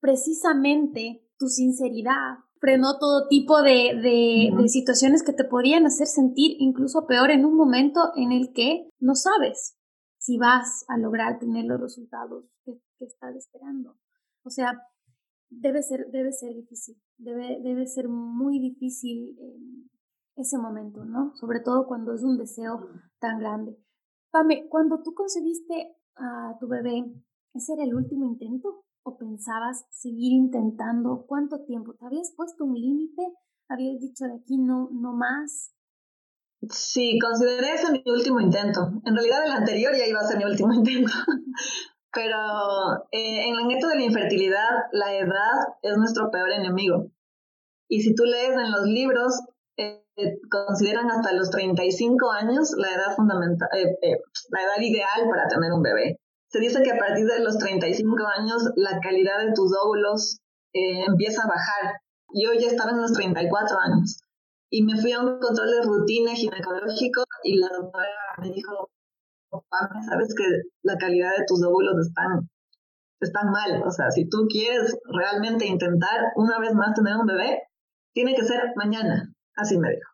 precisamente 0.00 1.24
tu 1.38 1.46
sinceridad 1.46 2.44
frenó 2.60 2.98
todo 2.98 3.28
tipo 3.28 3.62
de, 3.62 3.94
de, 4.02 4.50
de, 4.54 4.68
situaciones 4.68 5.22
que 5.22 5.32
te 5.32 5.44
podían 5.44 5.86
hacer 5.86 6.08
sentir 6.08 6.56
incluso 6.58 7.06
peor 7.06 7.30
en 7.30 7.44
un 7.46 7.56
momento 7.56 8.10
en 8.16 8.32
el 8.32 8.52
que 8.52 8.90
no 8.98 9.14
sabes 9.14 9.77
si 10.28 10.36
vas 10.36 10.84
a 10.88 10.98
lograr 10.98 11.38
tener 11.38 11.64
los 11.64 11.80
resultados 11.80 12.44
que, 12.62 12.78
estás 13.00 13.34
esperando. 13.34 13.96
O 14.44 14.50
sea, 14.50 14.72
debe 15.48 15.82
ser, 15.82 16.10
debe 16.10 16.32
ser 16.32 16.54
difícil, 16.54 17.00
debe, 17.16 17.58
debe 17.62 17.86
ser 17.86 18.08
muy 18.08 18.58
difícil 18.58 19.38
ese 20.36 20.58
momento, 20.58 21.06
¿no? 21.06 21.34
Sobre 21.36 21.60
todo 21.60 21.86
cuando 21.86 22.12
es 22.12 22.22
un 22.24 22.36
deseo 22.36 22.90
tan 23.20 23.38
grande. 23.38 23.78
Pame, 24.30 24.68
cuando 24.68 25.00
tú 25.02 25.14
concebiste 25.14 25.96
a 26.16 26.58
tu 26.60 26.68
bebé, 26.68 27.10
¿ese 27.54 27.72
era 27.72 27.84
el 27.84 27.94
último 27.94 28.26
intento? 28.26 28.84
¿O 29.04 29.16
pensabas 29.16 29.86
seguir 29.88 30.32
intentando? 30.32 31.24
¿Cuánto 31.26 31.64
tiempo? 31.64 31.94
¿Te 31.94 32.04
habías 32.04 32.34
puesto 32.36 32.66
un 32.66 32.74
límite? 32.74 33.22
¿Habías 33.66 33.98
dicho 33.98 34.26
de 34.26 34.34
aquí 34.34 34.58
no, 34.58 34.90
no 34.92 35.14
más? 35.14 35.72
Sí, 36.70 37.18
consideré 37.20 37.74
ese 37.74 37.92
mi 37.92 38.02
último 38.06 38.40
intento. 38.40 38.90
En 39.04 39.14
realidad 39.14 39.44
el 39.46 39.52
anterior 39.52 39.94
ya 39.96 40.06
iba 40.06 40.20
a 40.20 40.26
ser 40.26 40.38
mi 40.38 40.44
último 40.44 40.72
intento. 40.74 41.12
Pero 42.12 42.36
eh, 43.12 43.48
en 43.48 43.54
el 43.54 43.68
neto 43.68 43.86
de 43.88 43.96
la 43.96 44.02
infertilidad, 44.02 44.70
la 44.92 45.14
edad 45.14 45.68
es 45.82 45.96
nuestro 45.96 46.30
peor 46.30 46.50
enemigo. 46.50 47.10
Y 47.88 48.00
si 48.00 48.14
tú 48.14 48.24
lees 48.24 48.56
en 48.56 48.72
los 48.72 48.86
libros, 48.86 49.40
eh, 49.76 50.02
consideran 50.50 51.10
hasta 51.10 51.32
los 51.32 51.50
35 51.50 52.32
años 52.32 52.72
la 52.76 52.92
edad 52.92 53.14
fundamental, 53.14 53.68
eh, 53.72 54.20
la 54.50 54.62
edad 54.62 54.80
ideal 54.80 55.28
para 55.30 55.46
tener 55.48 55.72
un 55.72 55.82
bebé. 55.82 56.18
Se 56.48 56.58
dice 56.58 56.82
que 56.82 56.92
a 56.92 56.98
partir 56.98 57.26
de 57.26 57.40
los 57.40 57.58
35 57.58 58.16
años 58.36 58.70
la 58.74 58.98
calidad 59.00 59.38
de 59.44 59.52
tus 59.52 59.70
óvulos 59.84 60.40
empieza 60.72 61.42
a 61.42 61.48
bajar. 61.48 62.00
Yo 62.32 62.52
ya 62.58 62.68
estaba 62.68 62.90
en 62.90 63.00
los 63.00 63.12
34 63.12 63.78
años 63.78 64.22
y 64.70 64.82
me 64.84 65.00
fui 65.00 65.12
a 65.12 65.20
un 65.20 65.38
control 65.38 65.70
de 65.70 65.82
rutina 65.82 66.34
ginecológico 66.34 67.24
y 67.44 67.58
la 67.58 67.68
doctora 67.68 68.08
me 68.40 68.50
dijo, 68.50 68.90
sabes 70.08 70.34
que 70.36 70.44
la 70.82 70.96
calidad 70.96 71.30
de 71.38 71.44
tus 71.46 71.62
óvulos 71.64 72.06
están, 72.06 72.48
están 73.20 73.50
mal. 73.50 73.82
O 73.86 73.90
sea, 73.90 74.10
si 74.10 74.28
tú 74.28 74.46
quieres 74.48 74.96
realmente 75.04 75.66
intentar 75.66 76.32
una 76.36 76.58
vez 76.58 76.74
más 76.74 76.94
tener 76.94 77.16
un 77.16 77.26
bebé, 77.26 77.62
tiene 78.12 78.34
que 78.34 78.44
ser 78.44 78.60
mañana. 78.76 79.32
Así 79.56 79.78
me 79.78 79.90
dijo. 79.90 80.10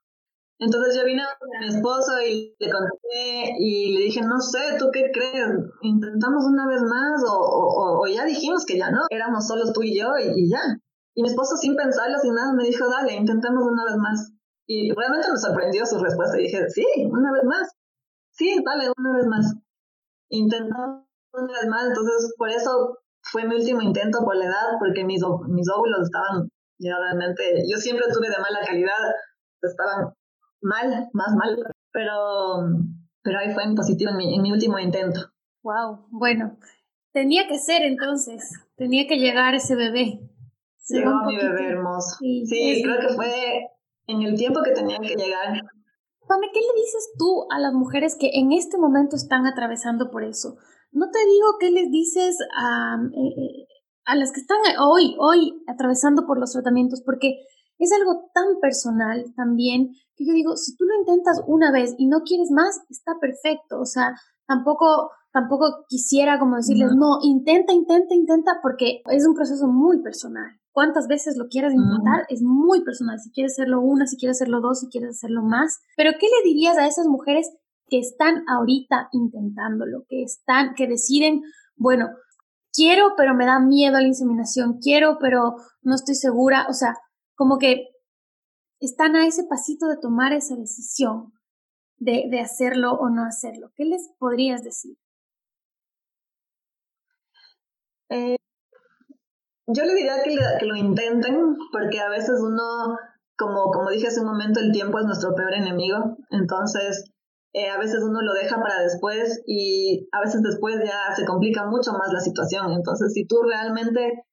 Entonces 0.59 0.97
yo 0.97 1.05
vine 1.05 1.23
a 1.23 1.61
mi 1.61 1.67
esposo 1.67 2.21
y 2.23 2.55
le 2.59 2.71
conté 2.71 3.55
y 3.59 3.93
le 3.99 4.05
dije, 4.05 4.23
no 4.23 4.41
sé, 4.41 4.77
¿tú 4.79 4.87
qué 4.93 5.11
crees? 5.13 5.49
¿Intentamos 5.83 6.45
una 6.47 6.67
vez 6.69 6.81
más 6.83 7.23
o, 7.29 8.01
o, 8.01 8.07
ya 8.07 8.25
dijimos 8.25 8.65
que 8.65 8.79
ya 8.79 8.91
no? 8.91 9.01
Éramos 9.11 9.47
solos 9.47 9.73
tú 9.73 9.83
y 9.83 9.99
yo 9.99 10.11
y, 10.17 10.49
ya. 10.49 10.61
Y 11.15 11.23
mi 11.23 11.29
esposo 11.29 11.57
sin 11.57 11.75
pensarlo, 11.75 12.19
sin 12.19 12.35
nada, 12.35 12.53
me 12.55 12.65
dijo, 12.65 12.89
dale, 12.89 13.15
intentemos 13.15 13.65
una 13.65 13.85
vez 13.85 13.97
más. 13.97 14.34
Y 14.67 14.93
realmente 14.93 15.31
me 15.31 15.37
sorprendió 15.37 15.85
su 15.87 15.99
respuesta 15.99 16.39
y 16.39 16.45
dije, 16.45 16.69
sí, 16.71 16.87
una 17.11 17.33
vez 17.33 17.45
más 17.45 17.69
sí, 18.35 18.57
dale, 18.65 18.93
una 18.97 19.17
vez 19.17 19.27
más. 19.27 19.55
Intentamos 20.29 21.05
una 21.33 21.53
vez 21.53 21.69
más, 21.69 21.87
entonces 21.89 22.35
por 22.37 22.51
eso 22.51 22.99
fue 23.23 23.47
mi 23.47 23.57
último 23.57 23.81
intento 23.83 24.25
por 24.25 24.37
la 24.37 24.47
edad, 24.47 24.79
porque 24.79 25.05
mis, 25.05 25.23
mis 25.49 25.69
óvulos 25.69 26.03
estaban 26.03 26.49
ya 26.79 26.97
realmente, 26.99 27.63
yo 27.71 27.79
siempre 27.79 28.07
tuve 28.13 28.29
de 28.29 28.39
mala 28.39 28.61
calidad, 28.65 28.99
estaban 29.63 30.13
mal, 30.61 31.09
más 31.13 31.35
mal, 31.35 31.57
pero, 31.93 32.69
pero 33.23 33.39
ahí 33.39 33.53
fue 33.53 33.65
en 33.65 33.75
positivo 33.75 34.11
en 34.11 34.17
mi, 34.17 34.35
en 34.35 34.43
mi 34.43 34.53
último 34.53 34.79
intento. 34.79 35.21
Wow, 35.63 36.07
bueno, 36.11 36.59
tenía 37.13 37.49
que 37.49 37.59
ser 37.59 37.83
entonces, 37.83 38.53
tenía 38.77 39.07
que 39.07 39.19
llegar 39.19 39.55
ese 39.55 39.77
bebé. 39.77 40.21
Llegó 40.89 41.25
mi 41.25 41.37
bebé 41.37 41.69
hermoso. 41.69 42.17
Sí, 42.19 42.45
sí 42.47 42.83
creo 42.85 43.01
que 43.01 43.15
fue 43.15 43.71
en 44.07 44.23
el 44.23 44.37
tiempo 44.37 44.61
que 44.63 44.73
tenía 44.73 44.99
que 44.99 45.15
llegar. 45.15 45.49
Pame, 46.27 46.47
¿qué 46.53 46.61
le 46.61 46.81
dices 46.81 47.13
tú 47.19 47.47
a 47.51 47.59
las 47.59 47.75
mujeres 47.75 48.17
que 48.19 48.31
en 48.35 48.53
este 48.53 48.79
momento 48.79 49.17
están 49.17 49.47
atravesando 49.47 50.11
por 50.11 50.25
eso? 50.25 50.57
No 50.93 51.11
te 51.11 51.19
digo 51.27 51.57
qué 51.61 51.71
les 51.71 51.91
dices 51.91 52.39
a, 52.57 52.97
eh, 52.97 53.29
eh, 53.37 53.67
a 54.07 54.17
las 54.17 54.33
que 54.33 54.41
están 54.41 54.59
hoy, 54.81 55.17
hoy 55.19 55.63
atravesando 55.67 56.27
por 56.27 56.39
los 56.39 56.53
tratamientos, 56.53 57.03
porque 57.05 57.41
es 57.79 57.93
algo 57.93 58.31
tan 58.33 58.61
personal 58.61 59.25
también 59.37 59.91
que 60.17 60.25
yo 60.25 60.33
digo, 60.33 60.57
si 60.57 60.77
tú 60.77 60.85
lo 60.85 60.95
intentas 61.01 61.43
una 61.47 61.73
vez 61.73 61.95
y 61.99 62.07
no 62.07 62.21
quieres 62.23 62.51
más, 62.51 62.81
está 62.89 63.19
perfecto. 63.21 63.81
O 63.81 63.85
sea, 63.85 64.15
tampoco, 64.47 65.11
tampoco 65.33 65.85
quisiera 65.89 66.39
como 66.39 66.57
decirles, 66.57 66.93
no, 66.95 67.19
intenta, 67.23 67.73
intenta, 67.73 68.15
intenta, 68.15 68.61
porque 68.63 69.03
es 69.11 69.27
un 69.27 69.35
proceso 69.35 69.67
muy 69.67 70.01
personal 70.03 70.61
cuántas 70.75 71.07
veces 71.07 71.37
lo 71.39 71.47
quieras 71.49 71.73
intentar 71.73 72.27
es 72.29 72.43
muy 72.43 72.85
personal. 72.85 73.19
Si 73.21 73.31
quieres 73.31 73.53
hacerlo 73.53 73.81
una, 73.81 74.07
si 74.07 74.19
quieres 74.19 74.37
hacerlo 74.37 74.61
dos, 74.61 74.81
si 74.81 74.89
quieres 74.89 75.11
hacerlo 75.11 75.43
más. 75.43 75.81
Pero 75.97 76.11
¿qué 76.19 76.27
le 76.27 76.49
dirías 76.49 76.77
a 76.77 76.87
esas 76.87 77.07
mujeres 77.07 77.49
que 77.89 78.01
están 78.01 78.45
ahorita 78.49 79.09
intentándolo, 79.13 80.05
que 80.09 80.25
están, 80.25 80.75
que 80.75 80.89
deciden, 80.89 81.43
bueno, 81.77 82.09
quiero, 82.73 83.15
pero 83.17 83.35
me 83.35 83.47
da 83.47 83.61
miedo 83.61 83.97
a 83.97 84.01
la 84.01 84.09
inseminación, 84.09 84.79
quiero, 84.81 85.19
pero 85.21 85.55
no 85.83 85.95
estoy 85.95 86.17
segura, 86.17 86.67
o 86.69 86.73
sea, 86.73 86.97
como 87.37 87.59
que 87.59 87.91
están 88.81 89.15
a 89.15 89.27
ese 89.27 89.45
pasito 89.45 89.87
de 89.87 89.97
tomar 89.97 90.33
esa 90.33 90.57
decisión 90.57 91.33
de, 91.99 92.25
de 92.31 92.41
hacerlo 92.41 92.95
o 92.95 93.11
no 93.11 93.25
hacerlo. 93.25 93.71
¿Qué 93.77 93.85
les 93.85 94.11
podrías 94.19 94.65
decir? 94.65 94.97
Eh, 98.11 98.37
yo 99.67 99.85
le 99.85 99.95
diría 99.95 100.23
que, 100.23 100.67
lo 100.67 100.77
intenten, 100.77 101.57
porque 101.73 102.01
a 102.01 102.09
veces 102.09 102.41
uno, 102.41 102.99
como, 103.37 103.71
como 103.71 103.91
dije 103.91 104.09
hace 104.09 104.21
un 104.21 104.27
momento, 104.27 104.61
el 104.61 104.73
tiempo 104.73 104.99
es 104.99 105.07
nuestro 105.07 105.35
peor 105.35 105.55
enemigo. 105.55 106.17
Entonces, 106.31 107.11
eh, 107.55 107.71
a 107.71 107.79
veces 107.79 108.03
uno 108.03 108.21
lo 108.21 108.35
deja 108.35 108.61
para 108.61 108.83
después 108.83 109.43
y 109.47 110.09
a 110.13 110.21
veces 110.21 110.43
después 110.43 110.77
ya 110.85 111.15
se 111.15 111.25
complica 111.25 111.67
mucho 111.67 111.93
más 111.93 112.13
la 112.13 112.21
situación. 112.21 112.73
Entonces, 112.73 113.13
si 113.15 113.27
tú 113.27 113.43
realmente 113.43 114.25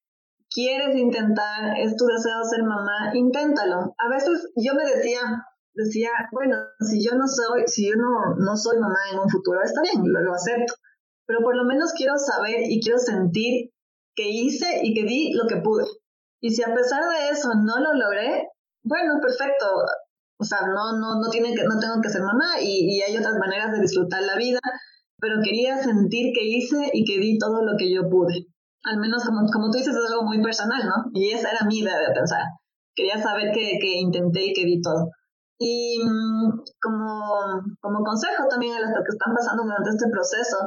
quieres 0.50 0.96
intentar, 0.98 1.78
es 1.78 1.96
tu 1.96 2.06
deseo 2.06 2.44
ser 2.44 2.64
mamá, 2.64 3.12
inténtalo. 3.14 3.96
A 3.98 4.10
veces 4.10 4.50
yo 4.56 4.74
me 4.74 4.84
decía, 4.86 5.22
decía, 5.74 6.10
bueno, 6.32 6.58
si 6.82 7.06
yo 7.06 7.16
no 7.16 7.28
soy, 7.28 7.64
si 7.68 7.90
yo 7.90 7.96
no, 7.96 8.36
no 8.38 8.58
soy 8.58 8.78
mamá 8.80 9.00
en 9.14 9.20
un 9.20 9.30
futuro, 9.30 9.62
está 9.64 9.82
bien, 9.82 10.04
lo, 10.12 10.20
lo 10.22 10.34
acepto. 10.34 10.74
Pero 11.26 11.40
por 11.42 11.56
lo 11.56 11.64
menos 11.64 11.94
quiero 11.94 12.18
saber 12.18 12.64
y 12.70 12.82
quiero 12.82 12.98
sentir 12.98 13.72
que 14.16 14.30
hice 14.30 14.82
y 14.84 14.93
que 14.93 15.03
di 15.03 15.34
lo 15.34 15.47
que 15.47 15.57
pude. 15.57 15.86
Y 16.41 16.51
si 16.51 16.64
a 16.64 16.74
pesar 16.74 17.03
de 17.03 17.30
eso 17.30 17.49
no 17.55 17.80
lo 17.80 17.93
logré, 17.93 18.47
bueno, 18.84 19.20
perfecto. 19.22 19.66
O 20.39 20.43
sea, 20.43 20.62
no, 20.62 20.97
no, 20.97 21.22
no, 21.22 21.30
tiene 21.30 21.53
que, 21.53 21.64
no 21.64 21.80
tengo 21.80 22.01
que 22.01 22.09
ser 22.09 22.22
mamá 22.22 22.59
y, 22.59 22.99
hay 23.01 23.16
otras 23.16 23.38
maneras 23.38 23.72
de 23.72 23.82
disfrutar 23.82 24.24
la 24.24 24.36
vida, 24.38 24.59
pero 25.20 25.36
quería 25.43 25.78
sentir 25.78 26.34
que 26.34 26.43
hice 26.43 26.89
y 26.93 27.05
que 27.05 27.20
di 27.20 27.38
todo 27.38 27.64
lo 27.64 27.78
que 27.78 27.93
yo 27.93 28.09
pude. 28.09 28.47
Al 28.84 28.97
menos, 28.97 29.24
como, 29.24 29.45
como 29.53 29.70
tú 29.70 29.78
dices, 29.78 29.95
es 29.95 30.12
algo 30.12 30.24
muy 30.24 30.41
personal, 30.41 30.82
¿no? 30.84 31.12
Y 31.14 31.32
esa 31.32 31.51
era 31.51 31.66
mi 31.68 31.80
idea 31.80 31.99
de 31.99 32.14
pensar. 32.16 32.41
Quería 32.95 33.22
saber 33.22 33.51
que, 33.53 33.78
que 33.80 33.99
intenté 33.99 34.47
y 34.47 34.53
que 34.53 34.66
di 34.66 34.82
todo. 34.82 35.12
Y 35.59 35.99
mm, 36.03 36.64
como, 36.82 37.62
como 37.80 38.03
consejo 38.03 38.47
también 38.49 38.74
a 38.74 38.80
las 38.80 38.89
que 38.89 39.14
están 39.14 39.36
pasando 39.36 39.62
durante 39.62 39.91
este 39.91 40.09
proceso, 40.09 40.57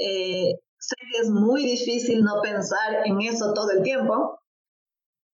eh, 0.00 0.58
Sé 0.86 0.96
que 1.10 1.18
es 1.22 1.30
muy 1.30 1.64
difícil 1.64 2.22
no 2.22 2.42
pensar 2.42 3.06
en 3.06 3.18
eso 3.22 3.54
todo 3.54 3.70
el 3.70 3.82
tiempo, 3.82 4.38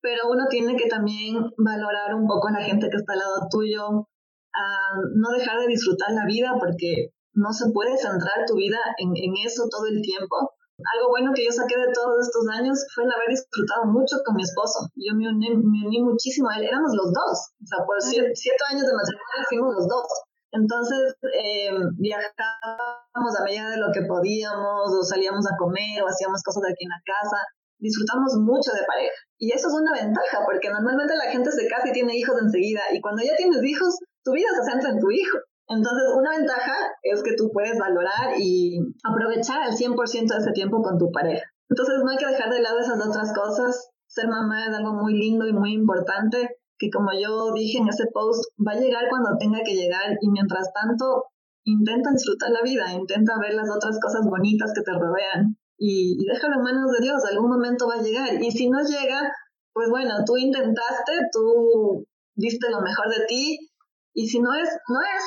pero 0.00 0.30
uno 0.30 0.46
tiene 0.48 0.76
que 0.76 0.86
también 0.86 1.42
valorar 1.58 2.14
un 2.14 2.28
poco 2.28 2.46
a 2.46 2.52
la 2.52 2.62
gente 2.62 2.88
que 2.88 2.96
está 2.96 3.14
al 3.14 3.18
lado 3.18 3.48
tuyo, 3.50 4.06
a 4.54 4.64
no 4.94 5.30
dejar 5.34 5.58
de 5.58 5.66
disfrutar 5.66 6.12
la 6.12 6.24
vida 6.26 6.54
porque 6.56 7.10
no 7.34 7.52
se 7.52 7.66
puede 7.72 7.98
centrar 7.98 8.46
tu 8.46 8.54
vida 8.54 8.78
en, 8.98 9.10
eso 9.44 9.66
todo 9.68 9.86
el 9.86 10.00
tiempo. 10.02 10.54
Algo 10.94 11.10
bueno 11.10 11.32
que 11.34 11.44
yo 11.44 11.50
saqué 11.50 11.74
de 11.76 11.92
todos 11.92 12.14
estos 12.22 12.46
años 12.54 12.86
fue 12.94 13.02
el 13.02 13.10
haber 13.10 13.30
disfrutado 13.34 13.90
mucho 13.90 14.22
con 14.24 14.36
mi 14.36 14.42
esposo. 14.42 14.86
Yo 14.94 15.18
me 15.18 15.26
uní, 15.26 15.50
me 15.50 15.82
uní 15.82 16.00
muchísimo 16.00 16.48
a 16.48 16.58
él, 16.58 16.70
éramos 16.70 16.94
los 16.94 17.10
dos. 17.10 17.36
O 17.58 17.66
sea, 17.66 17.84
por 17.84 18.00
siete, 18.00 18.30
siete 18.38 18.62
años 18.70 18.86
de 18.86 18.94
matrimonio 18.94 19.48
fuimos 19.50 19.74
los 19.74 19.88
dos. 19.88 20.06
Entonces 20.52 21.14
eh, 21.22 21.70
viajábamos 21.96 23.32
a 23.38 23.44
medida 23.44 23.70
de 23.70 23.78
lo 23.78 23.92
que 23.92 24.02
podíamos, 24.02 24.90
o 24.90 25.02
salíamos 25.02 25.46
a 25.46 25.56
comer, 25.56 26.02
o 26.02 26.08
hacíamos 26.08 26.42
cosas 26.42 26.64
aquí 26.66 26.84
en 26.84 26.90
la 26.90 27.02
casa. 27.04 27.38
Disfrutamos 27.78 28.36
mucho 28.42 28.72
de 28.72 28.84
pareja. 28.86 29.14
Y 29.38 29.52
eso 29.52 29.68
es 29.68 29.74
una 29.74 29.92
ventaja, 29.92 30.44
porque 30.44 30.68
normalmente 30.68 31.16
la 31.16 31.30
gente 31.32 31.50
se 31.50 31.68
casa 31.68 31.88
y 31.88 31.92
tiene 31.92 32.16
hijos 32.16 32.36
enseguida, 32.40 32.82
y 32.92 33.00
cuando 33.00 33.22
ya 33.22 33.36
tienes 33.36 33.62
hijos, 33.64 33.96
tu 34.22 34.32
vida 34.32 34.48
se 34.54 34.70
centra 34.70 34.90
en 34.90 34.98
tu 34.98 35.10
hijo. 35.10 35.38
Entonces, 35.70 36.02
una 36.16 36.36
ventaja 36.36 36.74
es 37.02 37.22
que 37.22 37.36
tú 37.36 37.50
puedes 37.52 37.78
valorar 37.78 38.34
y 38.36 38.80
aprovechar 39.04 39.62
al 39.62 39.72
100% 39.72 40.34
de 40.34 40.38
ese 40.38 40.52
tiempo 40.52 40.82
con 40.82 40.98
tu 40.98 41.12
pareja. 41.12 41.46
Entonces, 41.70 42.02
no 42.02 42.10
hay 42.10 42.18
que 42.18 42.26
dejar 42.26 42.50
de 42.50 42.60
lado 42.60 42.80
esas 42.80 43.00
otras 43.00 43.32
cosas. 43.32 43.88
Ser 44.08 44.26
mamá 44.26 44.66
es 44.66 44.74
algo 44.74 44.94
muy 44.94 45.14
lindo 45.14 45.46
y 45.46 45.52
muy 45.52 45.72
importante, 45.72 46.59
que 46.80 46.88
como 46.88 47.12
yo 47.12 47.52
dije 47.52 47.78
en 47.78 47.88
ese 47.88 48.06
post, 48.12 48.42
va 48.56 48.72
a 48.72 48.80
llegar 48.80 49.04
cuando 49.10 49.36
tenga 49.38 49.60
que 49.62 49.74
llegar 49.76 50.16
y 50.18 50.30
mientras 50.30 50.72
tanto 50.72 51.26
intenta 51.64 52.10
disfrutar 52.10 52.50
la 52.50 52.62
vida, 52.62 52.90
intenta 52.94 53.38
ver 53.38 53.52
las 53.52 53.68
otras 53.68 54.00
cosas 54.00 54.24
bonitas 54.24 54.72
que 54.74 54.80
te 54.80 54.92
rodean 54.92 55.58
y, 55.76 56.16
déjalo 56.26 56.56
en 56.56 56.62
manos 56.62 56.90
de 56.92 57.04
Dios, 57.04 57.22
algún 57.24 57.50
momento 57.50 57.86
va 57.86 58.00
a 58.00 58.02
llegar. 58.02 58.42
Y 58.42 58.50
si 58.50 58.68
no 58.68 58.80
llega, 58.80 59.30
pues 59.72 59.90
bueno, 59.90 60.24
tú 60.24 60.36
intentaste, 60.36 61.12
tú 61.32 62.06
diste 62.34 62.70
lo 62.70 62.80
mejor 62.80 63.08
de 63.10 63.26
ti 63.28 63.70
y 64.14 64.28
si 64.28 64.40
no 64.40 64.54
es, 64.54 64.68
no 64.88 65.00
es. 65.00 65.24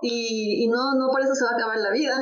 Y, 0.00 0.64
y 0.64 0.68
no, 0.68 0.94
no 0.94 1.08
por 1.10 1.20
eso 1.20 1.34
se 1.34 1.44
va 1.44 1.50
a 1.50 1.54
acabar 1.54 1.78
la 1.78 1.90
vida, 1.90 2.16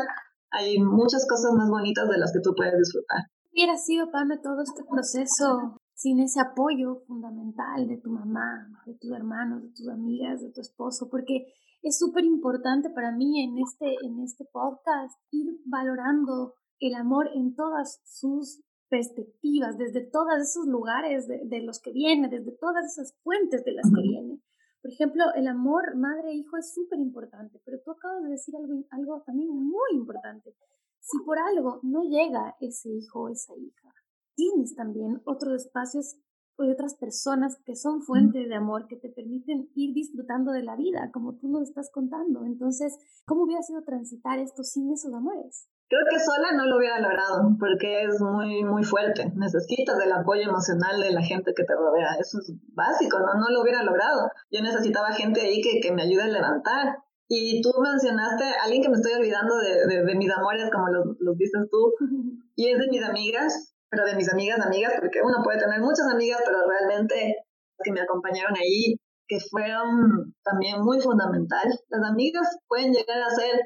hay 0.50 0.78
muchas 0.78 1.26
cosas 1.28 1.52
más 1.52 1.68
bonitas 1.68 2.08
de 2.08 2.18
las 2.18 2.32
que 2.32 2.40
tú 2.40 2.52
puedes 2.56 2.74
disfrutar. 2.78 3.30
Hubiera 3.52 3.76
sido, 3.76 4.10
Pame, 4.10 4.38
todo 4.38 4.62
este 4.62 4.82
proceso 4.90 5.76
sin 5.96 6.20
ese 6.20 6.40
apoyo 6.40 7.00
fundamental 7.06 7.88
de 7.88 7.96
tu 7.96 8.10
mamá, 8.10 8.68
de 8.84 8.94
tus 8.94 9.10
hermanos, 9.12 9.62
de 9.62 9.70
tus 9.70 9.88
amigas, 9.88 10.42
de 10.42 10.52
tu 10.52 10.60
esposo, 10.60 11.08
porque 11.10 11.46
es 11.82 11.98
súper 11.98 12.24
importante 12.24 12.90
para 12.90 13.12
mí 13.12 13.42
en 13.42 13.56
este, 13.58 13.96
en 14.04 14.20
este 14.20 14.44
podcast 14.44 15.18
ir 15.30 15.58
valorando 15.64 16.54
el 16.80 16.94
amor 16.94 17.30
en 17.34 17.54
todas 17.54 18.02
sus 18.04 18.62
perspectivas, 18.90 19.78
desde 19.78 20.02
todos 20.02 20.36
esos 20.38 20.66
lugares 20.66 21.26
de, 21.26 21.62
los 21.62 21.80
que 21.80 21.92
viene, 21.92 22.28
desde 22.28 22.52
todas 22.52 22.84
esas 22.84 23.16
fuentes 23.22 23.64
de 23.64 23.72
las 23.72 23.86
que 23.86 24.02
viene. 24.02 24.42
Por 24.82 24.92
ejemplo, 24.92 25.24
el 25.34 25.48
amor 25.48 25.96
madre-hijo 25.96 26.58
es 26.58 26.74
súper 26.74 26.98
importante, 27.00 27.58
pero 27.64 27.78
tú 27.82 27.92
acabas 27.92 28.22
de 28.22 28.30
decir 28.30 28.54
algo, 28.54 28.84
algo 28.90 29.22
también 29.24 29.48
muy 29.48 29.92
importante. 29.94 30.54
Si 31.00 31.16
por 31.24 31.38
algo 31.38 31.80
no 31.82 32.02
llega 32.02 32.54
ese 32.60 32.90
hijo 32.90 33.22
o 33.22 33.28
esa 33.30 33.54
hija, 33.56 33.94
tienes 34.36 34.76
también 34.76 35.20
otros 35.24 35.64
espacios 35.64 36.16
o 36.58 36.64
de 36.64 36.72
otras 36.72 36.94
personas 36.94 37.58
que 37.64 37.76
son 37.76 38.02
fuente 38.02 38.46
de 38.46 38.54
amor, 38.54 38.86
que 38.88 38.96
te 38.96 39.10
permiten 39.10 39.68
ir 39.74 39.92
disfrutando 39.92 40.52
de 40.52 40.62
la 40.62 40.76
vida, 40.76 41.10
como 41.12 41.34
tú 41.34 41.48
nos 41.48 41.68
estás 41.68 41.90
contando. 41.92 42.44
Entonces, 42.44 42.96
¿cómo 43.26 43.44
hubiera 43.44 43.62
sido 43.62 43.82
transitar 43.82 44.38
esto 44.38 44.62
sin 44.62 44.90
esos 44.90 45.12
amores? 45.12 45.68
Creo 45.88 46.00
que 46.10 46.18
sola 46.18 46.52
no 46.56 46.66
lo 46.66 46.78
hubiera 46.78 46.98
logrado 46.98 47.56
porque 47.60 48.04
es 48.04 48.20
muy, 48.20 48.64
muy 48.64 48.82
fuerte. 48.84 49.32
Necesitas 49.36 49.96
el 50.02 50.12
apoyo 50.12 50.42
emocional 50.48 51.00
de 51.00 51.12
la 51.12 51.22
gente 51.22 51.52
que 51.54 51.64
te 51.64 51.74
rodea. 51.74 52.16
Eso 52.18 52.38
es 52.38 52.52
básico, 52.74 53.20
¿no? 53.20 53.38
No 53.38 53.50
lo 53.50 53.62
hubiera 53.62 53.84
logrado. 53.84 54.30
Yo 54.50 54.62
necesitaba 54.62 55.12
gente 55.12 55.42
ahí 55.42 55.60
que, 55.60 55.80
que 55.80 55.92
me 55.92 56.02
ayude 56.02 56.22
a 56.22 56.28
levantar. 56.28 56.98
Y 57.28 57.60
tú 57.60 57.70
mencionaste 57.82 58.44
a 58.44 58.64
alguien 58.64 58.82
que 58.82 58.88
me 58.88 58.96
estoy 58.96 59.12
olvidando 59.12 59.58
de, 59.58 60.04
de, 60.04 60.14
mis 60.14 60.30
amores, 60.30 60.70
como 60.72 60.88
los, 60.88 61.16
los, 61.18 61.36
dices 61.36 61.68
tú, 61.70 61.92
y 62.54 62.70
es 62.70 62.78
de 62.78 62.86
mis 62.88 63.02
amigas, 63.02 63.75
pero 63.90 64.04
de 64.04 64.14
mis 64.14 64.32
amigas, 64.32 64.60
amigas, 64.60 64.94
porque 64.98 65.20
uno 65.22 65.42
puede 65.42 65.58
tener 65.58 65.80
muchas 65.80 66.06
amigas, 66.12 66.40
pero 66.44 66.58
realmente 66.68 67.36
que 67.82 67.92
me 67.92 68.00
acompañaron 68.00 68.56
ahí, 68.56 68.96
que 69.28 69.38
fueron 69.40 70.34
también 70.44 70.80
muy 70.82 71.00
fundamental. 71.00 71.66
Las 71.88 72.10
amigas 72.10 72.58
pueden 72.68 72.92
llegar 72.92 73.20
a 73.22 73.30
ser 73.30 73.60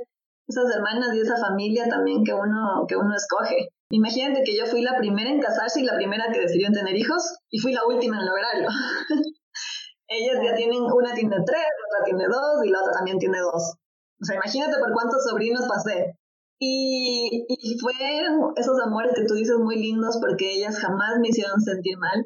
esas 0.48 0.74
hermanas 0.74 1.14
y 1.14 1.20
esa 1.20 1.36
familia 1.36 1.86
también 1.88 2.24
que 2.24 2.34
uno, 2.34 2.84
que 2.88 2.96
uno 2.96 3.14
escoge. 3.14 3.70
Imagínate 3.90 4.42
que 4.44 4.56
yo 4.56 4.66
fui 4.66 4.82
la 4.82 4.96
primera 4.98 5.30
en 5.30 5.40
casarse 5.40 5.80
y 5.80 5.84
la 5.84 5.96
primera 5.96 6.30
que 6.32 6.40
decidió 6.40 6.68
en 6.68 6.74
tener 6.74 6.96
hijos 6.96 7.38
y 7.50 7.58
fui 7.58 7.72
la 7.72 7.86
última 7.86 8.18
en 8.18 8.26
lograrlo. 8.26 8.68
Ellas 10.08 10.38
ya 10.44 10.54
tienen, 10.56 10.82
una 10.82 11.14
tiene 11.14 11.36
tres, 11.46 11.66
otra 11.86 12.04
tiene 12.04 12.24
dos 12.26 12.64
y 12.64 12.70
la 12.70 12.80
otra 12.80 12.92
también 12.92 13.18
tiene 13.18 13.38
dos. 13.38 13.76
O 14.20 14.24
sea, 14.24 14.36
imagínate 14.36 14.78
por 14.78 14.92
cuántos 14.92 15.24
sobrinos 15.24 15.66
pasé. 15.68 16.18
Y, 16.61 17.46
y 17.48 17.78
fueron 17.80 18.52
esos 18.54 18.76
amores 18.84 19.12
que 19.16 19.24
tú 19.24 19.32
dices 19.32 19.56
muy 19.56 19.80
lindos 19.80 20.18
porque 20.20 20.52
ellas 20.52 20.78
jamás 20.78 21.16
me 21.18 21.28
hicieron 21.28 21.58
sentir 21.61 21.96
mal. 21.96 22.20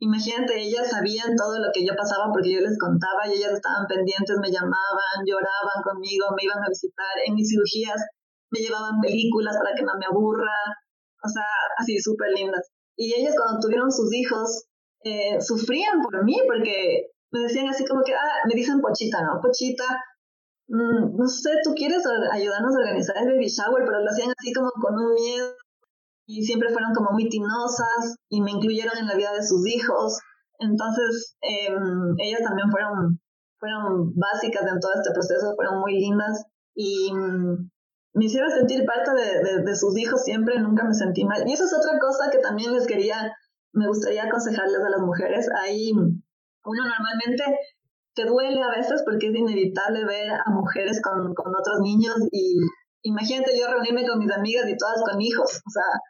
Imagínate, 0.00 0.60
ellas 0.60 0.90
sabían 0.90 1.36
todo 1.36 1.56
lo 1.58 1.70
que 1.72 1.86
yo 1.86 1.94
pasaba 1.96 2.32
porque 2.32 2.52
yo 2.52 2.60
les 2.60 2.76
contaba 2.78 3.24
y 3.26 3.38
ellas 3.38 3.52
estaban 3.54 3.86
pendientes, 3.86 4.36
me 4.42 4.50
llamaban, 4.50 5.24
lloraban 5.24 5.80
conmigo, 5.86 6.26
me 6.36 6.44
iban 6.44 6.58
a 6.58 6.68
visitar. 6.68 7.14
En 7.24 7.34
mis 7.34 7.48
cirugías 7.48 8.02
me 8.50 8.58
llevaban 8.58 9.00
películas 9.00 9.56
para 9.56 9.74
que 9.74 9.84
no 9.84 9.94
me 9.96 10.04
aburra, 10.04 10.58
o 11.22 11.28
sea, 11.28 11.46
así 11.78 11.98
súper 11.98 12.32
lindas. 12.34 12.68
Y 12.96 13.14
ellas 13.14 13.34
cuando 13.38 13.60
tuvieron 13.60 13.92
sus 13.92 14.12
hijos 14.12 14.66
eh, 15.04 15.40
sufrían 15.40 16.02
por 16.02 16.24
mí 16.24 16.36
porque 16.46 17.12
me 17.30 17.40
decían 17.40 17.68
así 17.68 17.84
como 17.86 18.02
que, 18.02 18.14
ah, 18.14 18.42
me 18.48 18.54
dicen 18.54 18.80
Pochita, 18.80 19.22
¿no? 19.22 19.40
Pochita, 19.40 19.86
mm, 20.68 21.16
no 21.16 21.26
sé, 21.28 21.50
tú 21.64 21.74
quieres 21.74 22.02
ayudarnos 22.32 22.74
a 22.74 22.80
organizar 22.80 23.16
el 23.18 23.28
baby 23.28 23.48
shower, 23.48 23.84
pero 23.84 24.00
lo 24.00 24.10
hacían 24.10 24.32
así 24.36 24.52
como 24.52 24.70
con 24.80 24.94
un 24.94 25.14
miedo 25.14 25.54
y 26.26 26.44
siempre 26.44 26.70
fueron 26.70 26.92
como 26.92 27.12
muy 27.12 27.28
tinosas 27.28 28.16
y 28.28 28.40
me 28.40 28.50
incluyeron 28.50 28.98
en 28.98 29.06
la 29.06 29.14
vida 29.14 29.32
de 29.32 29.42
sus 29.42 29.66
hijos. 29.66 30.18
Entonces, 30.58 31.36
em, 31.40 32.14
ellas 32.18 32.40
también 32.42 32.70
fueron, 32.70 33.20
fueron 33.58 34.12
básicas 34.14 34.62
en 34.62 34.80
todo 34.80 34.92
este 34.94 35.12
proceso, 35.12 35.54
fueron 35.54 35.80
muy 35.80 35.92
lindas 35.98 36.44
y 36.74 37.12
mm, 37.12 37.70
me 38.14 38.24
hicieron 38.24 38.50
sentir 38.50 38.84
parte 38.86 39.10
de, 39.12 39.62
de, 39.62 39.76
sus 39.76 39.96
hijos 39.98 40.22
siempre, 40.24 40.58
nunca 40.58 40.84
me 40.84 40.94
sentí 40.94 41.24
mal. 41.24 41.46
Y 41.46 41.52
eso 41.52 41.64
es 41.64 41.74
otra 41.74 41.98
cosa 41.98 42.30
que 42.30 42.38
también 42.38 42.72
les 42.72 42.86
quería, 42.86 43.32
me 43.72 43.86
gustaría 43.86 44.24
aconsejarles 44.24 44.80
a 44.80 44.90
las 44.90 45.00
mujeres. 45.00 45.48
Ahí 45.54 45.92
uno 45.92 46.82
normalmente 46.82 47.44
te 48.16 48.24
duele 48.24 48.62
a 48.62 48.70
veces 48.70 49.02
porque 49.04 49.28
es 49.28 49.36
inevitable 49.36 50.04
ver 50.06 50.30
a 50.32 50.50
mujeres 50.50 51.00
con, 51.02 51.34
con 51.34 51.54
otros 51.54 51.80
niños 51.80 52.16
y 52.32 52.56
imagínate 53.02 53.58
yo 53.58 53.68
reunirme 53.68 54.08
con 54.08 54.18
mis 54.18 54.32
amigas 54.32 54.68
y 54.68 54.76
todas 54.76 55.02
con 55.02 55.20
hijos, 55.20 55.60
o 55.64 55.70
sea, 55.70 56.00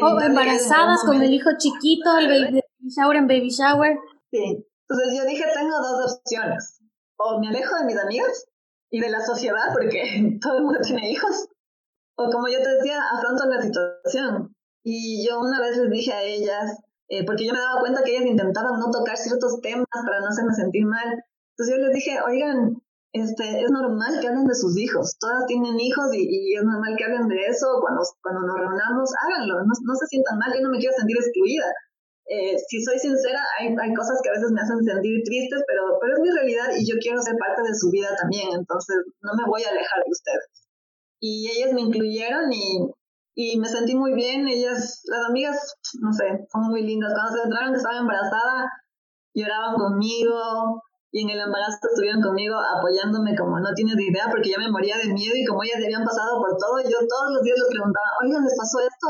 o 0.00 0.20
embarazadas 0.20 1.02
con 1.04 1.22
el 1.22 1.32
hijo 1.32 1.50
chiquito, 1.58 2.16
el 2.18 2.28
baby 2.28 2.62
shower 2.88 3.16
en 3.18 3.26
baby 3.26 3.50
shower. 3.50 3.98
Sí. 4.32 4.64
Entonces 4.88 5.18
yo 5.18 5.26
dije, 5.26 5.44
tengo 5.54 5.76
dos 5.78 6.16
opciones. 6.16 6.80
O 7.18 7.38
me 7.40 7.48
alejo 7.48 7.76
de 7.76 7.84
mis 7.84 7.98
amigas 7.98 8.46
y 8.90 9.00
de 9.00 9.10
la 9.10 9.20
sociedad 9.20 9.72
porque 9.74 10.38
todo 10.42 10.58
el 10.58 10.64
mundo 10.64 10.80
tiene 10.82 11.10
hijos. 11.10 11.48
O 12.16 12.30
como 12.30 12.48
yo 12.48 12.62
te 12.62 12.70
decía, 12.76 13.02
afronto 13.12 13.44
la 13.44 13.60
situación. 13.60 14.56
Y 14.82 15.26
yo 15.26 15.40
una 15.40 15.60
vez 15.60 15.76
les 15.76 15.90
dije 15.90 16.12
a 16.12 16.22
ellas, 16.22 16.78
eh, 17.08 17.24
porque 17.24 17.46
yo 17.46 17.52
me 17.52 17.60
daba 17.60 17.80
cuenta 17.80 18.02
que 18.04 18.12
ellas 18.12 18.26
intentaban 18.26 18.78
no 18.78 18.90
tocar 18.90 19.16
ciertos 19.16 19.60
temas 19.60 19.86
para 20.04 20.20
no 20.20 20.28
hacerme 20.28 20.52
sentir 20.52 20.84
mal. 20.84 21.08
Entonces 21.56 21.76
yo 21.76 21.82
les 21.82 21.94
dije, 21.94 22.20
oigan, 22.20 22.76
este, 23.12 23.64
es 23.64 23.70
normal 23.70 24.20
que 24.20 24.28
hablen 24.28 24.46
de 24.46 24.54
sus 24.54 24.76
hijos. 24.76 25.16
Todas 25.18 25.46
tienen 25.46 25.80
hijos 25.80 26.12
y, 26.12 26.54
es 26.54 26.62
normal 26.62 26.94
que 26.96 27.04
hablen 27.04 27.28
de 27.28 27.46
eso. 27.46 27.80
Cuando, 27.80 28.02
cuando 28.22 28.46
nos 28.46 28.56
reunamos, 28.60 29.08
háganlo. 29.24 29.64
No, 29.64 29.72
no 29.72 29.94
se 29.96 30.06
sientan 30.06 30.38
mal. 30.38 30.52
Yo 30.52 30.60
no 30.60 30.70
me 30.70 30.78
quiero 30.78 30.94
sentir 30.96 31.16
excluida. 31.16 31.72
Eh, 32.28 32.60
si 32.68 32.84
soy 32.84 32.98
sincera, 32.98 33.40
hay, 33.58 33.72
hay, 33.72 33.94
cosas 33.94 34.20
que 34.22 34.28
a 34.28 34.36
veces 34.36 34.52
me 34.52 34.60
hacen 34.60 34.84
sentir 34.84 35.24
tristes, 35.24 35.64
pero, 35.66 35.96
pero 35.98 36.12
es 36.12 36.20
mi 36.20 36.30
realidad 36.30 36.76
y 36.76 36.84
yo 36.84 37.00
quiero 37.00 37.22
ser 37.22 37.40
parte 37.40 37.62
de 37.64 37.72
su 37.72 37.88
vida 37.90 38.12
también. 38.20 38.52
Entonces, 38.52 38.96
no 39.22 39.32
me 39.32 39.48
voy 39.48 39.64
a 39.64 39.70
alejar 39.72 40.04
de 40.04 40.12
ustedes. 40.12 40.68
Y 41.20 41.48
ellas 41.48 41.72
me 41.72 41.80
incluyeron 41.80 42.52
y, 42.52 42.84
y 43.38 43.54
me 43.54 43.68
sentí 43.70 43.94
muy 43.94 44.14
bien. 44.18 44.48
Ellas, 44.48 45.06
las 45.06 45.30
amigas, 45.30 45.78
no 46.02 46.10
sé, 46.12 46.26
son 46.50 46.74
muy 46.74 46.82
lindas. 46.82 47.14
Cuando 47.14 47.38
se 47.38 47.46
entraron 47.46 47.70
que 47.70 47.78
estaba 47.78 48.02
embarazada, 48.02 48.66
lloraban 49.32 49.78
conmigo, 49.78 50.82
y 51.14 51.22
en 51.22 51.30
el 51.30 51.46
embarazo 51.46 51.78
estuvieron 51.86 52.20
conmigo 52.20 52.58
apoyándome 52.58 53.38
como 53.38 53.60
no 53.60 53.72
tienes 53.78 53.94
idea 53.96 54.26
porque 54.28 54.50
ya 54.50 54.58
me 54.58 54.68
moría 54.68 54.98
de 54.98 55.14
miedo 55.14 55.32
y 55.38 55.46
como 55.46 55.62
ellas 55.62 55.80
habían 55.80 56.04
pasado 56.04 56.36
por 56.36 56.52
todo, 56.58 56.82
yo 56.82 56.98
todos 57.06 57.28
los 57.32 57.42
días 57.46 57.56
les 57.56 57.70
preguntaba, 57.70 58.10
oigan, 58.20 58.42
¿les 58.42 58.58
pasó 58.58 58.82
esto? 58.82 59.06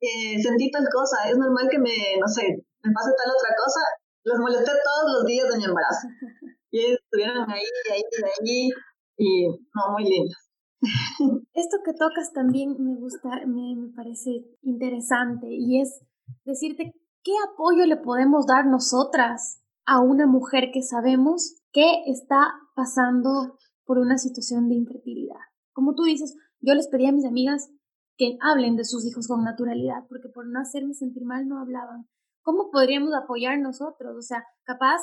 Eh, 0.00 0.38
sentí 0.40 0.70
tal 0.70 0.86
cosa, 0.86 1.28
es 1.28 1.36
normal 1.36 1.66
que 1.68 1.82
me, 1.82 2.22
no 2.22 2.28
sé, 2.30 2.62
me 2.86 2.90
pase 2.94 3.10
tal 3.18 3.34
otra 3.34 3.50
cosa. 3.58 3.82
Los 4.24 4.38
molesté 4.38 4.70
todos 4.70 5.06
los 5.10 5.24
días 5.26 5.50
de 5.50 5.58
mi 5.58 5.64
embarazo. 5.66 6.06
Y 6.74 6.86
ellos 6.86 7.00
estuvieron 7.04 7.50
ahí, 7.50 7.68
ahí, 7.92 8.00
ahí, 8.00 8.70
y 9.18 9.46
no, 9.46 9.92
muy 9.92 10.04
lindas. 10.04 10.41
Esto 11.54 11.78
que 11.84 11.92
tocas 11.92 12.32
también 12.32 12.76
me 12.78 12.96
gusta, 12.96 13.28
me, 13.46 13.76
me 13.76 13.88
parece 13.94 14.44
interesante 14.62 15.46
y 15.50 15.80
es 15.80 16.00
decirte 16.44 16.92
qué 17.22 17.32
apoyo 17.52 17.86
le 17.86 17.96
podemos 17.96 18.46
dar 18.46 18.66
nosotras 18.66 19.62
a 19.86 20.00
una 20.00 20.26
mujer 20.26 20.70
que 20.72 20.82
sabemos 20.82 21.60
que 21.72 22.02
está 22.06 22.52
pasando 22.74 23.56
por 23.84 23.98
una 23.98 24.18
situación 24.18 24.68
de 24.68 24.74
infertilidad. 24.74 25.40
Como 25.72 25.94
tú 25.94 26.04
dices, 26.04 26.36
yo 26.60 26.74
les 26.74 26.88
pedí 26.88 27.06
a 27.06 27.12
mis 27.12 27.24
amigas 27.24 27.70
que 28.16 28.36
hablen 28.40 28.76
de 28.76 28.84
sus 28.84 29.04
hijos 29.06 29.26
con 29.26 29.42
naturalidad, 29.42 30.04
porque 30.08 30.28
por 30.28 30.46
no 30.46 30.60
hacerme 30.60 30.94
sentir 30.94 31.24
mal 31.24 31.48
no 31.48 31.60
hablaban. 31.60 32.08
¿Cómo 32.42 32.70
podríamos 32.70 33.14
apoyar 33.14 33.58
nosotros? 33.58 34.16
O 34.16 34.22
sea, 34.22 34.44
capaz 34.64 35.00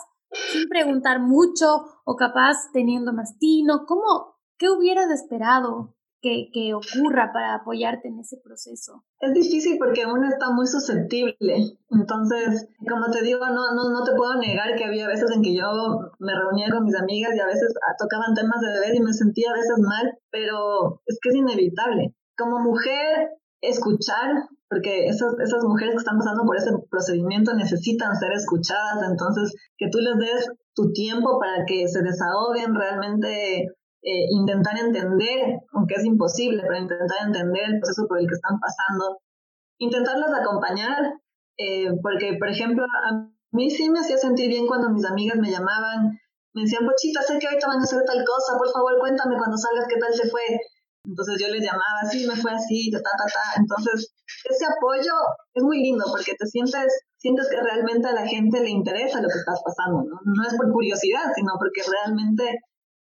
sin 0.52 0.68
preguntar 0.70 1.20
mucho 1.20 1.86
o 2.06 2.16
capaz 2.16 2.72
teniendo 2.74 3.14
más 3.14 3.38
tino. 3.40 3.86
¿Cómo? 3.88 4.39
¿Qué 4.60 4.70
hubieras 4.70 5.10
esperado 5.10 5.96
que, 6.22 6.50
que, 6.52 6.74
ocurra 6.74 7.32
para 7.32 7.56
apoyarte 7.56 8.10
en 8.10 8.20
ese 8.20 8.36
proceso? 8.44 9.06
Es 9.22 9.34
difícil 9.34 9.78
porque 9.80 10.06
uno 10.06 10.28
está 10.28 10.52
muy 10.52 10.68
susceptible. 10.68 11.80
Entonces, 11.90 12.68
como 12.86 13.10
te 13.10 13.24
digo, 13.24 13.40
no, 13.48 13.74
no, 13.74 13.90
no 13.90 14.04
te 14.04 14.12
puedo 14.18 14.36
negar 14.36 14.76
que 14.76 14.84
había 14.84 15.08
veces 15.08 15.32
en 15.34 15.42
que 15.42 15.56
yo 15.56 16.12
me 16.20 16.34
reunía 16.36 16.68
con 16.70 16.84
mis 16.84 16.96
amigas 16.96 17.34
y 17.34 17.40
a 17.40 17.46
veces 17.46 17.74
tocaban 17.98 18.34
temas 18.36 18.60
de 18.60 18.74
bebé 18.82 18.98
y 18.98 19.00
me 19.00 19.14
sentía 19.14 19.52
a 19.52 19.54
veces 19.56 19.78
mal, 19.80 20.14
pero 20.30 21.02
es 21.06 21.18
que 21.22 21.30
es 21.30 21.36
inevitable. 21.36 22.14
Como 22.38 22.60
mujer, 22.60 23.30
escuchar, 23.62 24.44
porque 24.70 25.08
esas, 25.08 25.40
esas 25.40 25.64
mujeres 25.64 25.94
que 25.94 26.00
están 26.00 26.18
pasando 26.18 26.44
por 26.44 26.58
ese 26.58 26.72
procedimiento 26.92 27.54
necesitan 27.54 28.18
ser 28.18 28.34
escuchadas, 28.34 29.10
entonces 29.10 29.56
que 29.78 29.88
tú 29.90 30.00
les 30.00 30.18
des 30.18 30.52
tu 30.76 30.92
tiempo 30.92 31.40
para 31.40 31.66
que 31.66 31.88
se 31.88 32.02
desahoguen 32.02 32.76
realmente 32.76 33.68
eh, 34.02 34.26
intentar 34.32 34.78
entender, 34.78 35.60
aunque 35.74 35.96
es 35.96 36.06
imposible, 36.06 36.64
pero 36.64 36.80
intentar 36.80 37.28
entender 37.28 37.64
el 37.68 37.80
proceso 37.80 38.08
por 38.08 38.20
el 38.20 38.28
que 38.28 38.36
están 38.36 38.60
pasando, 38.60 39.20
intentarlas 39.78 40.32
acompañar, 40.34 41.20
eh, 41.58 41.92
porque, 42.02 42.38
por 42.40 42.48
ejemplo, 42.48 42.86
a 42.86 43.28
mí 43.52 43.70
sí 43.70 43.90
me 43.90 44.00
hacía 44.00 44.18
sentir 44.18 44.48
bien 44.48 44.68
cuando 44.68 44.90
mis 44.90 45.06
amigas 45.06 45.38
me 45.38 45.52
llamaban, 45.52 46.18
me 46.54 46.64
decían, 46.64 46.86
Pochita, 46.86 47.22
sé 47.22 47.38
que 47.40 47.48
ahorita 47.48 47.68
van 47.68 47.80
a 47.80 47.84
hacer 47.84 48.02
tal 48.06 48.24
cosa, 48.24 48.58
por 48.58 48.72
favor 48.72 48.98
cuéntame 49.00 49.38
cuando 49.38 49.58
salgas 49.58 49.88
qué 49.88 50.00
tal 50.00 50.14
te 50.16 50.30
fue. 50.30 50.42
Entonces 51.06 51.36
yo 51.40 51.48
les 51.48 51.64
llamaba, 51.64 52.04
sí, 52.10 52.28
me 52.28 52.36
fue 52.36 52.52
así, 52.52 52.92
ta, 52.92 53.00
ta, 53.00 53.12
ta. 53.16 53.60
Entonces, 53.60 54.14
ese 54.50 54.66
apoyo 54.66 55.14
es 55.54 55.64
muy 55.64 55.80
lindo 55.82 56.06
porque 56.12 56.36
te 56.38 56.46
sientes, 56.46 57.04
sientes 57.18 57.48
que 57.50 57.62
realmente 57.62 58.08
a 58.08 58.14
la 58.14 58.28
gente 58.28 58.60
le 58.62 58.70
interesa 58.70 59.22
lo 59.22 59.28
que 59.28 59.40
estás 59.40 59.62
pasando, 59.64 60.04
¿no? 60.04 60.20
No 60.24 60.44
es 60.48 60.56
por 60.56 60.72
curiosidad, 60.72 61.32
sino 61.36 61.54
porque 61.58 61.82
realmente 61.84 62.60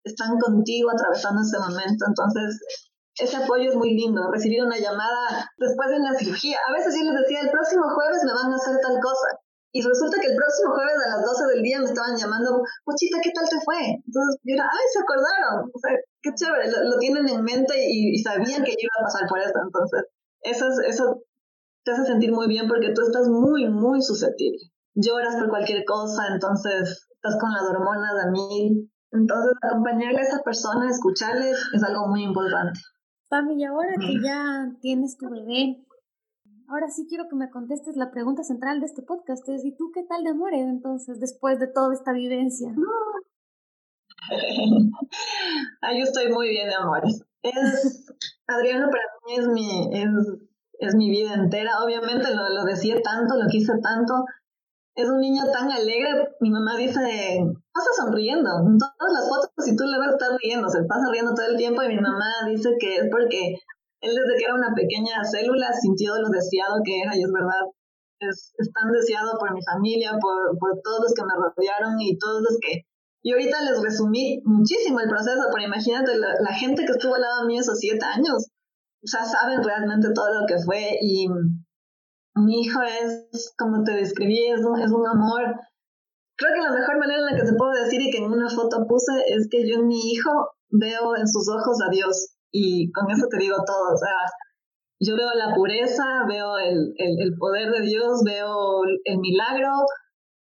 están 0.05 0.39
contigo 0.39 0.91
atravesando 0.91 1.43
ese 1.43 1.59
momento. 1.59 2.05
Entonces, 2.07 2.61
ese 3.19 3.37
apoyo 3.37 3.71
es 3.71 3.77
muy 3.77 3.95
lindo. 3.95 4.31
Recibir 4.31 4.63
una 4.63 4.79
llamada 4.79 5.49
después 5.59 5.91
de 5.91 5.97
una 5.97 6.15
cirugía. 6.15 6.59
A 6.69 6.73
veces 6.73 6.95
yo 6.95 7.05
les 7.11 7.21
decía, 7.23 7.41
el 7.41 7.51
próximo 7.51 7.85
jueves 7.95 8.23
me 8.25 8.33
van 8.33 8.53
a 8.53 8.57
hacer 8.57 8.77
tal 8.81 9.01
cosa. 9.01 9.41
Y 9.75 9.83
resulta 9.83 10.21
que 10.21 10.31
el 10.31 10.37
próximo 10.37 10.71
jueves 10.71 10.95
a 11.03 11.19
las 11.19 11.25
12 11.27 11.47
del 11.51 11.63
día 11.63 11.81
me 11.81 11.91
estaban 11.91 12.17
llamando, 12.17 12.63
Pochita, 12.85 13.19
¿qué 13.21 13.33
tal 13.35 13.49
te 13.49 13.59
fue? 13.59 13.99
Entonces 14.07 14.39
yo 14.47 14.55
era, 14.55 14.71
ay, 14.71 14.87
se 14.87 15.01
acordaron. 15.03 15.67
O 15.67 15.79
sea, 15.83 15.91
qué 16.23 16.31
chévere, 16.31 16.71
lo, 16.71 16.97
tienen 16.99 17.29
en 17.29 17.43
mente 17.43 17.75
y, 17.91 18.17
sabían 18.23 18.63
que 18.63 18.71
iba 18.71 18.95
a 19.01 19.03
pasar 19.03 19.27
por 19.29 19.41
esto. 19.41 19.59
Entonces, 19.59 20.03
eso, 20.43 20.69
es, 20.69 20.95
eso 20.95 21.27
te 21.83 21.91
hace 21.91 22.07
sentir 22.07 22.31
muy 22.31 22.47
bien 22.47 22.69
porque 22.69 22.93
tú 22.95 23.03
estás 23.03 23.27
muy, 23.29 23.69
muy 23.69 24.01
susceptible. 24.01 24.63
Lloras 24.95 25.35
por 25.37 25.49
cualquier 25.49 25.85
cosa, 25.85 26.29
entonces 26.33 27.09
estás 27.11 27.37
con 27.41 27.51
las 27.53 27.67
hormonas 27.67 28.15
de 28.15 28.31
mil. 28.31 28.93
Entonces, 29.15 29.53
acompañarle 29.62 30.19
a 30.19 30.25
esa 30.25 30.43
persona, 30.43 30.91
escucharles, 30.91 31.57
es 31.73 31.83
algo 31.85 32.09
muy 32.09 32.25
importante. 32.25 32.81
Pami, 33.29 33.62
y 33.62 33.65
ahora 33.65 33.95
que 34.01 34.21
ya 34.21 34.73
tienes 34.81 35.17
tu 35.17 35.31
bebé, 35.31 35.87
ahora 36.69 36.89
sí 36.89 37.07
quiero 37.09 37.29
que 37.29 37.37
me 37.37 37.49
contestes 37.49 37.97
la 37.97 38.11
pregunta 38.11 38.43
central 38.43 38.81
de 38.81 38.87
este 38.87 39.03
podcast, 39.03 39.49
es 39.49 39.65
¿y 39.65 39.77
tú 39.77 39.93
qué 39.95 40.03
tal 40.03 40.25
de 40.25 40.31
amores 40.31 40.67
entonces 40.67 41.21
después 41.21 41.61
de 41.61 41.69
toda 41.69 41.95
esta 41.95 42.12
vivencia? 42.12 42.75
Ay, 45.81 45.99
yo 45.99 46.05
estoy 46.05 46.33
muy 46.33 46.49
bien 46.49 46.69
de 46.69 46.75
amores. 46.75 47.23
Es, 47.43 48.07
Adriano 48.49 48.89
para 48.91 49.05
mí 49.27 49.37
es 49.37 49.47
mi, 49.49 49.91
es, 49.93 50.11
es 50.81 50.95
mi 50.97 51.09
vida 51.11 51.35
entera, 51.35 51.85
obviamente 51.85 52.35
lo, 52.35 52.49
lo 52.49 52.65
decía 52.65 53.01
tanto, 53.01 53.37
lo 53.37 53.47
quise 53.49 53.75
tanto, 53.81 54.25
es 54.97 55.09
un 55.09 55.20
niño 55.20 55.42
tan 55.53 55.70
alegre, 55.70 56.28
mi 56.40 56.51
mamá 56.51 56.76
dice, 56.76 57.42
pasa 57.72 57.90
sonriendo, 57.97 58.51
en 58.66 58.78
todas 58.78 59.12
las 59.12 59.28
fotos 59.28 59.51
si 59.59 59.74
tú 59.74 59.84
le 59.84 59.99
ves 59.99 60.14
estar 60.14 60.30
riendo, 60.40 60.68
se 60.68 60.84
pasa 60.84 61.11
riendo 61.11 61.34
todo 61.34 61.47
el 61.47 61.57
tiempo 61.57 61.82
y 61.82 61.88
mi 61.88 62.01
mamá 62.01 62.47
dice 62.47 62.70
que 62.78 62.97
es 62.97 63.09
porque 63.11 63.59
él 64.05 64.12
desde 64.14 64.38
que 64.38 64.45
era 64.45 64.55
una 64.55 64.74
pequeña 64.74 65.24
célula 65.24 65.72
sintió 65.72 66.14
lo 66.16 66.28
deseado 66.28 66.76
que 66.84 67.01
era, 67.01 67.16
y 67.16 67.22
es 67.22 67.32
verdad, 67.32 67.64
es, 68.20 68.53
tan 68.72 68.92
deseado 68.92 69.38
por 69.38 69.53
mi 69.53 69.61
familia, 69.64 70.12
por, 70.20 70.59
por 70.59 70.78
todos 70.84 71.09
los 71.09 71.14
que 71.14 71.24
me 71.24 71.34
rodearon 71.34 72.01
y 72.01 72.18
todos 72.18 72.42
los 72.42 72.59
que... 72.61 72.86
Y 73.22 73.32
ahorita 73.32 73.62
les 73.62 73.80
resumí 73.80 74.42
muchísimo 74.45 75.01
el 75.01 75.09
proceso, 75.09 75.49
pero 75.51 75.64
imagínate 75.64 76.12
la, 76.18 76.53
gente 76.53 76.84
que 76.84 76.92
estuvo 76.92 77.14
al 77.14 77.22
lado 77.22 77.47
mío 77.47 77.61
esos 77.61 77.78
siete 77.78 78.05
años, 78.05 78.53
o 79.03 79.07
sea, 79.07 79.24
saben 79.24 79.64
realmente 79.64 80.12
todo 80.14 80.40
lo 80.40 80.47
que 80.47 80.59
fue 80.59 80.99
y 81.01 81.26
mi 82.35 82.62
hijo 82.62 82.80
es, 82.82 83.55
como 83.57 83.85
te 83.85 83.93
describí, 83.93 84.49
es 84.49 84.64
un, 84.64 84.80
es 84.80 84.91
un 84.91 85.07
amor. 85.07 85.55
Creo 86.37 86.53
que 86.53 86.61
la 86.61 86.72
mejor 86.72 86.99
manera 86.99 87.20
en 87.20 87.26
la 87.26 87.37
que 87.37 87.47
te 87.47 87.57
puedo 87.57 87.70
decir 87.72 88.01
y 88.03 88.11
que 88.11 88.18
en 88.18 88.32
una 88.32 88.49
foto 88.49 88.87
puse 88.89 89.12
es 89.28 89.49
que 89.49 89.68
yo 89.68 89.76
en 89.76 89.87
mi 89.87 90.11
hijo 90.11 90.30
veo 90.70 91.16
en 91.16 91.28
sus 91.28 91.49
ojos 91.49 91.78
a 91.87 91.91
Dios 91.91 92.35
y 92.51 92.91
con 92.91 93.11
eso 93.11 93.26
te 93.30 93.39
digo 93.39 93.57
todo, 93.66 93.95
o 93.95 93.97
sea, 93.97 94.16
yo 95.01 95.16
veo 95.16 95.28
la 95.35 95.55
pureza, 95.55 96.24
veo 96.28 96.59
el, 96.59 96.95
el, 96.97 97.35
poder 97.39 97.70
de 97.70 97.82
Dios, 97.82 98.22
veo 98.24 98.82
el 99.05 99.18
milagro, 99.18 99.70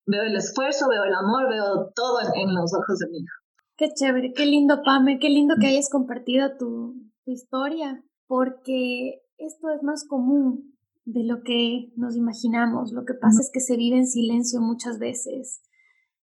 veo 0.06 0.24
el 0.24 0.36
esfuerzo, 0.36 0.88
veo 0.90 1.04
el 1.04 1.14
amor, 1.14 1.50
veo 1.50 1.92
todo 1.96 2.20
en, 2.36 2.54
los 2.54 2.72
ojos 2.74 3.00
de 3.00 3.10
mi 3.10 3.18
hijo. 3.18 3.36
Qué 3.78 3.90
chévere, 3.94 4.34
qué 4.34 4.46
lindo, 4.46 4.82
Pame, 4.84 5.20
qué 5.20 5.30
lindo 5.30 5.56
que 5.60 5.68
hayas 5.68 5.90
compartido 5.92 6.56
tu, 6.58 6.96
tu 7.26 7.32
historia, 7.32 8.04
porque 8.28 9.22
esto 9.38 9.70
es 9.76 9.84
más 9.84 10.06
común 10.08 10.77
de 11.08 11.24
lo 11.24 11.42
que 11.42 11.94
nos 11.96 12.18
imaginamos. 12.18 12.92
Lo 12.92 13.06
que 13.06 13.14
pasa 13.14 13.40
es 13.40 13.50
que 13.52 13.62
se 13.62 13.78
vive 13.78 13.98
en 13.98 14.08
silencio 14.08 14.60
muchas 14.60 15.00
veces. 15.00 15.62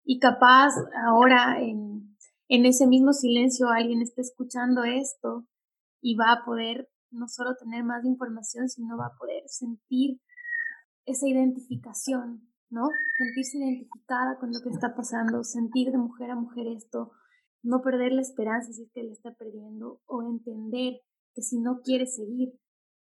Y 0.05 0.19
capaz 0.19 0.71
ahora 1.05 1.61
en, 1.61 2.15
en 2.47 2.65
ese 2.65 2.87
mismo 2.87 3.11
silencio 3.11 3.67
alguien 3.67 4.01
está 4.01 4.21
escuchando 4.21 4.85
esto 4.85 5.45
y 6.01 6.15
va 6.15 6.31
a 6.31 6.45
poder 6.45 6.89
no 7.11 7.27
solo 7.27 7.55
tener 7.57 7.83
más 7.83 8.05
información, 8.05 8.69
sino 8.69 8.97
va 8.97 9.07
a 9.07 9.17
poder 9.19 9.43
sentir 9.47 10.21
esa 11.05 11.27
identificación, 11.27 12.47
¿no? 12.69 12.87
Sentirse 13.17 13.57
identificada 13.57 14.37
con 14.39 14.51
lo 14.53 14.61
que 14.63 14.69
está 14.69 14.95
pasando, 14.95 15.43
sentir 15.43 15.91
de 15.91 15.97
mujer 15.97 16.31
a 16.31 16.35
mujer 16.35 16.67
esto, 16.67 17.11
no 17.63 17.81
perder 17.81 18.13
la 18.13 18.21
esperanza 18.21 18.71
si 18.71 18.83
es 18.83 18.91
que 18.93 19.03
le 19.03 19.11
está 19.11 19.33
perdiendo, 19.33 20.01
o 20.05 20.23
entender 20.23 21.01
que 21.35 21.41
si 21.41 21.59
no 21.59 21.81
quiere 21.83 22.05
seguir, 22.05 22.53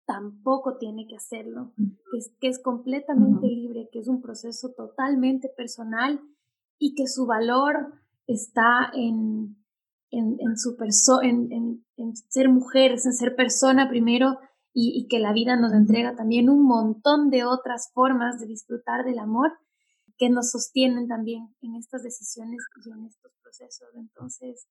tampoco 0.09 0.79
tiene 0.79 1.07
que 1.07 1.17
hacerlo, 1.17 1.75
que 1.77 2.17
es, 2.17 2.33
que 2.41 2.49
es 2.49 2.63
completamente 2.63 3.47
libre, 3.47 3.91
que 3.93 3.99
es 3.99 4.09
un 4.09 4.23
proceso 4.23 4.71
totalmente 4.75 5.51
personal 5.55 6.19
y 6.79 6.95
que 6.95 7.07
su 7.07 7.27
valor 7.27 7.93
está 8.27 8.91
en, 8.95 9.63
en, 10.11 10.57
su 10.57 10.79
en, 11.23 11.85
en, 11.99 12.17
ser 12.17 12.49
mujeres, 12.49 13.05
en 13.05 13.13
ser 13.13 13.37
persona 13.37 13.91
primero 13.91 14.39
y, 14.73 15.07
que 15.09 15.19
la 15.19 15.35
vida 15.35 15.57
nos 15.57 15.75
entrega 15.75 16.17
también 16.17 16.49
un 16.49 16.63
montón 16.63 17.29
de 17.29 17.45
otras 17.45 17.91
formas 17.93 18.41
de 18.41 18.47
disfrutar 18.47 19.05
del 19.05 19.19
amor 19.19 19.53
que 20.17 20.31
nos 20.31 20.53
sostienen 20.53 21.07
también 21.07 21.55
en 21.61 21.75
estas 21.75 22.03
decisiones 22.03 22.61
y 22.83 22.91
en 22.91 23.05
estos 23.05 23.33
procesos. 23.43 23.89
Entonces, 23.95 24.69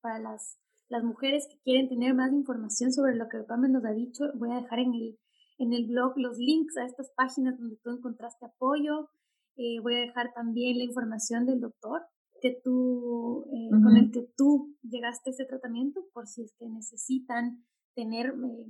para 0.00 0.18
las, 0.20 0.56
las 0.88 1.02
mujeres 1.02 1.46
que 1.50 1.60
quieren 1.62 1.88
tener 1.88 2.14
más 2.14 2.32
información 2.32 2.92
sobre 2.92 3.16
lo 3.16 3.28
que 3.28 3.38
Pame 3.46 3.68
nos 3.68 3.84
ha 3.84 3.92
dicho, 3.92 4.24
voy 4.34 4.50
a 4.52 4.60
dejar 4.60 4.80
en 4.80 4.94
el, 4.94 5.18
en 5.58 5.72
el 5.72 5.86
blog 5.86 6.12
los 6.16 6.38
links 6.38 6.76
a 6.76 6.84
estas 6.84 7.10
páginas 7.16 7.58
donde 7.58 7.76
tú 7.82 7.90
encontraste 7.90 8.46
apoyo. 8.46 9.08
Eh, 9.56 9.80
voy 9.80 9.96
a 9.96 10.00
dejar 10.00 10.32
también 10.34 10.78
la 10.78 10.84
información 10.84 11.46
del 11.46 11.60
doctor 11.60 12.02
que 12.40 12.60
tú, 12.62 13.46
eh, 13.52 13.70
con 13.70 13.96
el 13.96 14.10
que 14.10 14.28
tú 14.36 14.74
llegaste 14.82 15.30
a 15.30 15.32
ese 15.32 15.46
tratamiento 15.46 16.02
por 16.12 16.26
si 16.26 16.42
es 16.42 16.54
que 16.58 16.68
necesitan 16.68 17.64
tener 17.94 18.26
eh, 18.26 18.66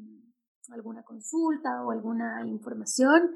alguna 0.71 1.03
consulta 1.03 1.85
o 1.85 1.91
alguna 1.91 2.47
información. 2.47 3.31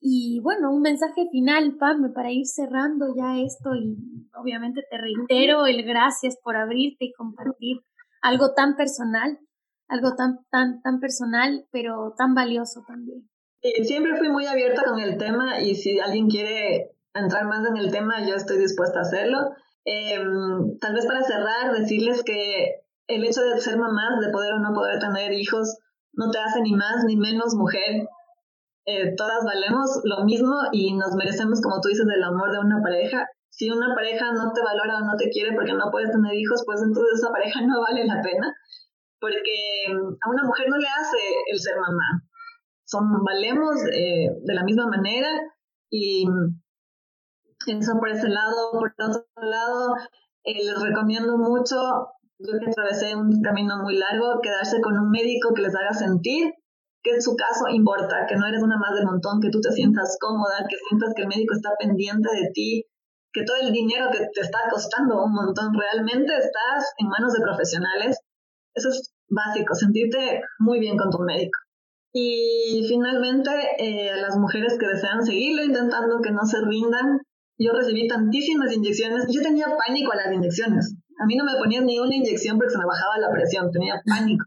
Y 0.00 0.40
bueno, 0.42 0.74
un 0.74 0.82
mensaje 0.82 1.28
final, 1.30 1.76
Pam, 1.78 2.12
para 2.12 2.32
ir 2.32 2.46
cerrando 2.46 3.14
ya 3.16 3.38
esto 3.38 3.74
y 3.74 3.96
obviamente 4.34 4.82
te 4.90 4.98
reitero 4.98 5.66
el 5.66 5.82
gracias 5.84 6.36
por 6.42 6.56
abrirte 6.56 7.06
y 7.06 7.12
compartir 7.12 7.78
algo 8.24 8.54
tan 8.54 8.74
personal, 8.74 9.38
algo 9.88 10.16
tan, 10.16 10.38
tan, 10.50 10.80
tan 10.80 10.98
personal, 10.98 11.66
pero 11.70 12.14
tan 12.16 12.34
valioso 12.34 12.82
también. 12.88 13.28
siempre 13.84 14.16
fui 14.16 14.30
muy 14.30 14.46
abierta 14.46 14.82
con 14.82 14.98
el 14.98 15.18
tema 15.18 15.60
y 15.60 15.74
si 15.74 16.00
alguien 16.00 16.28
quiere 16.28 16.90
entrar 17.12 17.44
más 17.44 17.68
en 17.68 17.76
el 17.76 17.92
tema, 17.92 18.26
yo 18.26 18.34
estoy 18.34 18.58
dispuesta 18.58 19.00
a 19.00 19.02
hacerlo. 19.02 19.38
Em, 19.84 20.78
tal 20.80 20.94
vez 20.94 21.04
para 21.04 21.22
cerrar, 21.22 21.74
decirles 21.78 22.22
que 22.24 22.80
el 23.08 23.24
hecho 23.24 23.42
de 23.42 23.60
ser 23.60 23.76
mamás, 23.76 24.18
de 24.20 24.32
poder 24.32 24.54
o 24.54 24.58
no 24.58 24.72
poder 24.72 24.98
tener 24.98 25.32
hijos, 25.32 25.78
no 26.14 26.30
te 26.30 26.38
hace 26.38 26.62
ni 26.62 26.72
más 26.72 27.04
ni 27.06 27.16
menos 27.16 27.54
mujer. 27.54 28.08
Eh, 28.86 29.14
todas 29.16 29.44
valemos 29.44 30.00
lo 30.04 30.24
mismo 30.24 30.54
y 30.72 30.94
nos 30.94 31.14
merecemos, 31.14 31.60
como 31.60 31.82
tú 31.82 31.88
dices, 31.90 32.06
el 32.06 32.22
amor 32.22 32.52
de 32.52 32.60
una 32.60 32.80
pareja. 32.82 33.26
Si 33.56 33.70
una 33.70 33.94
pareja 33.94 34.32
no 34.32 34.52
te 34.52 34.62
valora 34.62 34.98
o 34.98 35.06
no 35.06 35.16
te 35.16 35.30
quiere 35.30 35.54
porque 35.54 35.72
no 35.72 35.90
puedes 35.92 36.10
tener 36.10 36.34
hijos, 36.34 36.64
pues 36.66 36.82
entonces 36.82 37.20
esa 37.20 37.30
pareja 37.30 37.60
no 37.62 37.80
vale 37.80 38.04
la 38.04 38.20
pena. 38.20 38.52
Porque 39.20 39.86
em, 39.86 39.96
a 39.96 40.28
una 40.28 40.42
mujer 40.42 40.66
no 40.68 40.76
le 40.76 40.88
hace 40.88 41.18
el 41.52 41.58
ser 41.60 41.76
mamá. 41.78 42.20
Son, 42.84 43.22
valemos 43.22 43.76
eh, 43.92 44.26
de 44.42 44.54
la 44.54 44.64
misma 44.64 44.88
manera 44.88 45.30
y 45.88 46.26
eso 47.68 47.92
por 48.00 48.08
ese 48.08 48.28
lado. 48.28 48.72
Por 48.72 48.92
otro 48.98 49.24
lado, 49.36 49.94
eh, 50.42 50.64
les 50.64 50.82
recomiendo 50.82 51.38
mucho, 51.38 51.76
yo 52.38 52.58
que 52.58 52.70
atravesé 52.70 53.14
un 53.14 53.40
camino 53.40 53.78
muy 53.82 53.96
largo, 53.96 54.40
quedarse 54.42 54.80
con 54.80 54.98
un 54.98 55.10
médico 55.10 55.54
que 55.54 55.62
les 55.62 55.76
haga 55.76 55.92
sentir 55.92 56.52
que 57.04 57.12
en 57.12 57.22
su 57.22 57.36
caso 57.36 57.68
importa, 57.68 58.26
que 58.26 58.34
no 58.34 58.46
eres 58.46 58.62
una 58.62 58.78
más 58.78 58.94
del 58.94 59.04
montón, 59.04 59.38
que 59.40 59.50
tú 59.50 59.60
te 59.60 59.70
sientas 59.72 60.16
cómoda, 60.18 60.66
que 60.68 60.76
sientas 60.88 61.12
que 61.14 61.22
el 61.22 61.28
médico 61.28 61.54
está 61.54 61.70
pendiente 61.78 62.28
de 62.32 62.50
ti, 62.54 62.86
que 63.34 63.42
todo 63.42 63.56
el 63.60 63.72
dinero 63.72 64.10
que 64.12 64.28
te 64.32 64.40
está 64.40 64.60
costando 64.70 65.24
un 65.24 65.34
montón 65.34 65.74
realmente 65.74 66.32
estás 66.36 66.94
en 66.98 67.08
manos 67.08 67.32
de 67.32 67.42
profesionales. 67.42 68.20
Eso 68.72 68.88
es 68.90 69.12
básico, 69.28 69.74
sentirte 69.74 70.40
muy 70.60 70.78
bien 70.78 70.96
con 70.96 71.10
tu 71.10 71.18
médico. 71.18 71.58
Y 72.12 72.86
finalmente, 72.88 73.50
eh, 73.78 74.10
a 74.12 74.16
las 74.16 74.36
mujeres 74.36 74.78
que 74.78 74.86
desean 74.86 75.26
seguirlo 75.26 75.64
intentando, 75.64 76.22
que 76.22 76.30
no 76.30 76.46
se 76.46 76.60
rindan, 76.60 77.20
yo 77.58 77.72
recibí 77.72 78.06
tantísimas 78.06 78.72
inyecciones, 78.72 79.26
yo 79.28 79.42
tenía 79.42 79.66
pánico 79.84 80.12
a 80.12 80.16
las 80.16 80.32
inyecciones. 80.32 80.94
A 81.20 81.26
mí 81.26 81.34
no 81.34 81.44
me 81.44 81.58
ponían 81.58 81.86
ni 81.86 81.98
una 81.98 82.14
inyección 82.14 82.56
porque 82.56 82.72
se 82.72 82.78
me 82.78 82.86
bajaba 82.86 83.18
la 83.18 83.32
presión, 83.32 83.70
tenía 83.72 84.00
pánico. 84.06 84.44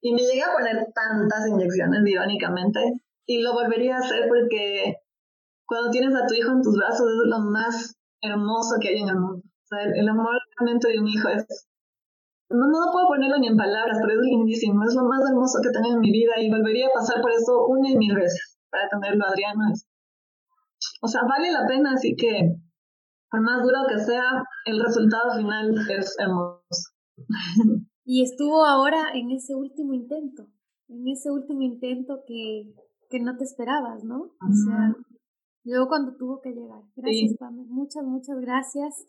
Y 0.00 0.14
me 0.14 0.22
llegué 0.22 0.42
a 0.42 0.52
poner 0.52 0.86
tantas 0.94 1.46
inyecciones, 1.46 2.00
irónicamente, 2.06 2.80
y 3.26 3.42
lo 3.42 3.52
volvería 3.52 3.96
a 3.96 4.00
hacer 4.00 4.26
porque 4.28 4.96
cuando 5.66 5.90
tienes 5.90 6.14
a 6.14 6.26
tu 6.26 6.34
hijo 6.34 6.52
en 6.52 6.62
tus 6.62 6.76
brazos 6.76 7.06
es 7.06 7.28
lo 7.28 7.38
más 7.40 7.96
hermoso 8.22 8.76
que 8.80 8.88
hay 8.88 9.00
en 9.00 9.08
el 9.08 9.16
mundo. 9.16 9.42
O 9.44 9.66
sea, 9.66 9.82
el, 9.82 10.08
amor 10.08 10.36
realmente 10.58 10.88
de 10.88 11.00
un 11.00 11.08
hijo 11.08 11.28
es... 11.28 11.46
No, 12.50 12.66
no 12.68 12.92
puedo 12.92 13.08
ponerlo 13.08 13.38
ni 13.38 13.48
en 13.48 13.56
palabras, 13.56 13.98
pero 14.00 14.20
es 14.20 14.26
lindísimo, 14.26 14.84
es 14.84 14.94
lo 14.94 15.04
más 15.04 15.22
hermoso 15.28 15.58
que 15.62 15.70
tengo 15.70 15.94
en 15.94 16.00
mi 16.00 16.12
vida 16.12 16.34
y 16.38 16.50
volvería 16.50 16.86
a 16.86 16.94
pasar 16.94 17.20
por 17.20 17.32
eso 17.32 17.66
una 17.66 17.90
y 17.90 17.96
mil 17.96 18.14
veces 18.14 18.58
para 18.70 18.88
tenerlo, 18.88 19.24
Adriano. 19.26 19.72
Es 19.72 19.88
o 21.00 21.08
sea, 21.08 21.22
vale 21.28 21.50
la 21.50 21.66
pena, 21.66 21.92
así 21.92 22.14
que 22.16 22.56
por 23.30 23.40
más 23.40 23.62
duro 23.62 23.78
que 23.88 23.98
sea, 23.98 24.44
el 24.64 24.80
resultado 24.82 25.34
final 25.36 25.74
es 25.90 26.16
hermoso. 26.18 26.60
Y 28.06 28.22
estuvo 28.22 28.66
ahora 28.66 29.12
en 29.14 29.30
ese 29.30 29.54
último 29.54 29.94
intento, 29.94 30.46
en 30.88 31.08
ese 31.08 31.30
último 31.30 31.62
intento 31.62 32.22
que, 32.26 32.74
que 33.08 33.18
no 33.18 33.34
te 33.38 33.44
esperabas, 33.44 34.04
¿no? 34.04 34.24
O 34.24 34.52
sea, 34.52 34.94
Llegó 35.64 35.88
cuando 35.88 36.14
tuvo 36.16 36.40
que 36.42 36.50
llegar. 36.50 36.82
Gracias, 36.94 37.36
Pame. 37.38 37.64
Muchas, 37.64 38.04
muchas 38.04 38.38
gracias 38.38 39.06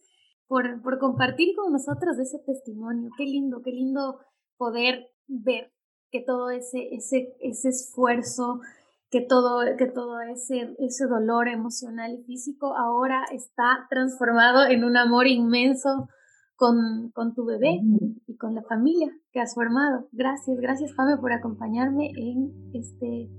por, 0.48 0.82
por 0.82 1.00
compartir 1.00 1.56
con 1.56 1.72
nosotros 1.72 2.18
ese 2.18 2.40
testimonio. 2.40 3.10
Qué 3.18 3.26
lindo, 3.26 3.62
qué 3.62 3.72
lindo 3.72 4.20
poder 4.58 5.06
ver 5.28 5.72
que 6.12 6.22
todo 6.22 6.50
ese, 6.50 6.96
ese, 6.96 7.36
ese 7.42 7.70
esfuerzo, 7.70 8.62
que 9.10 9.20
todo, 9.22 9.60
que 9.78 9.88
todo 9.88 10.22
ese, 10.22 10.74
ese 10.80 11.08
dolor 11.08 11.50
emocional 11.50 12.14
y 12.14 12.24
físico 12.24 12.76
ahora 12.78 13.26
está 13.34 13.86
transformado 13.90 14.66
en 14.66 14.86
un 14.86 14.96
amor 14.96 15.28
inmenso 15.28 16.08
con, 16.56 17.12
con 17.14 17.34
tu 17.34 17.44
bebé 17.44 17.82
y 18.28 18.38
con 18.38 18.56
la 18.56 18.64
familia 18.64 19.12
que 19.34 19.42
has 19.42 19.56
formado. 19.56 20.08
Gracias, 20.14 20.58
gracias 20.58 20.94
Pame 20.94 21.18
por 21.18 21.34
acompañarme 21.34 22.12
en 22.16 22.72
este 22.74 23.30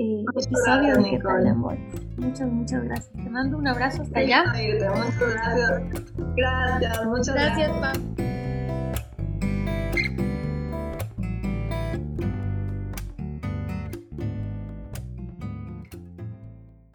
eh, 0.00 0.24
episodio 0.34 0.96
de 0.96 1.10
¿Qué? 1.10 1.18
Muchas, 2.16 2.48
muchas 2.48 2.84
gracias. 2.84 3.12
Te 3.12 3.30
mando 3.30 3.58
un 3.58 3.68
abrazo 3.68 4.02
hasta 4.02 4.18
allá. 4.18 4.44
Muchas 4.44 5.18
gracias. 5.18 5.82
Gracias, 6.36 7.06
muchas 7.06 7.34
gracias. 7.34 7.78
Gracias. 7.78 8.09